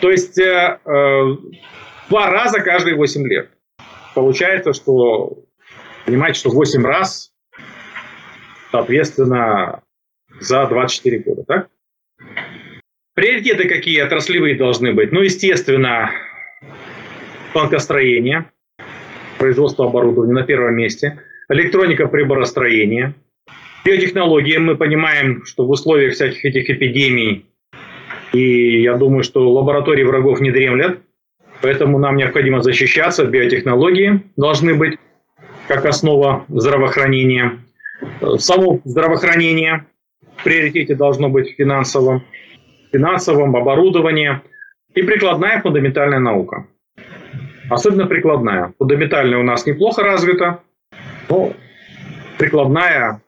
То 0.00 0.10
есть 0.10 0.38
э, 0.38 0.78
э, 0.84 1.36
два 2.08 2.30
раза 2.30 2.60
каждые 2.60 2.96
8 2.96 3.26
лет 3.28 3.50
получается, 4.16 4.72
что 4.72 5.44
понимаете, 6.06 6.40
что 6.40 6.50
8 6.50 6.82
раз, 6.84 7.32
соответственно, 8.72 9.82
за 10.40 10.66
24 10.66 11.18
года, 11.18 11.44
так? 11.46 11.68
Приоритеты 13.14 13.68
какие 13.68 14.00
отраслевые 14.00 14.56
должны 14.56 14.94
быть? 14.94 15.12
Ну, 15.12 15.20
естественно, 15.20 16.10
банкостроение, 17.54 18.50
производство 19.38 19.86
оборудования 19.86 20.32
на 20.32 20.44
первом 20.44 20.76
месте, 20.76 21.20
электроника 21.50 22.06
приборостроения, 22.08 23.14
биотехнологии. 23.84 24.56
Мы 24.56 24.76
понимаем, 24.76 25.44
что 25.44 25.66
в 25.66 25.70
условиях 25.70 26.14
всяких 26.14 26.42
этих 26.42 26.70
эпидемий, 26.70 27.44
и 28.32 28.80
я 28.80 28.96
думаю, 28.96 29.22
что 29.24 29.50
лаборатории 29.52 30.04
врагов 30.04 30.40
не 30.40 30.50
дремлят, 30.50 31.00
Поэтому 31.62 31.98
нам 31.98 32.16
необходимо 32.16 32.62
защищаться. 32.62 33.24
Биотехнологии 33.24 34.22
должны 34.36 34.74
быть 34.74 34.98
как 35.68 35.84
основа 35.84 36.44
здравоохранения. 36.48 37.58
Само 38.38 38.80
здравоохранение 38.84 39.86
в 40.36 40.44
приоритете 40.44 40.94
должно 40.94 41.28
быть 41.28 41.54
финансовым, 41.56 42.22
финансовым, 42.92 43.56
оборудование 43.56 44.42
и 44.94 45.02
прикладная 45.02 45.60
фундаментальная 45.60 46.18
наука. 46.18 46.66
Особенно 47.68 48.06
прикладная. 48.06 48.74
Фундаментальная 48.78 49.38
у 49.38 49.42
нас 49.42 49.66
неплохо 49.66 50.02
развита, 50.02 50.60
но 51.28 51.52
прикладная 52.38 53.20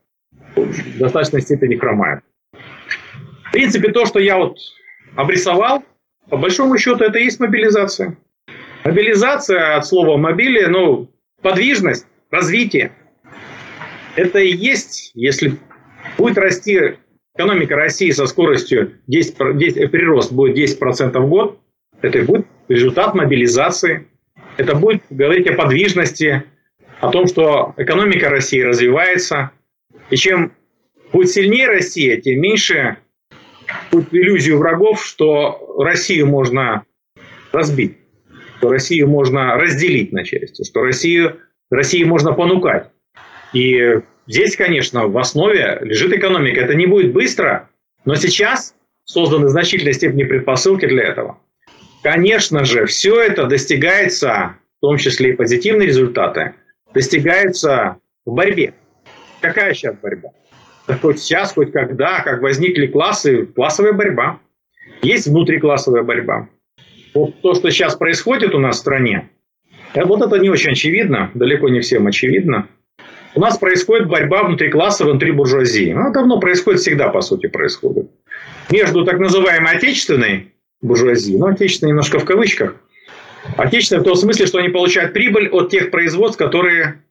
в 0.54 0.98
достаточной 0.98 1.40
степени 1.40 1.76
хромает. 1.76 2.20
В 2.52 3.52
принципе, 3.52 3.90
то, 3.90 4.06
что 4.06 4.20
я 4.20 4.36
вот 4.36 4.58
обрисовал, 5.16 5.82
по 6.30 6.36
большому 6.36 6.78
счету, 6.78 7.04
это 7.04 7.18
и 7.18 7.24
есть 7.24 7.40
мобилизация. 7.40 8.16
Мобилизация 8.84 9.76
от 9.76 9.86
слова 9.86 10.16
мобили, 10.16 10.64
ну, 10.66 11.10
подвижность, 11.42 12.06
развитие. 12.30 12.92
Это 14.16 14.38
и 14.38 14.54
есть, 14.54 15.12
если 15.14 15.58
будет 16.16 16.38
расти 16.38 16.96
экономика 17.34 17.76
России 17.76 18.10
со 18.10 18.26
скоростью 18.26 18.94
10, 19.06 19.56
10 19.56 19.90
прирост 19.90 20.32
будет 20.32 20.56
10% 20.56 21.18
в 21.18 21.28
год, 21.28 21.60
это 22.02 22.18
и 22.18 22.22
будет 22.22 22.46
результат 22.68 23.14
мобилизации. 23.14 24.08
Это 24.56 24.74
будет 24.74 25.02
говорить 25.10 25.46
о 25.46 25.54
подвижности, 25.54 26.44
о 27.00 27.10
том, 27.10 27.26
что 27.26 27.74
экономика 27.76 28.28
России 28.28 28.60
развивается. 28.60 29.52
И 30.10 30.16
чем 30.16 30.52
будет 31.12 31.30
сильнее 31.30 31.68
Россия, 31.68 32.20
тем 32.20 32.40
меньше 32.40 32.98
иллюзию 33.92 34.58
врагов, 34.58 35.04
что 35.04 35.76
Россию 35.78 36.26
можно 36.26 36.84
разбить, 37.52 37.98
что 38.58 38.70
Россию 38.70 39.08
можно 39.08 39.54
разделить 39.56 40.12
на 40.12 40.24
части, 40.24 40.64
что 40.64 40.82
Россию, 40.82 41.38
России 41.70 42.04
можно 42.04 42.32
понукать. 42.32 42.90
И 43.52 44.00
здесь, 44.26 44.56
конечно, 44.56 45.06
в 45.06 45.16
основе 45.18 45.78
лежит 45.82 46.12
экономика. 46.12 46.60
Это 46.60 46.74
не 46.74 46.86
будет 46.86 47.12
быстро, 47.12 47.70
но 48.04 48.14
сейчас 48.14 48.74
созданы 49.04 49.48
значительной 49.48 49.94
степени 49.94 50.24
предпосылки 50.24 50.86
для 50.86 51.04
этого. 51.04 51.38
Конечно 52.02 52.64
же, 52.64 52.86
все 52.86 53.20
это 53.20 53.46
достигается, 53.46 54.56
в 54.78 54.80
том 54.80 54.96
числе 54.98 55.30
и 55.30 55.36
позитивные 55.36 55.88
результаты, 55.88 56.54
достигаются 56.94 57.96
в 58.24 58.34
борьбе. 58.34 58.74
Какая 59.40 59.74
сейчас 59.74 59.96
борьба? 59.96 60.30
Хоть 60.94 61.20
сейчас, 61.20 61.52
хоть 61.52 61.72
когда, 61.72 62.20
как 62.20 62.40
возникли 62.40 62.86
классы, 62.86 63.46
классовая 63.46 63.92
борьба. 63.92 64.40
Есть 65.02 65.28
внутриклассовая 65.28 66.02
борьба. 66.02 66.48
Вот 67.14 67.40
то, 67.40 67.54
что 67.54 67.70
сейчас 67.70 67.96
происходит 67.96 68.54
у 68.54 68.58
нас 68.58 68.76
в 68.76 68.80
стране, 68.80 69.30
э, 69.94 70.04
вот 70.04 70.22
это 70.22 70.38
не 70.38 70.50
очень 70.50 70.72
очевидно, 70.72 71.30
далеко 71.34 71.68
не 71.68 71.80
всем 71.80 72.06
очевидно. 72.06 72.68
У 73.34 73.40
нас 73.40 73.58
происходит 73.58 74.08
борьба 74.08 74.42
внутриклассовой, 74.44 75.12
внутри 75.12 75.32
буржуазии. 75.32 75.92
Она 75.92 76.10
давно 76.10 76.40
происходит, 76.40 76.80
всегда, 76.80 77.08
по 77.08 77.20
сути, 77.20 77.46
происходит. 77.46 78.10
Между 78.70 79.04
так 79.04 79.18
называемой 79.18 79.76
отечественной 79.76 80.54
буржуазией, 80.80 81.38
ну, 81.38 81.46
отечественной 81.46 81.90
немножко 81.90 82.18
в 82.18 82.24
кавычках, 82.24 82.76
отечественной 83.56 84.02
в 84.02 84.04
том 84.04 84.16
смысле, 84.16 84.46
что 84.46 84.58
они 84.58 84.68
получают 84.68 85.12
прибыль 85.12 85.48
от 85.48 85.70
тех 85.70 85.90
производств, 85.90 86.38
которые 86.38 87.02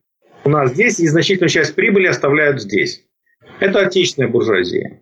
у 0.44 0.50
нас 0.50 0.72
здесь, 0.72 1.00
и 1.00 1.08
значительную 1.08 1.50
часть 1.50 1.76
прибыли 1.76 2.08
оставляют 2.08 2.62
здесь. 2.62 3.04
Это 3.60 3.80
отечественная 3.80 4.30
буржуазия. 4.30 5.02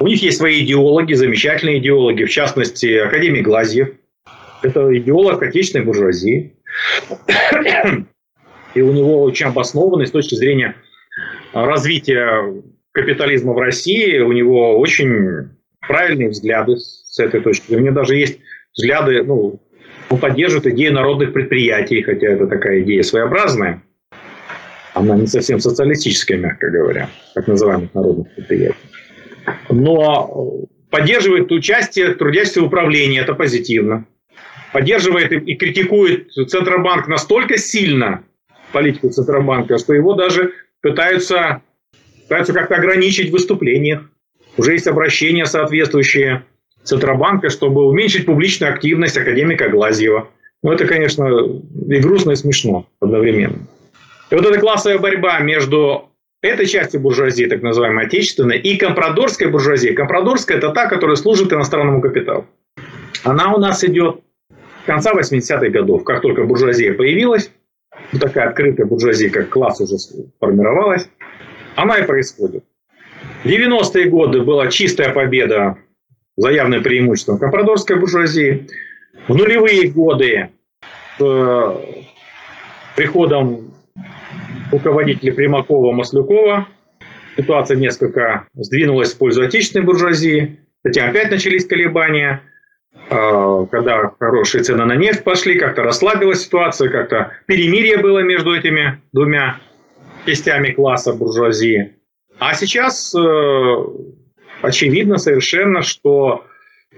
У 0.00 0.06
них 0.06 0.22
есть 0.22 0.38
свои 0.38 0.64
идеологи, 0.64 1.14
замечательные 1.14 1.78
идеологи, 1.78 2.24
в 2.24 2.30
частности, 2.30 2.98
Академий 2.98 3.42
Глазьев. 3.42 3.90
Это 4.62 4.96
идеолог 4.98 5.42
отечественной 5.42 5.84
буржуазии. 5.84 6.56
и 8.74 8.80
у 8.80 8.92
него 8.92 9.22
очень 9.22 9.46
обоснованный 9.46 10.06
с 10.06 10.10
точки 10.10 10.34
зрения 10.34 10.74
развития 11.52 12.62
капитализма 12.92 13.52
в 13.52 13.58
России, 13.58 14.18
у 14.18 14.32
него 14.32 14.78
очень 14.78 15.50
правильные 15.80 16.30
взгляды 16.30 16.76
с 16.76 17.18
этой 17.18 17.40
точки. 17.40 17.74
У 17.74 17.78
него 17.78 17.94
даже 17.94 18.16
есть 18.16 18.40
взгляды, 18.74 19.22
ну, 19.22 19.60
он 20.10 20.18
поддерживает 20.18 20.66
идею 20.74 20.92
народных 20.92 21.32
предприятий, 21.32 22.02
хотя 22.02 22.28
это 22.28 22.46
такая 22.46 22.80
идея 22.80 23.02
своеобразная. 23.02 23.82
Она 24.94 25.16
не 25.16 25.26
совсем 25.26 25.58
социалистическая, 25.58 26.36
мягко 26.36 26.70
говоря, 26.70 27.10
так 27.34 27.48
называемых 27.48 27.92
народных 27.94 28.32
предприятий. 28.34 28.76
Но 29.68 30.66
поддерживает 30.88 31.50
участие 31.50 32.14
трудящихся 32.14 32.60
в 32.60 32.66
управлении, 32.66 33.20
это 33.20 33.34
позитивно. 33.34 34.06
Поддерживает 34.72 35.32
и 35.32 35.54
критикует 35.56 36.32
Центробанк 36.32 37.08
настолько 37.08 37.58
сильно, 37.58 38.22
политику 38.72 39.10
Центробанка, 39.10 39.78
что 39.78 39.94
его 39.94 40.14
даже 40.14 40.52
пытаются, 40.80 41.62
пытаются 42.22 42.52
как-то 42.52 42.76
ограничить 42.76 43.30
в 43.30 43.32
выступлениях. 43.32 44.08
Уже 44.56 44.72
есть 44.72 44.86
обращения 44.86 45.46
соответствующие 45.46 46.44
Центробанка, 46.84 47.50
чтобы 47.50 47.84
уменьшить 47.84 48.26
публичную 48.26 48.72
активность 48.72 49.16
академика 49.16 49.68
Глазьева. 49.68 50.28
Ну, 50.62 50.72
это, 50.72 50.86
конечно, 50.86 51.26
и 51.26 52.00
грустно, 52.00 52.32
и 52.32 52.36
смешно 52.36 52.86
одновременно. 53.00 53.66
И 54.30 54.34
вот 54.34 54.46
эта 54.46 54.58
классовая 54.58 54.98
борьба 54.98 55.38
между 55.40 56.10
этой 56.42 56.66
частью 56.66 57.00
буржуазии, 57.00 57.46
так 57.46 57.62
называемой 57.62 58.06
отечественной, 58.06 58.58
и 58.58 58.76
компрадорской 58.76 59.48
буржуазией. 59.48 59.94
Компрадорская– 59.94 60.56
это 60.58 60.70
та, 60.70 60.86
которая 60.86 61.16
служит 61.16 61.52
иностранному 61.52 62.00
капиталу. 62.00 62.46
Она 63.22 63.54
у 63.54 63.58
нас 63.58 63.82
идет 63.84 64.20
с 64.82 64.86
конца 64.86 65.12
80-х 65.14 65.68
годов. 65.70 66.04
Как 66.04 66.20
только 66.20 66.44
буржуазия 66.44 66.92
появилась, 66.92 67.50
ну, 68.12 68.18
такая 68.18 68.48
открытая 68.48 68.86
буржуазия, 68.86 69.30
как 69.30 69.48
класс 69.48 69.80
уже 69.80 69.96
формировалась, 70.38 71.08
она 71.76 71.98
и 71.98 72.06
происходит. 72.06 72.64
В 73.42 73.46
90-е 73.46 74.10
годы 74.10 74.42
была 74.42 74.68
чистая 74.68 75.12
победа 75.12 75.78
за 76.36 76.50
явным 76.50 76.82
преимуществом 76.82 77.38
компрадорской 77.38 77.96
буржуазии. 77.98 78.68
В 79.28 79.34
нулевые 79.34 79.88
годы 79.88 80.50
с 81.18 81.22
э, 81.22 81.74
приходом 84.70 84.78
руководителей 84.78 85.32
Примакова-Маслюкова 85.32 86.66
ситуация 87.36 87.76
несколько 87.76 88.46
сдвинулась 88.54 89.14
в 89.14 89.18
пользу 89.18 89.42
отечественной 89.42 89.84
буржуазии. 89.84 90.60
Затем 90.84 91.08
опять 91.08 91.30
начались 91.30 91.66
колебания. 91.66 92.42
Э, 93.10 93.66
когда 93.70 94.12
хорошие 94.18 94.62
цены 94.62 94.84
на 94.84 94.96
нефть 94.96 95.24
пошли, 95.24 95.58
как-то 95.58 95.82
расслабилась 95.82 96.44
ситуация, 96.44 96.88
как-то 96.90 97.32
перемирие 97.46 97.98
было 97.98 98.20
между 98.20 98.54
этими 98.54 99.02
двумя 99.12 99.58
частями 100.26 100.70
класса 100.70 101.12
буржуазии. 101.12 101.96
А 102.38 102.54
сейчас 102.54 103.14
э, 103.14 103.74
очевидно 104.62 105.18
совершенно, 105.18 105.82
что 105.82 106.44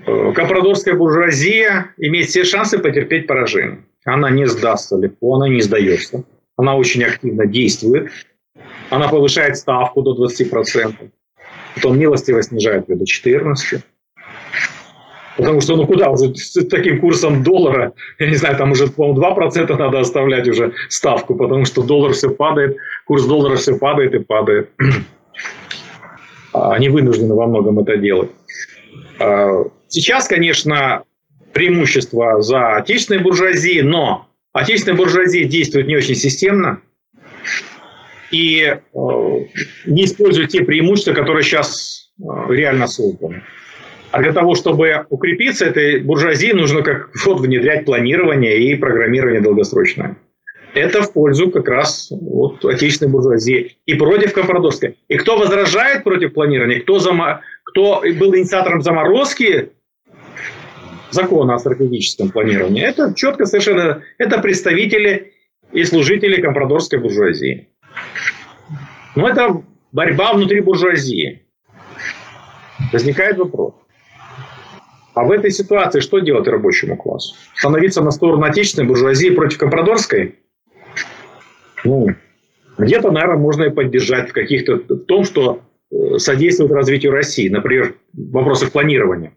э, 0.06 0.32
компрадорская 0.32 0.94
буржуазия 0.94 1.94
имеет 1.96 2.26
все 2.26 2.44
шансы 2.44 2.78
потерпеть 2.78 3.26
поражение. 3.26 3.84
Она 4.04 4.30
не 4.30 4.46
сдастся 4.46 4.96
легко, 4.96 5.34
она 5.36 5.48
не 5.48 5.60
сдается. 5.60 6.24
Она 6.56 6.74
очень 6.76 7.04
активно 7.04 7.46
действует. 7.46 8.10
Она 8.90 9.08
повышает 9.08 9.56
ставку 9.56 10.02
до 10.02 10.14
20%. 10.24 11.10
Потом 11.74 11.98
милостиво 11.98 12.42
снижает 12.42 12.88
ее 12.88 12.96
до 12.96 13.04
14%. 13.04 13.82
Потому 15.36 15.60
что, 15.60 15.76
ну 15.76 15.86
куда 15.86 16.10
уже 16.10 16.34
с 16.34 16.64
таким 16.66 16.98
курсом 16.98 17.42
доллара, 17.42 17.92
я 18.18 18.26
не 18.26 18.36
знаю, 18.36 18.56
там 18.56 18.72
уже, 18.72 18.86
по-моему, 18.86 19.20
2% 19.20 19.76
надо 19.76 20.00
оставлять 20.00 20.48
уже 20.48 20.72
ставку, 20.88 21.34
потому 21.34 21.66
что 21.66 21.82
доллар 21.82 22.14
все 22.14 22.30
падает, 22.30 22.78
курс 23.04 23.26
доллара 23.26 23.56
все 23.56 23.76
падает 23.76 24.14
и 24.14 24.18
падает. 24.20 24.70
А, 26.54 26.72
они 26.72 26.88
вынуждены 26.88 27.34
во 27.34 27.46
многом 27.46 27.78
это 27.80 27.98
делать. 27.98 28.30
А, 29.20 29.64
сейчас, 29.88 30.26
конечно, 30.26 31.02
преимущество 31.52 32.40
за 32.40 32.76
отечественной 32.76 33.22
буржуазией, 33.22 33.82
но 33.82 34.26
отечественная 34.56 34.96
буржуазия 34.96 35.44
действует 35.44 35.86
не 35.86 35.96
очень 35.96 36.14
системно 36.14 36.80
и 38.30 38.62
э, 38.62 38.78
не 39.86 40.04
использует 40.04 40.50
те 40.50 40.62
преимущества, 40.62 41.12
которые 41.12 41.42
сейчас 41.42 42.10
э, 42.18 42.24
реально 42.48 42.86
созданы. 42.86 43.42
А 44.10 44.22
для 44.22 44.32
того, 44.32 44.54
чтобы 44.54 45.06
укрепиться 45.10 45.66
этой 45.66 46.00
буржуазии, 46.00 46.52
нужно 46.52 46.82
как 46.82 47.10
вот 47.24 47.40
внедрять 47.40 47.84
планирование 47.84 48.58
и 48.58 48.76
программирование 48.76 49.40
долгосрочное 49.40 50.16
это 50.76 51.02
в 51.02 51.12
пользу 51.12 51.50
как 51.50 51.68
раз 51.68 52.08
вот, 52.10 52.64
отечественной 52.64 53.10
буржуазии 53.10 53.78
и 53.86 53.94
против 53.94 54.32
компрадорской. 54.32 54.98
И 55.08 55.16
кто 55.16 55.38
возражает 55.38 56.04
против 56.04 56.34
планирования, 56.34 56.80
кто, 56.80 56.98
зам... 56.98 57.40
кто 57.64 58.02
был 58.18 58.36
инициатором 58.36 58.82
заморозки 58.82 59.70
закона 61.10 61.54
о 61.54 61.58
стратегическом 61.58 62.30
планировании, 62.30 62.82
это 62.82 63.14
четко 63.14 63.46
совершенно, 63.46 64.02
это 64.18 64.38
представители 64.38 65.32
и 65.72 65.84
служители 65.84 66.40
компрадорской 66.40 66.98
буржуазии. 66.98 67.68
Но 69.14 69.28
это 69.28 69.62
борьба 69.92 70.32
внутри 70.32 70.60
буржуазии. 70.60 71.42
Возникает 72.92 73.38
вопрос. 73.38 73.74
А 75.14 75.24
в 75.24 75.30
этой 75.30 75.50
ситуации 75.50 76.00
что 76.00 76.18
делать 76.18 76.46
рабочему 76.46 76.96
классу? 76.96 77.34
Становиться 77.54 78.02
на 78.02 78.10
сторону 78.10 78.44
отечественной 78.44 78.86
буржуазии 78.86 79.30
против 79.30 79.58
компрадорской– 79.58 80.36
ну, 81.86 82.08
где-то, 82.78 83.10
наверное, 83.10 83.38
можно 83.38 83.64
и 83.64 83.70
поддержать 83.70 84.30
в 84.30 84.32
каких-то 84.32 84.76
в 84.76 85.04
том, 85.04 85.24
что 85.24 85.62
э, 85.90 86.18
содействует 86.18 86.72
развитию 86.72 87.12
России, 87.12 87.48
например, 87.48 87.94
в 88.12 88.32
вопросах 88.32 88.72
планирования. 88.72 89.36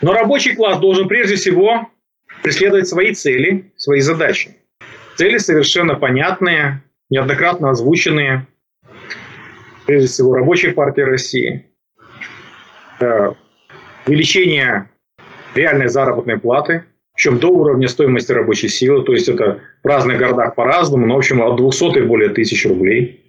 Но 0.00 0.12
рабочий 0.12 0.54
класс 0.54 0.78
должен 0.78 1.08
прежде 1.08 1.36
всего 1.36 1.88
преследовать 2.42 2.88
свои 2.88 3.14
цели, 3.14 3.72
свои 3.76 4.00
задачи. 4.00 4.56
Цели 5.16 5.38
совершенно 5.38 5.94
понятные, 5.94 6.82
неоднократно 7.10 7.70
озвученные. 7.70 8.46
Прежде 9.86 10.08
всего, 10.08 10.34
Рабочей 10.34 10.70
партии 10.70 11.00
России. 11.00 11.66
Э, 13.00 13.32
увеличение 14.06 14.90
реальной 15.54 15.88
заработной 15.88 16.38
платы– 16.38 16.84
причем 17.18 17.40
до 17.40 17.48
уровня 17.48 17.88
стоимости 17.88 18.30
рабочей 18.30 18.68
силы, 18.68 19.02
то 19.02 19.12
есть 19.12 19.28
это 19.28 19.58
в 19.82 19.86
разных 19.88 20.18
городах 20.18 20.54
по-разному, 20.54 21.04
но 21.04 21.16
в 21.16 21.18
общем 21.18 21.42
от 21.42 21.56
200 21.56 21.98
и 21.98 22.02
более 22.02 22.28
тысяч 22.28 22.64
рублей. 22.64 23.24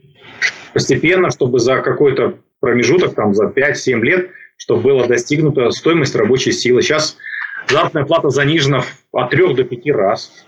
Постепенно, 0.73 1.31
чтобы 1.31 1.57
за 1.57 1.81
какой-то 1.81 2.35
промежуток, 2.59 3.15
там 3.15 3.33
за 3.33 3.45
5-7 3.45 3.99
лет, 4.01 4.29
чтобы 4.59 4.81
была 4.81 5.07
достигнута 5.07 5.71
стоимость 5.71 6.15
рабочей 6.15 6.51
силы. 6.51 6.81
Сейчас 6.81 7.17
заработная 7.67 8.05
плата 8.05 8.29
занижена 8.29 8.83
от 9.11 9.31
3 9.31 9.53
до 9.55 9.63
5 9.63 9.95
раз 9.95 10.45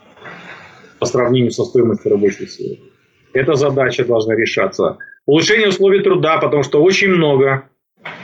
по 1.00 1.06
сравнению 1.06 1.52
со 1.52 1.64
стоимостью 1.64 2.12
рабочей 2.12 2.46
силы. 2.46 2.80
Эта 3.34 3.56
задача 3.56 4.04
должна 4.06 4.36
решаться. 4.36 4.98
Улучшение 5.26 5.70
условий 5.70 6.04
труда, 6.04 6.38
потому 6.38 6.64
что 6.64 6.84
очень 6.84 7.08
много 7.08 7.70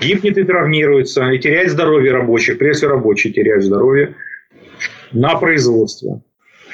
гибнет 0.02 0.38
и 0.38 0.44
травмируется, 0.44 1.26
и 1.30 1.40
теряет 1.40 1.72
здоровье 1.72 2.12
рабочих, 2.12 2.58
прежде 2.58 2.80
всего 2.80 2.92
рабочие 2.92 3.32
теряют 3.32 3.64
здоровье 3.64 4.16
на 5.14 5.36
производство. 5.36 6.22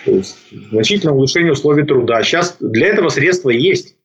То 0.06 0.12
есть 0.12 0.38
значительное 0.72 1.14
улучшение 1.14 1.52
условий 1.52 1.86
труда. 1.86 2.24
Сейчас 2.24 2.58
для 2.60 2.88
этого 2.88 3.10
средства 3.10 3.52
есть. 3.52 3.96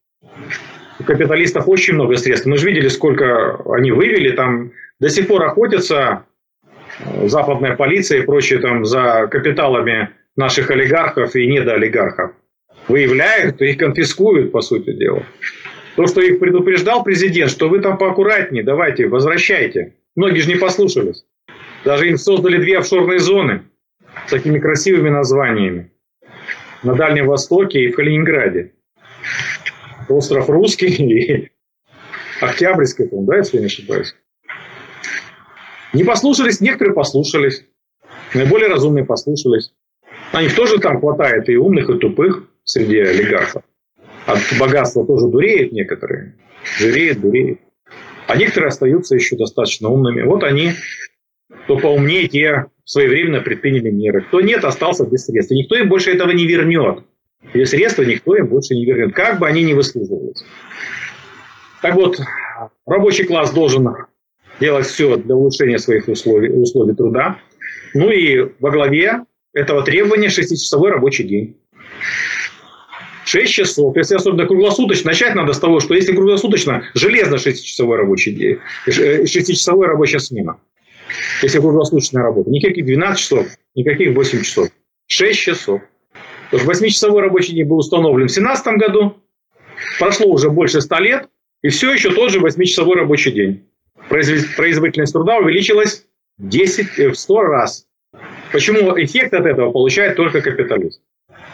У 1.01 1.05
капиталистов 1.05 1.67
очень 1.67 1.95
много 1.95 2.17
средств. 2.17 2.47
Мы 2.47 2.59
же 2.59 2.67
видели, 2.67 2.89
сколько 2.89 3.63
они 3.73 3.91
вывели. 3.91 4.33
Там 4.33 4.73
до 5.01 5.09
сих 5.09 5.29
пор 5.29 5.45
охотятся 5.45 6.25
э, 7.01 7.29
западная 7.29 7.77
полиция 7.77 8.21
и 8.23 8.27
прочие 8.27 8.59
там 8.59 8.85
за 8.85 9.29
капиталами 9.31 10.11
наших 10.37 10.71
олигархов 10.71 11.35
и 11.37 11.47
недоолигархов. 11.47 12.33
Выявляют 12.89 13.61
и 13.61 13.75
конфискуют, 13.75 14.51
по 14.51 14.61
сути 14.61 14.93
дела. 14.93 15.25
То, 15.97 16.07
что 16.07 16.21
их 16.21 16.39
предупреждал 16.39 17.03
президент, 17.03 17.51
что 17.51 17.69
вы 17.69 17.81
там 17.81 17.99
поаккуратнее, 17.99 18.63
давайте, 18.63 19.09
возвращайте. 19.09 19.95
Многие 20.17 20.41
же 20.41 20.49
не 20.49 20.57
послушались. 20.57 21.25
Даже 21.85 22.09
им 22.09 22.17
создали 22.17 22.57
две 22.59 22.79
офшорные 22.79 23.19
зоны 23.19 23.63
с 24.27 24.31
такими 24.31 24.59
красивыми 24.59 25.11
названиями. 25.11 25.93
На 26.83 26.95
Дальнем 26.95 27.27
Востоке 27.27 27.81
и 27.81 27.93
в 27.93 27.97
Калининграде. 27.97 28.73
Остров 30.09 30.49
Русский 30.49 30.87
и 30.89 31.51
Октябрьский, 32.41 33.09
да, 33.11 33.39
если 33.39 33.59
не 33.59 33.67
ошибаюсь. 33.67 34.15
Не 35.93 36.05
послушались, 36.05 36.61
некоторые 36.61 36.95
послушались. 36.95 37.64
Наиболее 38.34 38.68
разумные 38.68 39.05
послушались. 39.05 39.72
На 40.32 40.43
них 40.43 40.55
тоже 40.55 40.78
там 40.78 41.01
хватает 41.01 41.49
и 41.49 41.57
умных, 41.57 41.89
и 41.89 41.99
тупых 41.99 42.45
среди 42.64 42.99
олигархов. 42.99 43.62
От 44.26 44.41
богатства 44.61 45.07
тоже 45.07 45.28
дуреют 45.28 45.72
некоторые. 45.72 46.34
Жиреют, 46.78 47.20
дуреют. 47.20 47.61
А 48.26 48.36
некоторые 48.36 48.68
остаются 48.68 49.14
еще 49.14 49.36
достаточно 49.36 49.89
умными. 49.89 50.22
Вот 50.22 50.45
они, 50.45 50.72
кто 51.64 51.78
поумнее, 51.78 52.28
те 52.28 52.66
своевременно 52.84 53.41
предприняли 53.41 53.91
меры. 53.91 54.22
Кто 54.22 54.43
нет, 54.43 54.64
остался 54.64 55.07
без 55.07 55.24
средств. 55.24 55.53
И 55.53 55.57
никто 55.57 55.76
им 55.76 55.89
больше 55.89 56.11
этого 56.11 56.30
не 56.30 56.47
вернет. 56.47 57.05
или 57.55 57.64
средства 57.64 58.03
никто 58.03 58.36
им 58.36 58.49
больше 58.49 58.74
не 58.74 58.84
вернет, 58.84 59.14
как 59.14 59.39
бы 59.39 59.47
они 59.47 59.62
ни 59.62 59.72
выслуживались. 59.72 60.45
Так 61.80 61.95
вот, 61.95 62.18
рабочий 62.86 63.24
класс 63.24 63.53
должен 63.53 63.89
делать 64.61 64.87
все 64.87 65.17
для 65.17 65.35
улучшения 65.35 65.79
своих 65.79 66.09
условий, 66.09 66.51
условий 66.51 66.95
труда. 66.95 67.39
Ну 67.95 68.11
и 68.11 68.53
во 68.61 68.71
главе 68.71 69.25
этого 69.53 69.83
требования 69.83 70.29
6-часовой 70.29 70.91
рабочий 70.91 71.25
день. 71.25 71.57
6 73.25 73.53
часов. 73.53 73.97
Если 73.97 74.15
особенно 74.15 74.47
круглосуточно, 74.47 75.11
начать 75.11 75.35
надо 75.35 75.53
с 75.53 75.59
того, 75.59 75.81
что 75.81 75.95
если 75.95 76.15
круглосуточно, 76.15 76.85
железно 76.95 77.37
6-часовой 77.37 77.99
рабочий 77.99 78.33
день, 78.33 78.59
6-часовая 78.87 79.89
э, 79.89 79.91
рабочая 79.91 80.19
смена. 80.19 80.59
Если 81.43 81.59
круглосуточная 81.59 82.23
работа. 82.23 82.51
Никаких 82.51 82.85
12 82.85 83.19
часов, 83.19 83.47
никаких 83.75 84.15
8 84.15 84.43
часов. 84.43 84.69
6 85.09 85.39
часов. 85.39 85.83
8-часовой 86.53 87.21
рабочий 87.21 87.55
день 87.55 87.67
был 87.67 87.79
установлен 87.79 88.29
в 88.29 88.33
2017 88.33 88.67
году. 88.79 89.17
Прошло 89.99 90.27
уже 90.33 90.51
больше 90.51 90.81
100 90.81 90.99
лет. 90.99 91.29
И 91.63 91.69
все 91.69 91.93
еще 91.93 92.11
тот 92.15 92.31
же 92.31 92.41
8-часовой 92.41 92.97
рабочий 92.97 93.33
день. 93.33 93.65
Производительность 94.09 95.13
труда 95.13 95.39
увеличилась 95.39 96.07
10, 96.39 96.99
э, 96.99 97.09
в 97.11 97.19
100 97.19 97.43
раз. 97.43 97.87
Почему 98.53 98.99
эффект 98.99 99.35
от 99.35 99.45
этого 99.47 99.71
получает 99.71 100.17
только 100.17 100.41
капиталист? 100.41 101.03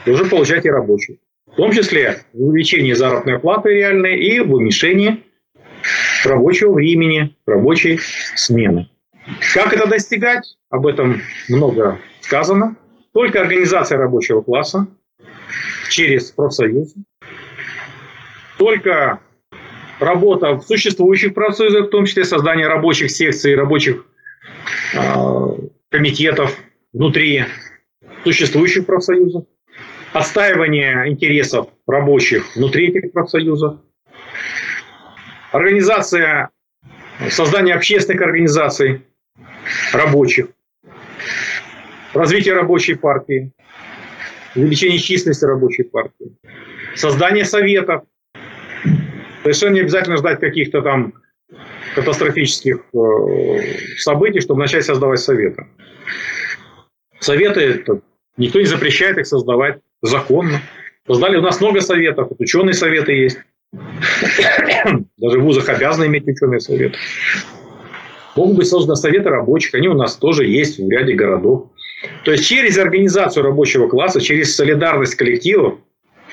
Должен 0.07 0.29
получать 0.29 0.65
и 0.65 0.71
рабочий. 0.71 1.21
В 1.47 1.57
том 1.57 1.73
числе 1.73 2.21
в 2.33 2.43
увеличении 2.43 2.93
заработной 2.93 3.39
платы 3.39 3.71
реальной 3.71 4.19
и 4.19 4.41
в 4.41 4.53
уменьшении 4.53 5.23
рабочего 6.25 6.73
времени, 6.73 7.37
рабочей 7.47 8.01
смены. 8.37 8.89
Как 9.55 9.73
это 9.73 9.89
достигать? 9.89 10.57
Об 10.71 10.87
этом 10.87 11.23
много 11.49 11.99
сказано. 12.21 12.77
Только 13.13 13.41
организация 13.41 13.99
рабочего 13.99 14.43
класса 14.43 14.89
через 15.89 16.31
профсоюз, 16.33 16.95
только 18.59 19.21
работа 20.01 20.55
в 20.55 20.63
существующих 20.63 21.35
профсоюзах, 21.35 21.87
в 21.87 21.91
том 21.91 22.07
числе 22.07 22.25
создание 22.25 22.67
рабочих 22.67 23.11
секций, 23.11 23.55
рабочих 23.55 24.07
э, 24.95 24.99
комитетов 25.91 26.57
внутри 26.93 27.45
существующих 28.25 28.87
профсоюзов, 28.87 29.45
отстаивание 30.13 31.11
интересов 31.11 31.69
рабочих 31.87 32.57
внутри 32.57 32.89
этих 32.89 33.13
профсоюзов, 33.13 33.81
организация, 35.53 36.51
создание 37.31 37.75
общественных 37.75 38.23
организаций 38.23 39.03
рабочих, 39.93 40.49
развитие 42.13 42.55
рабочей 42.55 42.95
партии, 42.95 43.53
увеличение 44.55 44.99
численности 44.99 45.45
рабочей 45.45 45.85
партии, 45.85 46.37
создание 46.95 47.45
советов. 47.45 48.05
Совершенно 49.45 49.75
не 49.75 49.81
обязательно 49.81 50.17
ждать 50.17 50.41
каких-то 50.41 50.81
там 50.81 51.13
катастрофических 51.95 52.79
э, 52.95 53.99
событий, 53.99 54.41
чтобы 54.41 54.61
начать 54.61 54.87
создавать 54.87 55.21
советы. 55.21 55.67
Советы 57.21 57.61
это 57.61 58.01
никто 58.39 58.59
не 58.59 58.65
запрещает 58.65 59.19
их 59.19 59.27
создавать 59.27 59.81
законно. 60.01 60.63
Создали 61.07 61.37
у 61.37 61.43
нас 61.43 61.61
много 61.61 61.83
советов, 61.83 62.29
вот 62.31 62.41
ученые 62.41 62.73
советы 62.73 63.13
есть. 63.13 63.39
Даже 65.19 65.39
в 65.39 65.43
вузах 65.43 65.69
обязаны 65.69 66.07
иметь 66.07 66.27
ученые 66.27 66.61
советы. 66.61 66.97
Могут 68.37 68.57
быть 68.57 68.67
созданы 68.67 68.97
советы 68.97 69.29
рабочих, 69.29 69.75
они 69.75 69.89
у 69.89 69.95
нас 69.95 70.17
тоже 70.17 70.47
есть 70.47 70.79
в 70.79 70.89
ряде 70.89 71.13
городов. 71.13 71.71
То 72.25 72.33
есть 72.33 72.47
через 72.47 72.79
организацию 72.79 73.45
рабочего 73.45 73.89
класса, 73.89 74.23
через 74.23 74.57
солидарность 74.57 75.17
коллективов, 75.17 75.81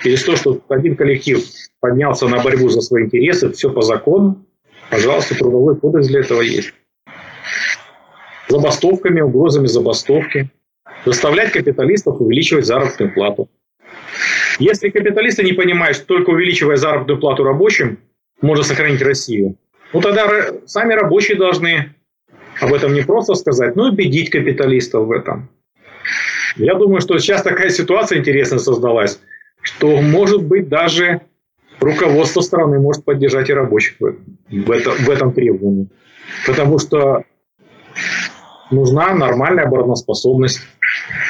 через 0.04 0.24
то, 0.24 0.36
что 0.36 0.62
один 0.70 0.96
коллектив 0.96 1.44
поднялся 1.80 2.28
на 2.28 2.42
борьбу 2.42 2.70
за 2.70 2.82
свои 2.82 3.06
интересы, 3.06 3.52
все 3.52 3.70
по 3.70 3.82
закону, 3.82 4.46
пожалуйста, 4.90 5.36
трудовой 5.36 5.76
кодекс 5.78 6.08
для 6.08 6.22
этого 6.22 6.42
есть. 6.42 6.74
Забастовками, 8.48 9.22
угрозами 9.22 9.68
забастовки. 9.68 10.50
Заставлять 11.06 11.52
капиталистов 11.52 12.22
увеличивать 12.22 12.66
заработную 12.66 13.14
плату. 13.14 13.50
Если 14.60 14.90
капиталисты 14.90 15.44
не 15.44 15.54
понимают, 15.54 15.98
что 15.98 16.06
только 16.06 16.32
увеличивая 16.32 16.76
заработную 16.76 17.20
плату 17.20 17.44
рабочим, 17.44 18.00
можно 18.42 18.64
сохранить 18.64 19.02
Россию, 19.02 19.56
ну 19.94 20.02
тогда 20.02 20.52
сами 20.66 20.94
рабочие 20.94 21.38
должны 21.38 21.96
об 22.60 22.74
этом 22.74 22.94
не 22.94 23.02
просто 23.02 23.34
сказать, 23.36 23.76
но 23.76 23.90
убедить 23.90 24.30
капиталистов 24.30 25.08
в 25.08 25.12
этом. 25.12 25.50
Я 26.58 26.76
думаю, 26.76 27.02
что 27.02 27.18
сейчас 27.18 27.42
такая 27.42 27.70
ситуация 27.70 28.20
интересная 28.20 28.60
создалась, 28.60 29.20
что, 29.62 30.02
может 30.02 30.44
быть, 30.44 30.68
даже 30.68 31.22
руководство 31.80 32.42
страны 32.42 32.80
может 32.80 33.04
поддержать 33.04 33.50
и 33.50 33.54
рабочих 33.54 33.98
в 34.00 34.72
этом, 34.72 34.94
в 34.94 35.10
этом 35.10 35.34
требовании. 35.34 35.90
Потому 36.46 36.80
что 36.80 37.24
нужна 38.70 39.14
нормальная 39.14 39.66
обороноспособность, 39.66 40.62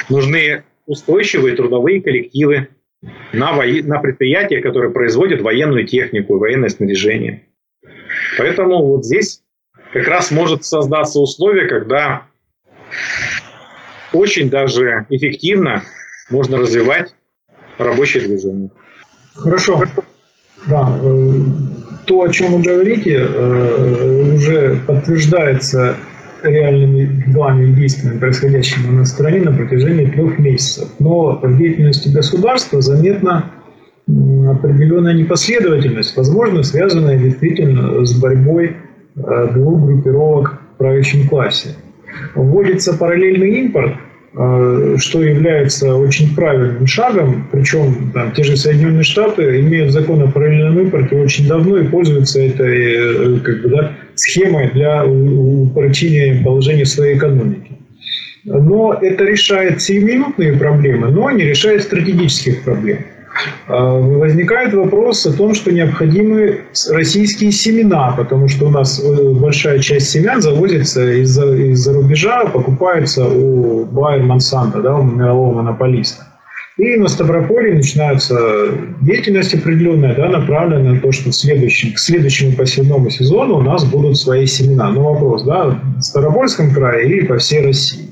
нужны 0.08 0.64
устойчивые 0.86 1.56
трудовые 1.56 2.02
коллективы 2.02 2.68
на, 3.32 3.52
во... 3.52 3.64
на 3.64 3.98
предприятия, 3.98 4.60
которые 4.60 4.92
производят 4.92 5.40
военную 5.40 5.86
технику, 5.86 6.38
военное 6.38 6.68
снаряжение. 6.68 7.46
Поэтому 8.38 8.84
вот 8.84 9.04
здесь 9.04 9.42
как 9.92 10.06
раз 10.06 10.30
может 10.30 10.64
создаться 10.64 11.18
условие, 11.20 11.68
когда 11.68 12.26
очень 14.12 14.50
даже 14.50 15.06
эффективно 15.08 15.82
можно 16.30 16.58
развивать 16.58 17.14
рабочее 17.78 18.26
движение. 18.26 18.70
Хорошо. 19.34 19.82
Да, 20.66 20.96
э, 21.02 21.32
то, 22.06 22.22
о 22.22 22.28
чем 22.28 22.52
вы 22.52 22.62
говорите, 22.62 23.26
э, 23.28 24.34
уже 24.34 24.80
подтверждается 24.86 25.96
реальными 26.42 27.24
главными 27.32 27.74
действиями, 27.74 28.18
происходящими 28.18 28.90
на 28.90 29.04
стране 29.04 29.40
на 29.40 29.52
протяжении 29.52 30.06
трех 30.06 30.38
месяцев. 30.38 30.88
Но 30.98 31.38
в 31.42 31.58
деятельности 31.58 32.08
государства 32.08 32.80
заметна 32.80 33.50
определенная 34.06 35.14
непоследовательность, 35.14 36.16
возможно, 36.16 36.62
связанная 36.62 37.16
действительно 37.18 38.04
с 38.04 38.18
борьбой 38.18 38.76
э, 39.14 39.48
двух 39.52 39.84
группировок 39.84 40.60
в 40.74 40.78
правящем 40.78 41.28
классе. 41.28 41.76
Вводится 42.34 42.96
параллельный 42.96 43.60
импорт, 43.60 43.94
что 44.34 45.22
является 45.22 45.94
очень 45.94 46.34
правильным 46.34 46.86
шагом, 46.86 47.48
причем 47.52 48.10
там, 48.14 48.32
те 48.32 48.42
же 48.42 48.56
Соединенные 48.56 49.02
Штаты 49.02 49.60
имеют 49.60 49.92
закон 49.92 50.22
о 50.22 50.26
параллельном 50.26 50.80
импорте 50.80 51.16
очень 51.16 51.46
давно 51.46 51.76
и 51.76 51.86
пользуются 51.86 52.40
этой 52.40 53.36
э, 53.36 53.38
как 53.40 53.62
бы, 53.62 53.68
да, 53.68 53.92
схемой 54.14 54.70
для 54.70 55.04
упрочения 55.04 56.42
положения 56.42 56.86
своей 56.86 57.18
экономики. 57.18 57.72
Но 58.44 58.98
это 59.00 59.24
решает 59.24 59.82
сиюминутные 59.82 60.54
проблемы, 60.54 61.10
но 61.10 61.30
не 61.30 61.44
решает 61.44 61.82
стратегических 61.82 62.62
проблем. 62.62 63.04
А, 63.66 63.98
возникает 63.98 64.74
вопрос 64.74 65.24
о 65.26 65.32
том, 65.32 65.54
что 65.54 65.72
необходимы 65.72 66.62
российские 66.90 67.52
семена, 67.52 68.12
потому 68.16 68.48
что 68.48 68.66
у 68.66 68.70
нас 68.70 69.02
э, 69.02 69.30
большая 69.32 69.78
часть 69.78 70.10
семян 70.10 70.42
завозится 70.42 71.10
из-за, 71.22 71.54
из-за 71.54 71.94
рубежа, 71.94 72.44
покупается 72.46 73.26
у 73.26 73.84
Байер 73.84 74.22
Монсанто, 74.24 74.80
да, 74.82 74.96
у 74.96 75.04
мирового 75.04 75.54
монополиста. 75.54 76.26
И 76.78 76.96
на 76.96 77.08
Ставрополе 77.08 77.74
начинается 77.74 78.36
деятельность 79.02 79.54
определенная, 79.54 80.14
да, 80.14 80.28
направленная 80.28 80.94
на 80.94 81.00
то, 81.00 81.12
что 81.12 81.30
в 81.30 81.34
следующем, 81.34 81.92
к 81.92 81.98
следующему 81.98 82.56
посевному 82.56 83.10
сезону 83.10 83.58
у 83.58 83.62
нас 83.62 83.84
будут 83.84 84.16
свои 84.16 84.46
семена. 84.46 84.90
Но 84.90 85.12
вопрос, 85.12 85.44
да, 85.44 85.78
в 85.98 86.00
Ставропольском 86.00 86.72
крае 86.72 87.08
или 87.08 87.26
по 87.26 87.36
всей 87.36 87.64
России. 87.64 88.10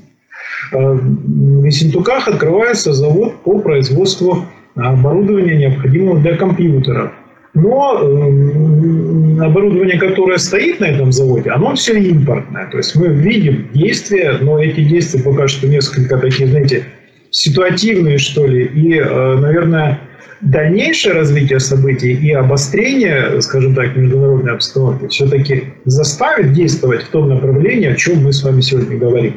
А, 0.71 0.77
в 0.77 1.65
Ессентуках 1.65 2.27
открывается 2.27 2.93
завод 2.93 3.41
по 3.43 3.59
производству 3.59 4.45
оборудования, 4.75 5.55
необходимого 5.55 6.19
для 6.19 6.37
компьютеров. 6.37 7.11
Но 7.53 7.99
э, 8.01 9.43
оборудование, 9.43 9.99
которое 9.99 10.37
стоит 10.37 10.79
на 10.79 10.85
этом 10.85 11.11
заводе, 11.11 11.49
оно 11.49 11.75
все 11.75 11.99
импортное. 11.99 12.69
То 12.69 12.77
есть 12.77 12.95
мы 12.95 13.07
видим 13.07 13.69
действия, 13.73 14.37
но 14.39 14.61
эти 14.61 14.81
действия 14.81 15.21
пока 15.21 15.47
что 15.47 15.67
несколько 15.67 16.17
такие, 16.17 16.47
знаете, 16.47 16.85
ситуативные, 17.29 18.17
что 18.19 18.47
ли. 18.47 18.65
И, 18.65 18.97
э, 18.97 19.35
наверное, 19.37 19.99
дальнейшее 20.39 21.13
развитие 21.13 21.59
событий 21.59 22.13
и 22.13 22.31
обострение, 22.31 23.41
скажем 23.41 23.75
так, 23.75 23.95
международной 23.97 24.53
обстановки 24.53 25.07
все-таки 25.07 25.73
заставит 25.85 26.53
действовать 26.53 27.03
в 27.03 27.09
том 27.09 27.29
направлении, 27.29 27.87
о 27.87 27.95
чем 27.95 28.23
мы 28.23 28.31
с 28.31 28.43
вами 28.43 28.61
сегодня 28.61 28.97
говорим. 28.97 29.35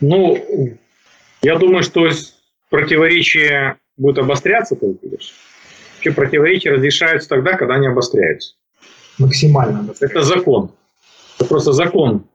Ну, 0.00 0.38
я 1.42 1.58
думаю, 1.58 1.82
что 1.82 2.08
противоречие 2.70 3.76
будет 4.02 4.18
обостряться 4.18 4.76
только 4.76 5.06
лишь. 5.06 5.32
Вообще 5.94 6.12
противоречия 6.12 6.70
разрешаются 6.72 7.28
тогда, 7.28 7.56
когда 7.56 7.74
они 7.74 7.86
обостряются. 7.86 8.54
Максимально. 9.18 9.88
Это 10.00 10.22
закон. 10.22 10.72
Это 11.38 11.48
просто 11.48 11.72
закон 11.72 12.26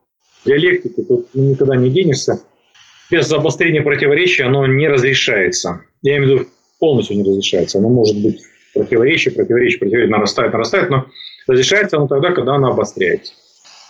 диалектики. 0.46 1.04
Тут 1.04 1.28
никогда 1.34 1.76
не 1.76 1.90
денешься. 1.90 2.42
Без 3.12 3.32
обострения 3.32 3.82
противоречия 3.82 4.46
оно 4.46 4.66
не 4.66 4.88
разрешается. 4.88 5.82
Я 6.02 6.18
имею 6.18 6.24
в 6.24 6.40
виду 6.40 6.50
полностью 6.80 7.18
не 7.18 7.24
разрешается. 7.24 7.80
Оно 7.80 7.90
может 7.90 8.22
быть 8.22 8.42
противоречие, 8.74 9.34
противоречие, 9.34 9.80
противоречие, 9.80 10.10
нарастает, 10.10 10.54
нарастает, 10.54 10.90
но 10.90 11.08
разрешается 11.48 11.98
оно 11.98 12.08
тогда, 12.08 12.32
когда 12.32 12.56
оно 12.56 12.72
обостряется. 12.72 13.34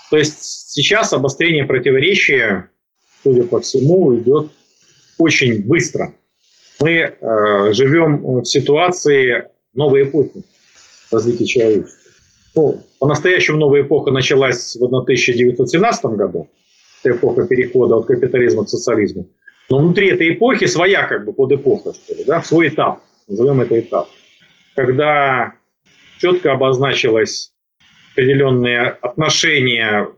То 0.10 0.18
есть 0.18 0.72
сейчас 0.72 1.14
обострение 1.14 1.66
противоречия, 1.66 2.70
судя 3.24 3.44
по 3.44 3.60
всему, 3.60 4.18
идет 4.18 4.52
очень 5.18 5.64
быстро. 5.64 6.14
Мы 6.80 6.92
э, 6.92 7.74
живем 7.74 8.42
в 8.42 8.46
ситуации 8.46 9.46
новой 9.74 10.04
эпохи 10.04 10.44
развития 11.12 11.46
человечества. 11.46 12.12
Ну, 12.56 12.84
по-настоящему 13.00 13.58
новая 13.58 13.82
эпоха 13.84 14.12
началась 14.12 14.76
в 14.76 14.84
1917 14.84 16.06
году. 16.06 16.50
Это 17.04 17.16
эпоха 17.16 17.48
перехода 17.48 17.96
от 17.96 18.08
капитализма 18.08 18.66
к 18.66 18.70
социализму. 18.70 19.28
Но 19.70 19.80
внутри 19.80 20.10
этой 20.10 20.34
эпохи 20.34 20.66
своя 20.66 21.06
как 21.08 21.26
бы 21.26 21.34
подэпоха, 21.34 21.94
что 21.94 22.16
ли, 22.16 22.24
да, 22.24 22.42
свой 22.42 22.70
этап. 22.70 23.02
Назовем 23.28 23.62
это 23.62 23.80
этап. 23.80 24.08
Когда 24.76 25.54
четко 26.20 26.54
обозначилось 26.54 27.52
определенные 28.14 28.88
отношения, 28.88 30.10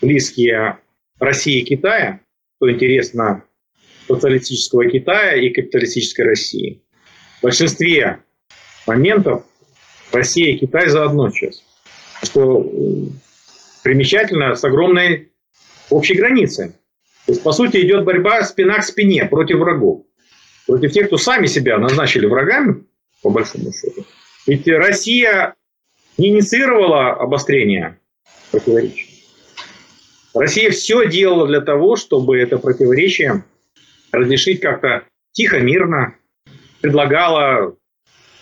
близкие 0.00 0.78
России 1.20 1.60
и 1.60 1.64
Китая, 1.64 2.20
что 2.56 2.70
интересно, 2.70 3.44
социалистического 4.08 4.88
Китая 4.88 5.34
и 5.36 5.50
капиталистической 5.50 6.22
России. 6.22 6.82
В 7.38 7.42
большинстве 7.44 8.20
моментов 8.86 9.44
Россия 10.12 10.54
и 10.54 10.58
Китай 10.58 10.88
заодно 10.88 11.30
сейчас. 11.30 11.62
Что 12.22 12.68
примечательно, 13.84 14.54
с 14.54 14.64
огромной 14.64 15.30
общей 15.90 16.14
границей. 16.14 16.70
То 17.26 17.32
есть, 17.32 17.42
по 17.42 17.52
сути, 17.52 17.76
идет 17.78 18.04
борьба 18.04 18.42
спина 18.42 18.78
к 18.78 18.84
спине 18.84 19.26
против 19.26 19.58
врагов. 19.58 20.02
Против 20.66 20.92
тех, 20.92 21.06
кто 21.06 21.18
сами 21.18 21.46
себя 21.46 21.78
назначили 21.78 22.26
врагами, 22.26 22.84
по 23.22 23.30
большому 23.30 23.72
счету. 23.72 24.04
Ведь 24.46 24.66
Россия 24.66 25.54
не 26.16 26.28
инициировала 26.28 27.10
обострение 27.12 27.98
противоречий. 28.50 29.24
Россия 30.34 30.70
все 30.70 31.06
делала 31.08 31.46
для 31.46 31.60
того, 31.60 31.96
чтобы 31.96 32.38
это 32.38 32.58
противоречие 32.58 33.44
разрешить 34.12 34.60
как-то 34.60 35.04
тихо, 35.32 35.60
мирно. 35.60 36.14
Предлагала 36.80 37.74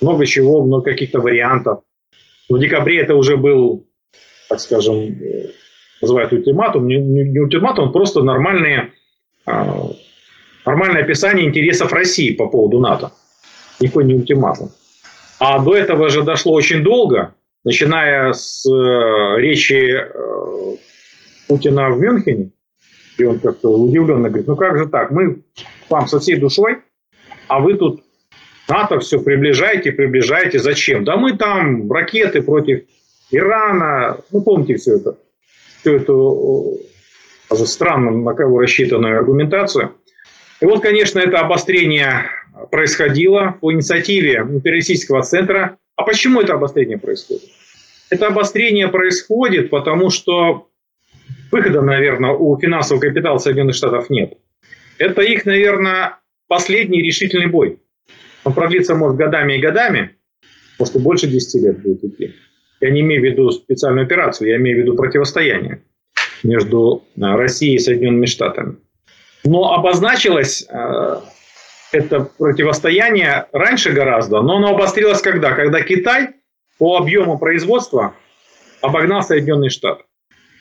много 0.00 0.26
чего, 0.26 0.64
много 0.64 0.90
каких-то 0.90 1.20
вариантов. 1.20 1.80
В 2.48 2.58
декабре 2.58 3.00
это 3.00 3.14
уже 3.14 3.36
был, 3.36 3.86
так 4.48 4.60
скажем, 4.60 5.16
называют 6.00 6.32
ультиматум. 6.32 6.86
Не, 6.86 6.98
не, 6.98 7.24
не 7.24 7.40
ультиматум, 7.40 7.92
просто 7.92 8.22
нормальные, 8.22 8.92
а, 9.46 9.90
нормальное 10.64 11.02
описание 11.02 11.46
интересов 11.46 11.92
России 11.92 12.34
по 12.34 12.48
поводу 12.48 12.78
НАТО. 12.78 13.12
Никакой 13.80 14.04
не 14.04 14.14
ультиматум. 14.14 14.70
А 15.38 15.58
до 15.58 15.74
этого 15.74 16.08
же 16.08 16.22
дошло 16.22 16.52
очень 16.54 16.82
долго, 16.82 17.34
начиная 17.64 18.32
с 18.32 18.64
э, 18.66 19.40
речи 19.40 19.92
э, 19.92 20.76
Путина 21.46 21.90
в 21.90 22.00
Мюнхене, 22.00 22.52
и 23.18 23.24
он 23.24 23.38
как-то 23.38 23.68
удивленно 23.68 24.28
говорит, 24.28 24.46
ну 24.46 24.56
как 24.56 24.78
же 24.78 24.86
так, 24.86 25.10
мы 25.10 25.42
вам 25.88 26.06
со 26.06 26.20
всей 26.20 26.36
душой, 26.36 26.78
а 27.48 27.60
вы 27.60 27.74
тут 27.74 28.02
НАТО 28.68 29.00
все 29.00 29.20
приближаете, 29.20 29.92
приближаете, 29.92 30.58
зачем? 30.58 31.04
Да 31.04 31.16
мы 31.16 31.36
там 31.36 31.90
ракеты 31.90 32.42
против 32.42 32.84
Ирана, 33.30 34.18
ну 34.30 34.42
помните 34.42 34.76
все 34.76 34.96
это, 34.96 35.16
всю 35.80 35.96
эту 35.96 36.78
странно 37.64 38.10
на 38.10 38.34
кого 38.34 38.60
рассчитанную 38.60 39.18
аргументацию. 39.18 39.94
И 40.60 40.64
вот, 40.64 40.82
конечно, 40.82 41.18
это 41.18 41.38
обострение 41.38 42.30
происходило 42.70 43.56
по 43.60 43.72
инициативе 43.72 44.38
империалистического 44.38 45.22
центра. 45.22 45.76
А 45.96 46.02
почему 46.02 46.40
это 46.40 46.54
обострение 46.54 46.98
происходит? 46.98 47.44
Это 48.10 48.28
обострение 48.28 48.88
происходит, 48.88 49.70
потому 49.70 50.10
что 50.10 50.68
выхода, 51.50 51.82
наверное, 51.82 52.30
у 52.30 52.58
финансового 52.58 53.02
капитала 53.02 53.38
Соединенных 53.38 53.74
Штатов 53.74 54.10
нет. 54.10 54.34
Это 54.98 55.22
их, 55.22 55.44
наверное, 55.44 56.18
последний 56.48 57.02
решительный 57.02 57.46
бой. 57.46 57.80
Он 58.44 58.54
продлится, 58.54 58.94
может, 58.94 59.16
годами 59.16 59.54
и 59.54 59.60
годами, 59.60 60.16
может, 60.78 60.96
и 60.96 60.98
больше 60.98 61.26
10 61.26 61.62
лет 61.62 61.82
будет 61.82 62.04
идти. 62.04 62.34
Я 62.80 62.90
не 62.90 63.00
имею 63.00 63.22
в 63.22 63.24
виду 63.24 63.50
специальную 63.50 64.04
операцию, 64.04 64.48
я 64.50 64.56
имею 64.56 64.78
в 64.78 64.80
виду 64.82 64.96
противостояние 64.96 65.82
между 66.42 67.04
э, 67.16 67.20
Россией 67.20 67.76
и 67.76 67.78
Соединенными 67.78 68.26
Штатами. 68.26 68.76
Но 69.44 69.72
обозначилось 69.72 70.66
э, 70.68 71.20
это 71.92 72.28
противостояние 72.38 73.46
раньше 73.52 73.92
гораздо, 73.92 74.42
но 74.42 74.56
оно 74.56 74.74
обострилось 74.74 75.22
когда? 75.22 75.52
Когда 75.52 75.80
Китай 75.82 76.34
по 76.78 76.98
объему 76.98 77.38
производства 77.38 78.14
обогнал 78.82 79.22
Соединенные 79.22 79.70
Штаты. 79.70 80.04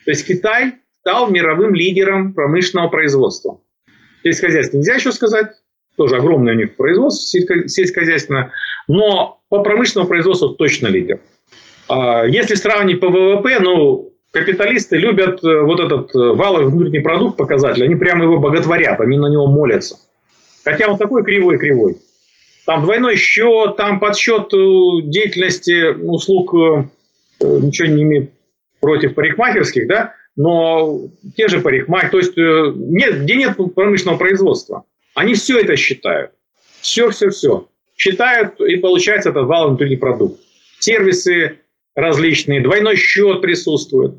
То 0.05 0.11
есть 0.11 0.25
Китай 0.27 0.75
стал 1.01 1.29
мировым 1.29 1.73
лидером 1.73 2.33
промышленного 2.33 2.89
производства. 2.89 3.59
Сельскохозяйство 4.23 4.77
нельзя 4.77 4.95
еще 4.95 5.11
сказать, 5.11 5.47
тоже 5.97 6.17
огромное 6.17 6.53
у 6.53 6.57
них 6.57 6.75
производство 6.75 7.39
сельскохозяйственное, 7.67 8.51
но 8.87 9.41
по 9.49 9.63
промышленному 9.63 10.07
производству 10.07 10.49
точно 10.49 10.87
лидер. 10.87 11.19
А 11.87 12.25
если 12.25 12.55
сравнить 12.55 12.99
по 12.99 13.09
ВВП, 13.09 13.59
ну, 13.59 14.13
капиталисты 14.31 14.97
любят 14.97 15.43
э, 15.43 15.61
вот 15.61 15.79
этот 15.79 16.13
э, 16.15 16.17
валовый 16.33 16.67
внутренний 16.67 16.99
продукт 16.99 17.37
показатель, 17.37 17.83
они 17.83 17.95
прямо 17.95 18.23
его 18.23 18.39
боготворят, 18.39 18.99
они 18.99 19.17
на 19.17 19.27
него 19.27 19.47
молятся. 19.47 19.97
Хотя 20.63 20.87
он 20.91 20.97
такой 20.97 21.23
кривой-кривой. 21.23 21.97
Там 22.65 22.83
двойной 22.83 23.15
счет, 23.15 23.77
там 23.77 23.99
подсчет 23.99 24.51
э, 24.53 25.01
деятельности 25.03 25.93
услуг, 25.93 26.53
ничего 27.39 27.87
не 27.87 28.03
имеет 28.03 28.31
против 28.85 29.15
парикмахерских, 29.15 29.87
да, 29.87 30.13
но 30.35 30.99
те 31.35 31.47
же 31.47 31.59
парикмахеры, 31.59 32.11
то 32.11 32.17
есть 32.19 32.37
нет, 32.37 33.23
где 33.23 33.35
нет 33.35 33.57
промышленного 33.73 34.17
производства. 34.17 34.83
Они 35.15 35.33
все 35.33 35.59
это 35.59 35.75
считают. 35.75 36.31
Все, 36.81 37.09
все, 37.09 37.29
все. 37.29 37.67
Считают, 37.97 38.61
и 38.61 38.75
получается 38.75 39.29
этот 39.29 39.47
валовый 39.47 39.69
внутренний 39.69 39.95
продукт. 39.95 40.39
Сервисы 40.77 41.57
различные, 41.95 42.61
двойной 42.61 42.95
счет 42.95 43.41
присутствует. 43.41 44.13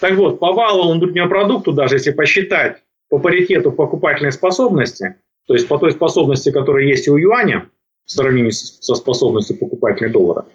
Так 0.00 0.14
вот, 0.14 0.40
по 0.40 0.52
валовому 0.52 0.98
внутреннему 0.98 1.28
продукту, 1.28 1.72
даже 1.72 1.96
если 1.96 2.10
посчитать 2.10 2.78
по 3.08 3.20
паритету 3.20 3.70
покупательной 3.70 4.32
способности, 4.32 5.14
то 5.46 5.54
есть 5.54 5.68
по 5.68 5.78
той 5.78 5.92
способности, 5.92 6.50
которая 6.50 6.84
есть 6.84 7.06
у 7.08 7.16
юаня, 7.16 7.68
в 8.06 8.10
сравнении 8.10 8.50
со 8.50 8.96
способностью 8.96 9.56
покупательной 9.56 10.10
доллара, 10.10 10.46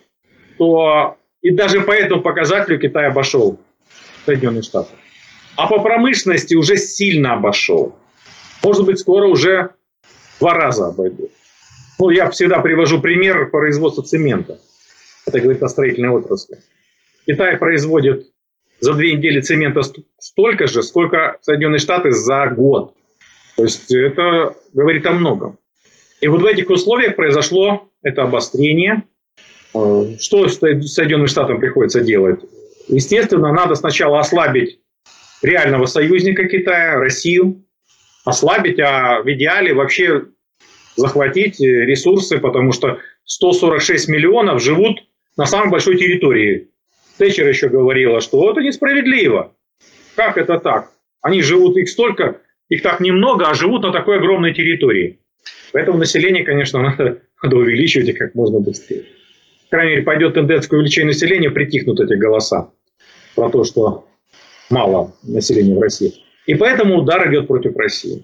то 0.57 1.15
и 1.45 1.51
даже 1.51 1.81
по 1.81 1.91
этому 1.91 2.23
показателю 2.23 2.79
Китай 2.79 3.05
обошел 3.05 3.59
Соединенные 4.25 4.63
Штаты. 4.63 4.89
А 5.55 5.67
по 5.67 5.79
промышленности 5.79 6.55
уже 6.55 6.75
сильно 6.75 7.33
обошел. 7.33 7.95
Может 8.63 8.83
быть, 8.85 8.97
скоро 8.97 9.27
уже 9.27 9.69
два 10.39 10.55
раза 10.55 10.87
обойдет. 10.87 11.29
Ну, 11.99 12.09
я 12.09 12.31
всегда 12.31 12.61
привожу 12.61 12.99
пример 12.99 13.51
производства 13.51 14.03
цемента. 14.03 14.59
Это 15.27 15.39
говорит 15.39 15.61
о 15.61 15.69
строительной 15.69 16.09
отрасли. 16.09 16.57
Китай 17.27 17.57
производит 17.57 18.25
за 18.79 18.95
две 18.95 19.15
недели 19.15 19.39
цемента 19.39 19.81
столько 20.17 20.65
же, 20.65 20.81
сколько 20.81 21.37
Соединенные 21.41 21.77
Штаты 21.77 22.09
за 22.09 22.47
год. 22.47 22.95
То 23.55 23.63
есть 23.65 23.91
это 23.91 24.55
говорит 24.73 25.05
о 25.05 25.11
многом. 25.11 25.59
И 26.21 26.27
вот 26.27 26.41
в 26.41 26.45
этих 26.47 26.71
условиях 26.71 27.15
произошло 27.15 27.87
это 28.01 28.23
обострение. 28.23 29.03
Э, 29.75 30.17
что 30.19 30.47
Соединенным 30.47 31.27
Штатам 31.27 31.59
приходится 31.59 32.01
делать? 32.01 32.39
Естественно, 32.87 33.51
надо 33.51 33.75
сначала 33.75 34.19
ослабить 34.19 34.79
реального 35.41 35.85
союзника 35.85 36.45
Китая, 36.45 36.95
Россию, 36.95 37.65
ослабить, 38.23 38.79
а 38.79 39.21
в 39.21 39.31
идеале 39.33 39.73
вообще 39.73 40.25
захватить 40.95 41.59
ресурсы, 41.59 42.37
потому 42.37 42.71
что 42.71 42.99
146 43.25 44.07
миллионов 44.07 44.61
живут 44.61 44.99
на 45.35 45.45
самой 45.45 45.69
большой 45.69 45.97
территории. 45.97 46.69
Тэтчер 47.17 47.47
еще 47.47 47.69
говорила, 47.69 48.21
что 48.21 48.51
это 48.51 48.61
несправедливо. 48.61 49.53
Как 50.15 50.37
это 50.37 50.59
так? 50.59 50.91
Они 51.21 51.41
живут, 51.41 51.77
их 51.77 51.89
столько, 51.89 52.41
их 52.69 52.81
так 52.81 52.99
немного, 52.99 53.49
а 53.49 53.53
живут 53.53 53.83
на 53.83 53.91
такой 53.91 54.17
огромной 54.17 54.53
территории. 54.53 55.19
Поэтому 55.73 55.97
население, 55.97 56.43
конечно, 56.43 56.81
надо, 57.41 57.55
увеличивать 57.55 58.17
как 58.17 58.35
можно 58.35 58.59
быстрее. 58.59 59.05
Крайней 59.75 59.91
мере, 59.91 60.03
пойдет 60.03 60.35
тенденция 60.35 60.69
к 60.69 60.71
увеличению 60.71 61.07
населения, 61.07 61.49
притихнут 61.49 61.99
эти 61.99 62.13
голоса 62.13 62.69
про 63.35 63.49
то, 63.49 63.65
что 63.65 64.07
мало 64.69 65.13
населения 65.21 65.75
в 65.75 65.81
России. 65.81 66.13
И 66.45 66.55
поэтому 66.55 66.99
удар 66.99 67.29
идет 67.29 67.47
против 67.47 67.75
России. 67.75 68.23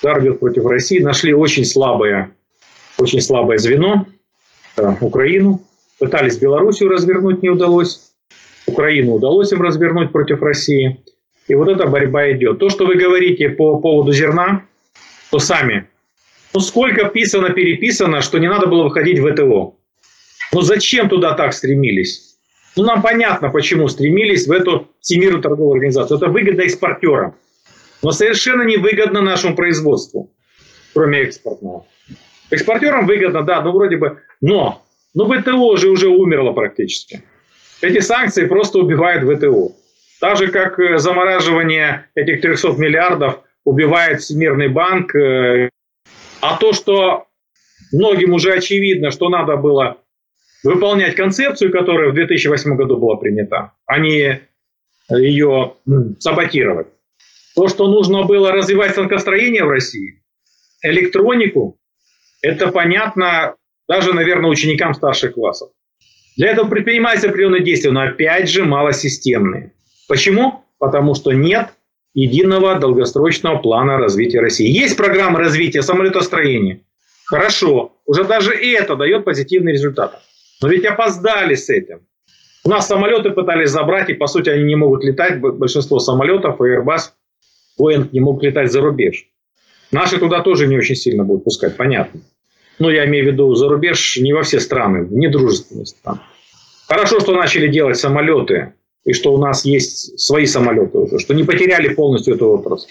Удар 0.00 0.22
идет 0.22 0.38
против 0.38 0.64
России. 0.64 1.00
Нашли 1.00 1.34
очень 1.34 1.64
слабое, 1.64 2.30
очень 2.98 3.20
слабое 3.20 3.58
звено, 3.58 4.06
э, 4.76 4.94
Украину. 5.00 5.60
Пытались 5.98 6.38
Белоруссию 6.38 6.90
развернуть, 6.90 7.42
не 7.42 7.48
удалось. 7.48 8.12
Украину 8.68 9.14
удалось 9.14 9.50
им 9.50 9.62
развернуть 9.62 10.12
против 10.12 10.40
России. 10.40 11.02
И 11.48 11.56
вот 11.56 11.68
эта 11.68 11.88
борьба 11.88 12.30
идет. 12.30 12.60
То, 12.60 12.68
что 12.68 12.86
вы 12.86 12.94
говорите 12.94 13.48
по 13.48 13.80
поводу 13.80 14.12
зерна, 14.12 14.62
то 15.32 15.40
сами 15.40 15.88
Ну, 16.54 16.60
сколько 16.60 17.08
писано, 17.08 17.50
переписано, 17.50 18.20
что 18.20 18.38
не 18.38 18.48
надо 18.48 18.68
было 18.68 18.84
выходить 18.84 19.18
в 19.18 19.28
ВТО. 19.32 19.75
Ну, 20.52 20.60
зачем 20.62 21.08
туда 21.08 21.34
так 21.34 21.52
стремились? 21.52 22.36
Ну, 22.76 22.84
нам 22.84 23.02
понятно, 23.02 23.50
почему 23.50 23.88
стремились 23.88 24.46
в 24.46 24.52
эту 24.52 24.88
Всемирную 25.00 25.42
торговую 25.42 25.74
организацию. 25.74 26.18
Это 26.18 26.28
выгодно 26.28 26.62
экспортерам. 26.62 27.34
Но 28.02 28.12
совершенно 28.12 28.62
невыгодно 28.62 29.22
нашему 29.22 29.56
производству, 29.56 30.30
кроме 30.92 31.20
экспортного. 31.20 31.86
Экспортерам 32.50 33.06
выгодно, 33.06 33.42
да, 33.42 33.62
ну 33.62 33.72
вроде 33.72 33.96
бы. 33.96 34.20
Но, 34.40 34.82
ну 35.14 35.24
ВТО 35.24 35.76
же 35.76 35.88
уже 35.88 36.08
умерло 36.08 36.52
практически. 36.52 37.22
Эти 37.80 38.00
санкции 38.00 38.46
просто 38.46 38.78
убивают 38.78 39.24
ВТО. 39.24 39.72
Так 40.20 40.36
же, 40.36 40.48
как 40.48 40.78
э, 40.78 40.98
замораживание 40.98 42.06
этих 42.14 42.40
300 42.40 42.72
миллиардов 42.72 43.40
убивает 43.64 44.20
Всемирный 44.20 44.68
банк. 44.68 45.14
Э, 45.14 45.68
а 46.40 46.56
то, 46.58 46.72
что 46.72 47.26
многим 47.92 48.32
уже 48.32 48.52
очевидно, 48.52 49.10
что 49.10 49.28
надо 49.28 49.56
было 49.56 49.98
выполнять 50.66 51.14
концепцию, 51.14 51.72
которая 51.72 52.10
в 52.10 52.14
2008 52.14 52.76
году 52.76 52.98
была 52.98 53.16
принята, 53.16 53.72
а 53.86 53.98
не 53.98 54.40
ее 55.08 55.74
саботировать. 56.18 56.88
То, 57.54 57.68
что 57.68 57.88
нужно 57.88 58.24
было 58.24 58.52
развивать 58.52 58.92
станкостроение 58.92 59.64
в 59.64 59.70
России, 59.70 60.22
электронику, 60.82 61.78
это 62.42 62.70
понятно 62.70 63.54
даже, 63.88 64.12
наверное, 64.12 64.50
ученикам 64.50 64.94
старших 64.94 65.34
классов. 65.34 65.70
Для 66.36 66.50
этого 66.50 66.68
предпринимаются 66.68 67.28
определенные 67.28 67.62
действия, 67.62 67.92
но 67.92 68.02
опять 68.02 68.50
же 68.50 68.64
малосистемные. 68.64 69.72
Почему? 70.08 70.64
Потому 70.78 71.14
что 71.14 71.32
нет 71.32 71.70
единого 72.12 72.78
долгосрочного 72.78 73.58
плана 73.58 73.96
развития 73.96 74.40
России. 74.40 74.68
Есть 74.68 74.96
программа 74.96 75.38
развития 75.38 75.82
самолетостроения. 75.82 76.80
Хорошо, 77.24 77.92
уже 78.04 78.24
даже 78.24 78.52
это 78.52 78.96
дает 78.96 79.24
позитивный 79.24 79.72
результат. 79.72 80.22
Но 80.62 80.68
ведь 80.68 80.84
опоздали 80.84 81.54
с 81.54 81.68
этим. 81.68 82.00
У 82.64 82.68
нас 82.68 82.88
самолеты 82.88 83.30
пытались 83.30 83.70
забрать, 83.70 84.08
и 84.10 84.14
по 84.14 84.26
сути 84.26 84.48
они 84.48 84.64
не 84.64 84.76
могут 84.76 85.04
летать. 85.04 85.40
Большинство 85.40 85.98
самолетов, 85.98 86.60
Airbus, 86.60 87.10
Boeing 87.78 88.08
не 88.12 88.20
могут 88.20 88.42
летать 88.42 88.72
за 88.72 88.80
рубеж. 88.80 89.28
Наши 89.92 90.18
туда 90.18 90.42
тоже 90.42 90.66
не 90.66 90.76
очень 90.76 90.96
сильно 90.96 91.22
будут 91.24 91.44
пускать, 91.44 91.76
понятно. 91.76 92.20
Ну, 92.78 92.90
я 92.90 93.06
имею 93.06 93.24
в 93.24 93.28
виду 93.28 93.54
за 93.54 93.68
рубеж 93.68 94.18
не 94.18 94.32
во 94.32 94.42
все 94.42 94.60
страны, 94.60 95.04
в 95.04 95.12
недружественные 95.12 95.86
страны. 95.86 96.20
Хорошо, 96.88 97.20
что 97.20 97.34
начали 97.34 97.68
делать 97.68 97.98
самолеты, 97.98 98.74
и 99.04 99.12
что 99.12 99.32
у 99.32 99.38
нас 99.38 99.64
есть 99.64 100.18
свои 100.18 100.46
самолеты 100.46 100.98
уже, 100.98 101.18
что 101.18 101.34
не 101.34 101.44
потеряли 101.44 101.94
полностью 101.94 102.34
эту 102.34 102.50
отрасль. 102.50 102.90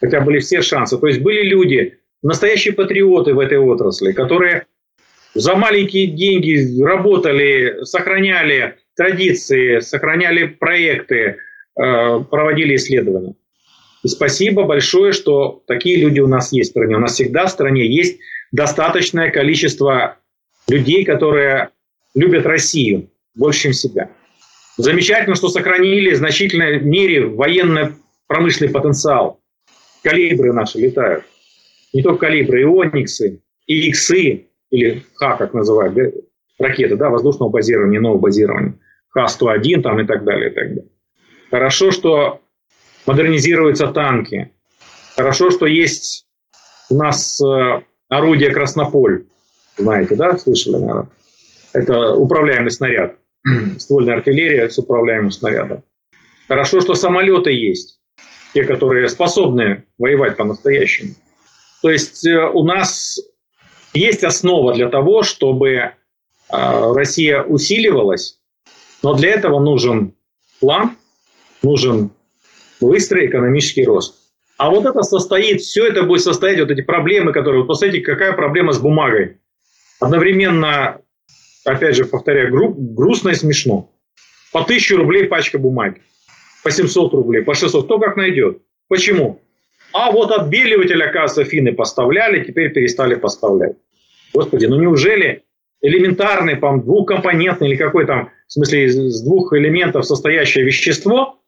Хотя 0.00 0.20
были 0.20 0.38
все 0.38 0.62
шансы. 0.62 0.98
То 0.98 1.06
есть 1.06 1.20
были 1.20 1.42
люди, 1.42 1.98
настоящие 2.22 2.74
патриоты 2.74 3.34
в 3.34 3.38
этой 3.38 3.58
отрасли, 3.58 4.12
которые 4.12 4.66
за 5.34 5.54
маленькие 5.54 6.08
деньги 6.08 6.82
работали, 6.82 7.84
сохраняли 7.84 8.76
традиции, 8.96 9.80
сохраняли 9.80 10.46
проекты, 10.46 11.36
э, 11.76 12.20
проводили 12.30 12.76
исследования. 12.76 13.34
И 14.02 14.08
спасибо 14.08 14.64
большое, 14.64 15.12
что 15.12 15.62
такие 15.66 15.96
люди 15.96 16.20
у 16.20 16.26
нас 16.26 16.52
есть 16.52 16.70
в 16.70 16.72
стране. 16.72 16.96
У 16.96 17.00
нас 17.00 17.14
всегда 17.14 17.46
в 17.46 17.50
стране 17.50 17.86
есть 17.86 18.18
достаточное 18.50 19.30
количество 19.30 20.18
людей, 20.68 21.04
которые 21.04 21.70
любят 22.14 22.44
Россию 22.44 23.10
больше, 23.34 23.62
чем 23.62 23.72
себя. 23.72 24.10
Замечательно, 24.76 25.36
что 25.36 25.48
сохранили 25.48 26.12
в 26.12 26.16
значительной 26.16 26.80
мере 26.80 27.26
военно-промышленный 27.26 28.72
потенциал. 28.72 29.40
Калибры 30.02 30.52
наши 30.52 30.78
летают. 30.78 31.24
Не 31.92 32.02
только 32.02 32.26
калибры, 32.26 32.62
и 32.62 32.64
Ониксы, 32.64 33.40
и 33.66 33.88
Иксы, 33.88 34.46
или 34.72 35.04
Х, 35.14 35.36
как 35.36 35.54
называют, 35.54 35.94
да? 35.94 36.02
ракеты 36.58 36.96
да, 36.96 37.10
воздушного 37.10 37.50
базирования, 37.50 38.00
нового 38.00 38.18
базирования. 38.18 38.78
Х-101 39.10 39.82
там 39.82 40.00
и 40.00 40.06
так 40.06 40.24
далее, 40.24 40.50
и 40.50 40.54
так 40.54 40.68
далее. 40.68 40.90
Хорошо, 41.50 41.90
что 41.90 42.40
модернизируются 43.06 43.88
танки. 43.88 44.52
Хорошо, 45.16 45.50
что 45.50 45.66
есть 45.66 46.26
у 46.88 46.96
нас 46.96 47.40
э, 47.40 47.82
орудие 48.08 48.50
«Краснополь». 48.50 49.26
Знаете, 49.76 50.16
да? 50.16 50.36
Слышали, 50.38 50.76
наверное? 50.76 51.08
Это 51.74 52.14
управляемый 52.14 52.70
снаряд. 52.70 53.16
Ствольная 53.78 54.16
артиллерия 54.16 54.70
с 54.70 54.78
управляемым 54.78 55.30
снарядом. 55.30 55.82
Хорошо, 56.48 56.80
что 56.80 56.94
самолеты 56.94 57.52
есть. 57.52 58.00
Те, 58.54 58.64
которые 58.64 59.08
способны 59.08 59.84
воевать 59.98 60.36
по-настоящему. 60.36 61.14
То 61.82 61.90
есть 61.90 62.26
э, 62.26 62.48
у 62.48 62.64
нас 62.64 63.18
есть 63.94 64.24
основа 64.24 64.74
для 64.74 64.88
того, 64.88 65.22
чтобы 65.22 65.68
э, 65.70 65.92
Россия 66.48 67.42
усиливалась, 67.42 68.38
но 69.02 69.14
для 69.14 69.30
этого 69.30 69.60
нужен 69.60 70.14
план, 70.60 70.96
нужен 71.62 72.10
быстрый 72.80 73.26
экономический 73.26 73.84
рост. 73.84 74.16
А 74.58 74.70
вот 74.70 74.86
это 74.86 75.02
состоит, 75.02 75.60
все 75.60 75.86
это 75.86 76.04
будет 76.04 76.22
состоять, 76.22 76.60
вот 76.60 76.70
эти 76.70 76.82
проблемы, 76.82 77.32
которые... 77.32 77.62
Вот 77.62 77.68
посмотрите, 77.68 78.04
какая 78.04 78.32
проблема 78.32 78.72
с 78.72 78.78
бумагой. 78.78 79.38
Одновременно, 79.98 81.00
опять 81.64 81.96
же, 81.96 82.04
повторяю, 82.04 82.52
гру, 82.52 82.74
грустно 82.74 83.30
и 83.30 83.34
смешно. 83.34 83.90
По 84.52 84.60
1000 84.60 84.96
рублей 84.96 85.24
пачка 85.24 85.58
бумаги. 85.58 86.02
По 86.62 86.70
700 86.70 87.12
рублей, 87.12 87.42
по 87.42 87.54
600. 87.54 87.84
Кто 87.86 87.98
как 87.98 88.16
найдет. 88.16 88.62
Почему? 88.88 89.40
А 89.92 90.10
вот 90.10 90.30
отбеливатель, 90.30 91.02
оказывается, 91.02 91.44
финны 91.44 91.72
поставляли, 91.72 92.44
теперь 92.44 92.72
перестали 92.72 93.14
поставлять. 93.14 93.76
Господи, 94.32 94.66
ну 94.66 94.80
неужели 94.80 95.42
элементарный, 95.82 96.56
там, 96.56 96.82
двухкомпонентный 96.82 97.68
или 97.68 97.76
какой 97.76 98.06
там, 98.06 98.30
в 98.46 98.52
смысле, 98.52 98.84
из 98.86 99.22
двух 99.22 99.52
элементов 99.52 100.06
состоящее 100.06 100.64
вещество, 100.64 101.40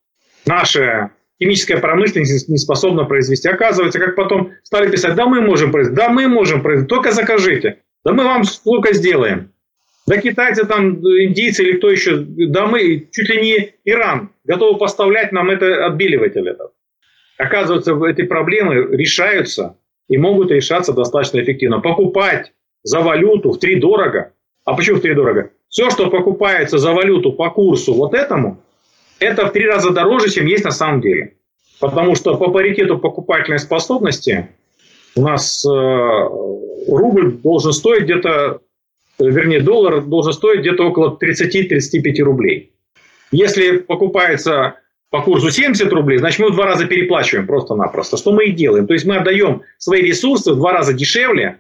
наше 0.45 1.11
химическая 1.41 1.79
промышленность 1.79 2.49
не 2.49 2.59
способна 2.59 3.05
произвести. 3.05 3.49
Оказывается, 3.49 3.99
как 3.99 4.17
потом 4.17 4.53
стали 4.63 4.91
писать, 4.91 5.15
да 5.15 5.27
мы 5.27 5.41
можем 5.41 5.73
произвести, 5.73 5.97
да 5.97 6.09
мы 6.09 6.29
можем 6.29 6.63
произвести, 6.63 6.89
только 6.89 7.13
закажите, 7.13 7.79
да 8.05 8.13
мы 8.13 8.25
вам 8.25 8.45
сколько 8.45 8.93
сделаем. 8.93 9.51
Да 10.07 10.19
китайцы 10.19 10.67
там, 10.67 10.97
индийцы 10.99 11.63
или 11.63 11.79
кто 11.79 11.91
еще, 11.91 12.19
да 12.19 12.67
мы, 12.67 13.09
чуть 13.11 13.29
ли 13.31 13.41
не 13.41 13.75
Иран, 13.85 14.31
готовы 14.45 14.79
поставлять 14.79 15.33
нам 15.33 15.49
это 15.49 15.87
отбеливатель 15.87 16.47
этот. 16.47 16.73
Оказывается, 17.39 17.99
эти 18.07 18.23
проблемы 18.23 18.97
решаются 18.97 19.77
и 20.09 20.19
могут 20.19 20.51
решаться 20.51 20.93
достаточно 20.93 21.41
эффективно. 21.41 21.81
Покупать 21.81 22.53
за 22.83 23.01
валюту 23.01 23.53
в 23.53 23.59
три 23.59 23.77
дорого. 23.77 24.33
А 24.65 24.75
почему 24.75 24.99
в 24.99 25.01
три 25.01 25.15
дорого? 25.15 25.51
Все, 25.69 25.91
что 25.91 26.11
покупается 26.11 26.79
за 26.79 26.93
валюту 26.93 27.33
по 27.33 27.51
курсу 27.51 27.95
вот 27.95 28.15
этому, 28.15 28.63
это 29.19 29.47
в 29.47 29.53
три 29.53 29.67
раза 29.67 29.91
дороже, 29.91 30.31
чем 30.31 30.47
есть 30.47 30.65
на 30.65 30.71
самом 30.71 31.01
деле. 31.01 31.35
Потому 31.81 32.15
что 32.15 32.37
по 32.37 32.51
паритету 32.51 32.99
покупательной 32.99 33.59
способности 33.59 34.49
у 35.17 35.23
нас 35.23 35.65
э, 35.65 35.69
рубль 35.69 37.33
должен 37.33 37.73
стоить 37.73 38.05
где-то, 38.05 38.61
вернее, 39.19 39.61
доллар 39.61 40.03
должен 40.03 40.33
стоить 40.33 40.61
где-то 40.61 40.85
около 40.85 41.19
30-35 41.21 42.23
рублей. 42.23 42.73
Если 43.33 43.79
покупается 43.79 44.77
по 45.15 45.23
курсу 45.23 45.49
70 45.49 45.93
рублей, 45.93 46.19
значит, 46.19 46.41
мы 46.41 46.51
в 46.51 46.57
два 46.57 46.65
раза 46.65 46.87
переплачиваем 46.87 47.47
просто-напросто. 47.47 48.17
Что 48.17 48.33
мы 48.33 48.47
и 48.47 48.51
делаем? 48.51 48.89
То 48.89 48.95
есть 48.95 49.05
мы 49.05 49.15
отдаем 49.15 49.63
свои 49.79 50.03
ресурсы 50.03 50.53
в 50.53 50.57
два 50.57 50.73
раза 50.73 50.93
дешевле, 50.93 51.59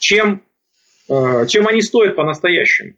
чем, 0.00 0.42
э, 1.08 1.46
чем 1.46 1.68
они 1.68 1.82
стоят 1.82 2.16
по-настоящему. 2.16 2.94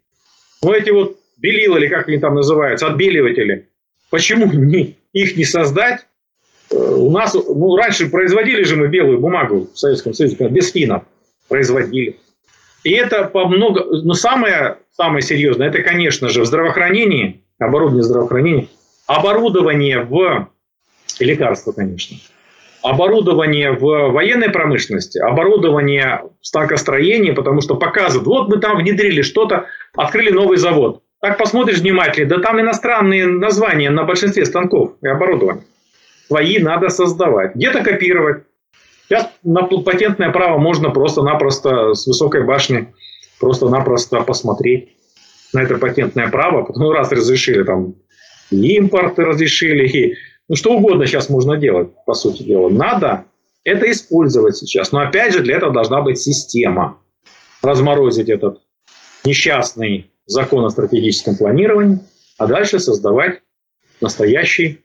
Но 0.62 0.74
эти 0.74 0.89
вот 0.89 1.19
белила, 1.36 1.77
или 1.77 1.89
как 1.89 2.09
они 2.09 2.16
там 2.16 2.35
называются, 2.35 2.86
отбеливатели, 2.86 3.69
Почему 4.09 4.51
не, 4.51 4.97
их 5.12 5.36
не 5.36 5.44
создать? 5.44 6.06
Э, 6.70 6.77
у 6.77 7.10
нас, 7.10 7.35
ну, 7.35 7.77
раньше 7.77 8.09
производили 8.09 8.62
же 8.62 8.77
мы 8.77 8.89
белую 8.89 9.20
бумагу 9.20 9.69
в 9.74 9.78
Советском 9.78 10.14
Союзе, 10.14 10.36
без 10.48 10.73
финнов 10.73 11.02
производили. 11.48 12.16
И 12.82 12.93
это 12.93 13.24
по 13.24 13.47
много... 13.47 13.85
Но 14.02 14.14
самое, 14.14 14.78
самое 14.97 15.20
серьезное, 15.20 15.69
это, 15.69 15.82
конечно 15.82 16.31
же, 16.31 16.40
в 16.40 16.47
здравоохранении, 16.47 17.43
оборудование 17.59 18.05
здравоохранения, 18.05 18.69
оборудование 19.16 20.01
в... 20.01 20.48
Лекарства, 21.20 21.72
конечно. 21.72 22.16
Оборудование 22.82 23.72
в 23.72 24.10
военной 24.10 24.51
промышленности, 24.51 25.18
оборудование 25.18 26.22
в 26.40 26.47
станкостроении, 26.47 27.30
потому 27.30 27.60
что 27.60 27.76
показывают, 27.76 28.26
вот 28.26 28.48
мы 28.48 28.59
там 28.59 28.78
внедрили 28.78 29.22
что-то, 29.22 29.66
открыли 29.94 30.30
новый 30.30 30.56
завод. 30.56 31.02
Так 31.20 31.39
посмотришь 31.39 31.78
внимательно, 31.78 32.28
да 32.28 32.39
там 32.40 32.60
иностранные 32.60 33.26
названия 33.26 33.90
на 33.90 34.02
большинстве 34.02 34.44
станков 34.44 34.94
и 35.02 35.06
оборудования. 35.06 35.64
Свои 36.26 36.59
надо 36.59 36.89
создавать. 36.89 37.55
Где-то 37.55 37.84
копировать. 37.84 38.44
Сейчас 39.09 39.30
на 39.44 39.62
патентное 39.62 40.30
право 40.30 40.59
можно 40.59 40.90
просто-напросто 40.90 41.94
с 41.94 42.06
высокой 42.06 42.44
башни 42.44 42.93
просто-напросто 43.39 44.22
посмотреть 44.22 44.97
на 45.52 45.62
это 45.62 45.76
патентное 45.76 46.28
право. 46.28 46.62
Потом 46.64 46.90
раз 46.90 47.12
разрешили 47.12 47.62
там 47.62 47.94
импорт 48.52 49.18
разрешили, 49.18 49.86
и, 49.86 50.16
ну 50.48 50.56
что 50.56 50.74
угодно 50.74 51.06
сейчас 51.06 51.28
можно 51.28 51.56
делать, 51.56 51.90
по 52.06 52.14
сути 52.14 52.42
дела. 52.42 52.68
Надо 52.68 53.26
это 53.64 53.90
использовать 53.90 54.56
сейчас. 54.56 54.92
Но 54.92 55.00
опять 55.00 55.32
же, 55.32 55.40
для 55.40 55.56
этого 55.56 55.72
должна 55.72 56.02
быть 56.02 56.18
система. 56.18 56.98
Разморозить 57.62 58.28
этот 58.28 58.60
несчастный 59.24 60.10
закон 60.26 60.64
о 60.64 60.70
стратегическом 60.70 61.36
планировании, 61.36 62.00
а 62.38 62.46
дальше 62.46 62.80
создавать 62.80 63.40
настоящий, 64.00 64.84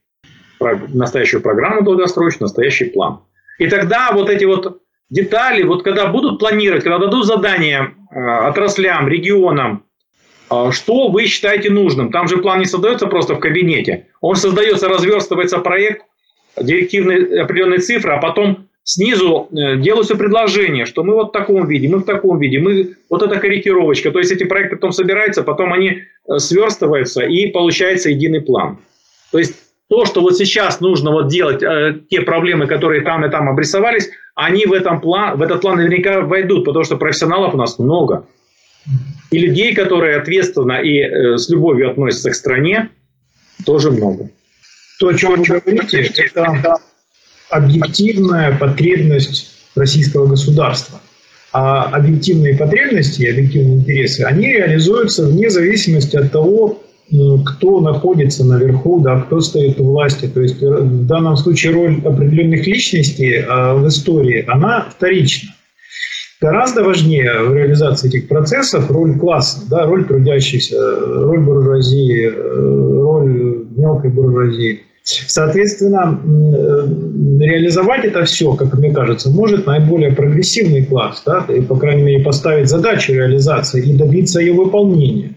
настоящую 0.59 1.41
программу 1.41 1.81
долгосрочную, 1.81 2.47
настоящий 2.47 2.85
план. 2.85 3.21
И 3.57 3.67
тогда 3.67 4.11
вот 4.11 4.29
эти 4.29 4.45
вот 4.45 4.83
детали, 5.09 5.63
вот 5.63 5.83
когда 5.83 6.07
будут 6.07 6.39
планировать, 6.39 6.83
когда 6.83 6.99
дадут 6.99 7.25
задания 7.25 7.95
э, 8.11 8.19
отраслям, 8.19 9.07
регионам, 9.07 9.85
что 10.71 11.09
вы 11.09 11.25
считаете 11.25 11.69
нужным? 11.69 12.11
Там 12.11 12.27
же 12.27 12.37
план 12.37 12.59
не 12.59 12.65
создается 12.65 13.07
просто 13.07 13.35
в 13.35 13.39
кабинете. 13.39 14.07
Он 14.21 14.35
создается, 14.35 14.87
разверстывается 14.87 15.59
проект, 15.59 16.03
директивные 16.59 17.41
определенные 17.41 17.79
цифры, 17.79 18.13
а 18.13 18.17
потом 18.17 18.67
снизу 18.83 19.49
э, 19.51 19.77
делаются 19.77 20.15
предложения, 20.15 20.85
что 20.85 21.03
мы 21.03 21.13
вот 21.13 21.29
в 21.29 21.31
таком 21.31 21.67
виде, 21.67 21.89
мы 21.89 21.99
в 21.99 22.05
таком 22.05 22.39
виде, 22.39 22.59
мы 22.59 22.95
вот 23.09 23.21
эта 23.21 23.37
корректировочка. 23.39 24.11
То 24.11 24.19
есть 24.19 24.31
эти 24.31 24.45
проекты 24.45 24.77
потом 24.77 24.93
собираются, 24.93 25.43
потом 25.43 25.73
они 25.73 26.03
сверстываются 26.37 27.23
и 27.23 27.47
получается 27.47 28.09
единый 28.09 28.41
план. 28.41 28.79
То 29.31 29.39
есть 29.39 29.55
то, 29.89 30.05
что 30.05 30.21
вот 30.21 30.37
сейчас 30.37 30.79
нужно 30.81 31.11
вот 31.11 31.27
делать, 31.27 31.63
э, 31.63 31.99
те 32.09 32.21
проблемы, 32.21 32.67
которые 32.67 33.01
там 33.01 33.25
и 33.25 33.29
там 33.29 33.49
обрисовались, 33.49 34.09
они 34.35 34.65
в, 34.65 34.73
этом 34.73 35.01
план, 35.01 35.37
в 35.37 35.41
этот 35.41 35.61
план 35.61 35.77
наверняка 35.77 36.21
войдут, 36.21 36.65
потому 36.65 36.83
что 36.83 36.97
профессионалов 36.97 37.53
у 37.53 37.57
нас 37.57 37.79
много. 37.79 38.25
И 39.31 39.39
людей, 39.39 39.75
которые 39.75 40.17
ответственно 40.17 40.81
и 40.81 40.99
э, 40.99 41.37
с 41.37 41.49
любовью 41.49 41.91
относятся 41.91 42.31
к 42.31 42.35
стране, 42.35 42.89
тоже 43.65 43.91
много. 43.91 44.29
То, 44.99 45.09
о 45.09 45.13
чем 45.13 45.35
вы 45.35 45.43
говорите, 45.43 46.11
это 46.15 46.77
объективная 47.49 48.57
потребность 48.57 49.51
российского 49.75 50.27
государства. 50.27 51.01
А 51.53 51.85
объективные 51.85 52.57
потребности, 52.57 53.25
объективные 53.25 53.77
интересы, 53.77 54.21
они 54.21 54.47
реализуются 54.47 55.25
вне 55.25 55.49
зависимости 55.49 56.15
от 56.15 56.31
того, 56.31 56.83
кто 57.45 57.79
находится 57.79 58.43
наверху, 58.43 58.99
да, 58.99 59.21
кто 59.21 59.39
стоит 59.39 59.79
у 59.79 59.85
власти. 59.85 60.27
То 60.27 60.41
есть 60.41 60.61
э, 60.61 60.67
в 60.67 61.05
данном 61.05 61.37
случае 61.37 61.71
роль 61.71 62.01
определенных 62.03 62.67
личностей 62.67 63.45
а, 63.47 63.75
в 63.75 63.87
истории, 63.87 64.43
она 64.47 64.89
вторична. 64.89 65.51
Гораздо 66.39 66.83
важнее 66.83 67.31
в 67.41 67.55
реализации 67.55 68.09
этих 68.09 68.27
процессов 68.27 68.91
роль 68.91 69.17
класса, 69.17 69.61
да, 69.69 69.87
роль 69.87 70.05
трудящихся, 70.05 70.77
роль 70.79 71.39
буржуазии, 71.39 72.27
э, 72.27 73.01
роль 73.01 73.65
мелкой 73.75 74.11
буржуазии. 74.11 74.81
Соответственно, 75.03 76.19
э, 76.23 76.87
реализовать 77.39 78.05
это 78.05 78.23
все, 78.25 78.53
как 78.53 78.77
мне 78.77 78.91
кажется, 78.91 79.31
может 79.31 79.65
наиболее 79.65 80.11
прогрессивный 80.11 80.85
класс, 80.85 81.23
да, 81.25 81.43
и, 81.49 81.61
по 81.61 81.75
крайней 81.75 82.03
мере, 82.03 82.23
поставить 82.23 82.69
задачу 82.69 83.13
реализации 83.13 83.83
и 83.83 83.97
добиться 83.97 84.39
ее 84.39 84.53
выполнения. 84.53 85.33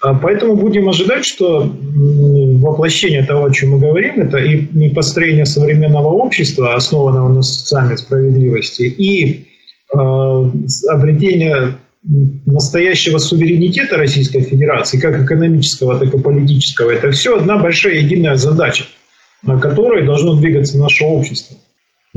А 0.00 0.14
поэтому 0.14 0.56
будем 0.56 0.88
ожидать, 0.88 1.24
что 1.24 1.70
воплощение 1.94 3.22
того, 3.22 3.44
о 3.44 3.52
чем 3.52 3.70
мы 3.70 3.78
говорим, 3.78 4.20
это 4.20 4.38
и 4.38 4.88
построение 4.90 5.46
современного 5.46 6.08
общества, 6.08 6.74
основанного 6.74 7.28
на 7.28 7.42
социальной 7.42 7.96
справедливости, 7.96 8.82
и 8.82 9.51
обретение 9.92 11.78
настоящего 12.46 13.18
суверенитета 13.18 13.96
Российской 13.96 14.40
Федерации, 14.40 14.98
как 14.98 15.22
экономического, 15.22 15.98
так 15.98 16.12
и 16.12 16.18
политического, 16.18 16.90
это 16.90 17.10
все 17.10 17.36
одна 17.36 17.58
большая 17.58 17.94
единая 17.94 18.36
задача, 18.36 18.84
на 19.42 19.60
которой 19.60 20.04
должно 20.04 20.34
двигаться 20.34 20.78
наше 20.78 21.04
общество. 21.04 21.56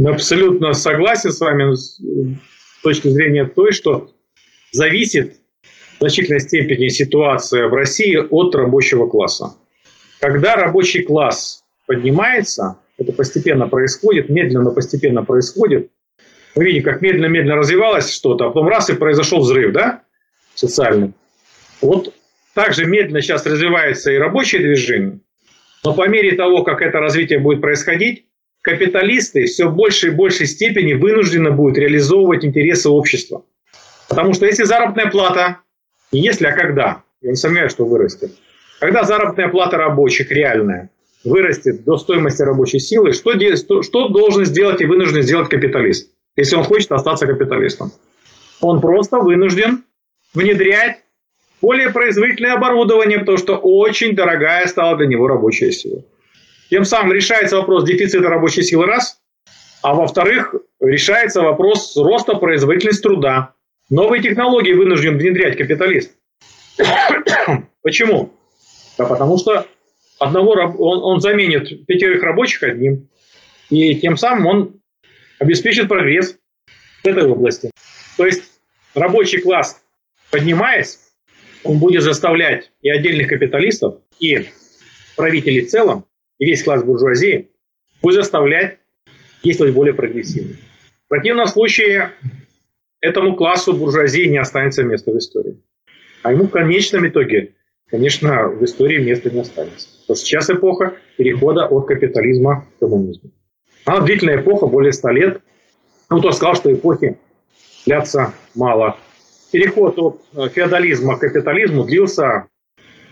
Абсолютно 0.04 0.74
согласен 0.74 1.32
с 1.32 1.40
вами 1.40 1.76
с 1.76 2.00
точки 2.84 3.10
зрения 3.10 3.46
той, 3.46 3.72
что 3.72 4.12
зависит 4.72 5.36
в 5.98 6.00
значительной 6.00 6.42
степени 6.42 6.88
ситуация 6.90 7.68
в 7.68 7.74
России 7.74 8.18
от 8.18 8.56
рабочего 8.56 9.08
класса. 9.08 9.54
Когда 10.20 10.56
рабочий 10.56 11.04
класс 11.04 11.64
поднимается, 11.86 12.78
это 12.98 13.12
постепенно 13.12 13.68
происходит, 13.68 14.30
медленно, 14.30 14.72
постепенно 14.72 15.24
происходит. 15.24 15.92
Вы 16.56 16.66
видите, 16.66 16.86
как 16.86 17.02
медленно-медленно 17.02 17.58
развивалось 17.58 18.14
что-то, 18.14 18.46
а 18.46 18.48
потом 18.48 18.68
раз 18.68 18.90
и 18.90 18.94
произошел 18.94 19.42
взрыв, 19.42 19.74
да, 19.74 20.04
социальный. 20.54 21.14
Вот 21.82 22.14
так 22.54 22.74
же 22.74 22.86
медленно 22.86 23.22
сейчас 23.22 23.46
развивается 23.46 24.12
и 24.12 24.18
рабочее 24.18 24.62
движение, 24.62 25.20
но 25.84 25.94
по 25.94 26.08
мере 26.08 26.36
того, 26.36 26.64
как 26.64 26.82
это 26.82 27.00
развитие 27.00 27.40
будет 27.40 27.62
происходить, 27.62 28.26
капиталисты 28.62 29.46
все 29.46 29.68
в 29.68 29.76
большей 29.76 30.12
и 30.12 30.14
большей 30.14 30.48
степени 30.48 30.94
вынуждены 30.94 31.52
будут 31.52 31.78
реализовывать 31.78 32.46
интересы 32.46 32.90
общества. 32.90 33.46
Потому 34.08 34.34
что 34.34 34.46
если 34.46 34.64
заработная 34.64 35.12
плата 35.12 35.60
не 36.12 36.22
если, 36.22 36.46
а 36.46 36.54
когда. 36.54 37.04
Я 37.22 37.32
не 37.32 37.36
сомневаюсь, 37.36 37.72
что 37.72 37.86
вырастет. 37.86 38.32
Когда 38.80 39.04
заработная 39.04 39.50
плата 39.50 39.78
рабочих 39.78 40.32
реальная 40.32 40.90
вырастет 41.24 41.84
до 41.84 41.98
стоимости 41.98 42.42
рабочей 42.42 42.80
силы, 42.80 43.12
что, 43.14 43.82
что 43.82 44.08
должен 44.10 44.46
сделать 44.46 44.80
и 44.82 44.86
вынужден 44.86 45.24
сделать 45.24 45.50
капиталист, 45.50 46.12
если 46.36 46.56
он 46.56 46.64
хочет 46.64 46.92
остаться 46.92 47.28
капиталистом? 47.28 47.92
Он 48.62 48.82
просто 48.82 49.18
вынужден 49.20 49.84
внедрять 50.34 51.04
более 51.62 51.90
производительное 51.92 52.54
оборудование, 52.54 53.20
потому 53.20 53.38
что 53.38 53.58
очень 53.58 54.16
дорогая 54.16 54.68
стала 54.68 54.98
для 54.98 55.08
него 55.08 55.28
рабочая 55.28 55.72
сила. 55.72 56.04
Тем 56.70 56.84
самым 56.84 57.14
решается 57.14 57.58
вопрос 57.58 57.86
дефицита 57.86 58.28
рабочей 58.28 58.64
силы 58.64 58.86
раз, 58.86 59.20
а 59.82 59.94
во-вторых, 59.94 60.56
решается 60.80 61.42
вопрос 61.42 61.96
роста 61.96 62.36
производительности 62.36 63.04
труда. 63.04 63.54
Новые 63.90 64.22
технологии 64.22 64.74
вынужден 64.74 65.18
внедрять 65.18 65.58
капиталист. 65.58 66.12
Почему? 67.84 68.34
Да 68.98 69.06
потому 69.06 69.38
что 69.38 69.66
одного 70.20 70.54
он, 70.54 71.04
он 71.04 71.22
заменит 71.22 71.86
пятерых 71.86 72.24
рабочих 72.24 72.64
одним, 72.64 73.08
и 73.70 73.96
тем 73.96 74.18
самым 74.18 74.46
он 74.48 74.74
обеспечит 75.40 75.88
прогресс 75.88 76.38
в 77.04 77.08
этой 77.08 77.24
области. 77.24 77.72
То 78.18 78.26
есть 78.26 78.44
рабочий 78.94 79.40
класс, 79.40 79.82
поднимаясь, 80.32 81.00
он 81.64 81.80
будет 81.80 82.04
заставлять 82.04 82.72
и 82.82 82.90
отдельных 82.90 83.28
капиталистов, 83.28 84.00
и 84.20 84.48
правителей 85.16 85.66
в 85.66 85.70
целом, 85.70 86.06
и 86.40 86.46
весь 86.46 86.64
класс 86.64 86.84
буржуазии 86.84 87.50
будет 88.02 88.16
заставлять 88.16 88.80
действовать 89.44 89.74
более 89.74 89.94
прогрессивно. 89.94 90.56
В 91.06 91.10
противном 91.10 91.48
случае 91.48 92.12
этому 93.02 93.36
классу 93.36 93.74
буржуазии 93.74 94.28
не 94.28 94.38
останется 94.38 94.84
места 94.84 95.12
в 95.12 95.18
истории. 95.18 95.62
А 96.24 96.32
ему 96.32 96.46
в 96.46 96.50
конечном 96.50 97.08
итоге, 97.08 97.54
конечно, 97.88 98.48
в 98.48 98.64
истории 98.66 98.98
места 98.98 99.30
не 99.30 99.42
останется. 99.42 99.88
Потому 100.02 100.18
сейчас 100.18 100.50
эпоха 100.50 100.96
перехода 101.18 101.66
от 101.68 101.88
капитализма 101.88 102.68
к 102.76 102.80
коммунизму. 102.80 103.32
Она 103.86 104.02
длительная 104.02 104.42
эпоха, 104.42 104.68
более 104.68 104.94
100 104.94 105.10
лет. 105.12 105.42
Ну, 106.10 106.20
кто 106.20 106.32
сказал, 106.32 106.56
что 106.56 106.74
эпохи 106.74 107.18
длятся 107.86 108.34
мало. 108.56 108.98
Переход 109.52 109.98
от 109.98 110.22
э, 110.34 110.50
феодализма 110.50 111.18
к 111.18 111.22
капитализму 111.22 111.86
длился 111.86 112.48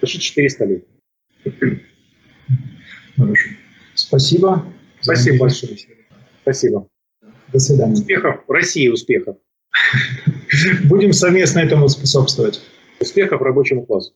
почти 0.02 0.20
400 0.20 0.66
лет. 0.66 0.86
Хорошо. 3.16 3.50
Спасибо. 3.94 4.66
Спасибо 5.00 5.40
большое. 5.40 5.78
Спасибо. 6.41 6.88
До 7.52 7.60
свидания. 7.60 7.94
Успехов. 7.94 8.41
России 8.48 8.88
успехов. 8.88 9.38
Будем 10.86 11.14
совместно 11.14 11.60
этому 11.60 11.88
способствовать. 11.88 12.62
Успехов 13.00 13.41
рабочему 13.41 13.86
классу. 13.86 14.14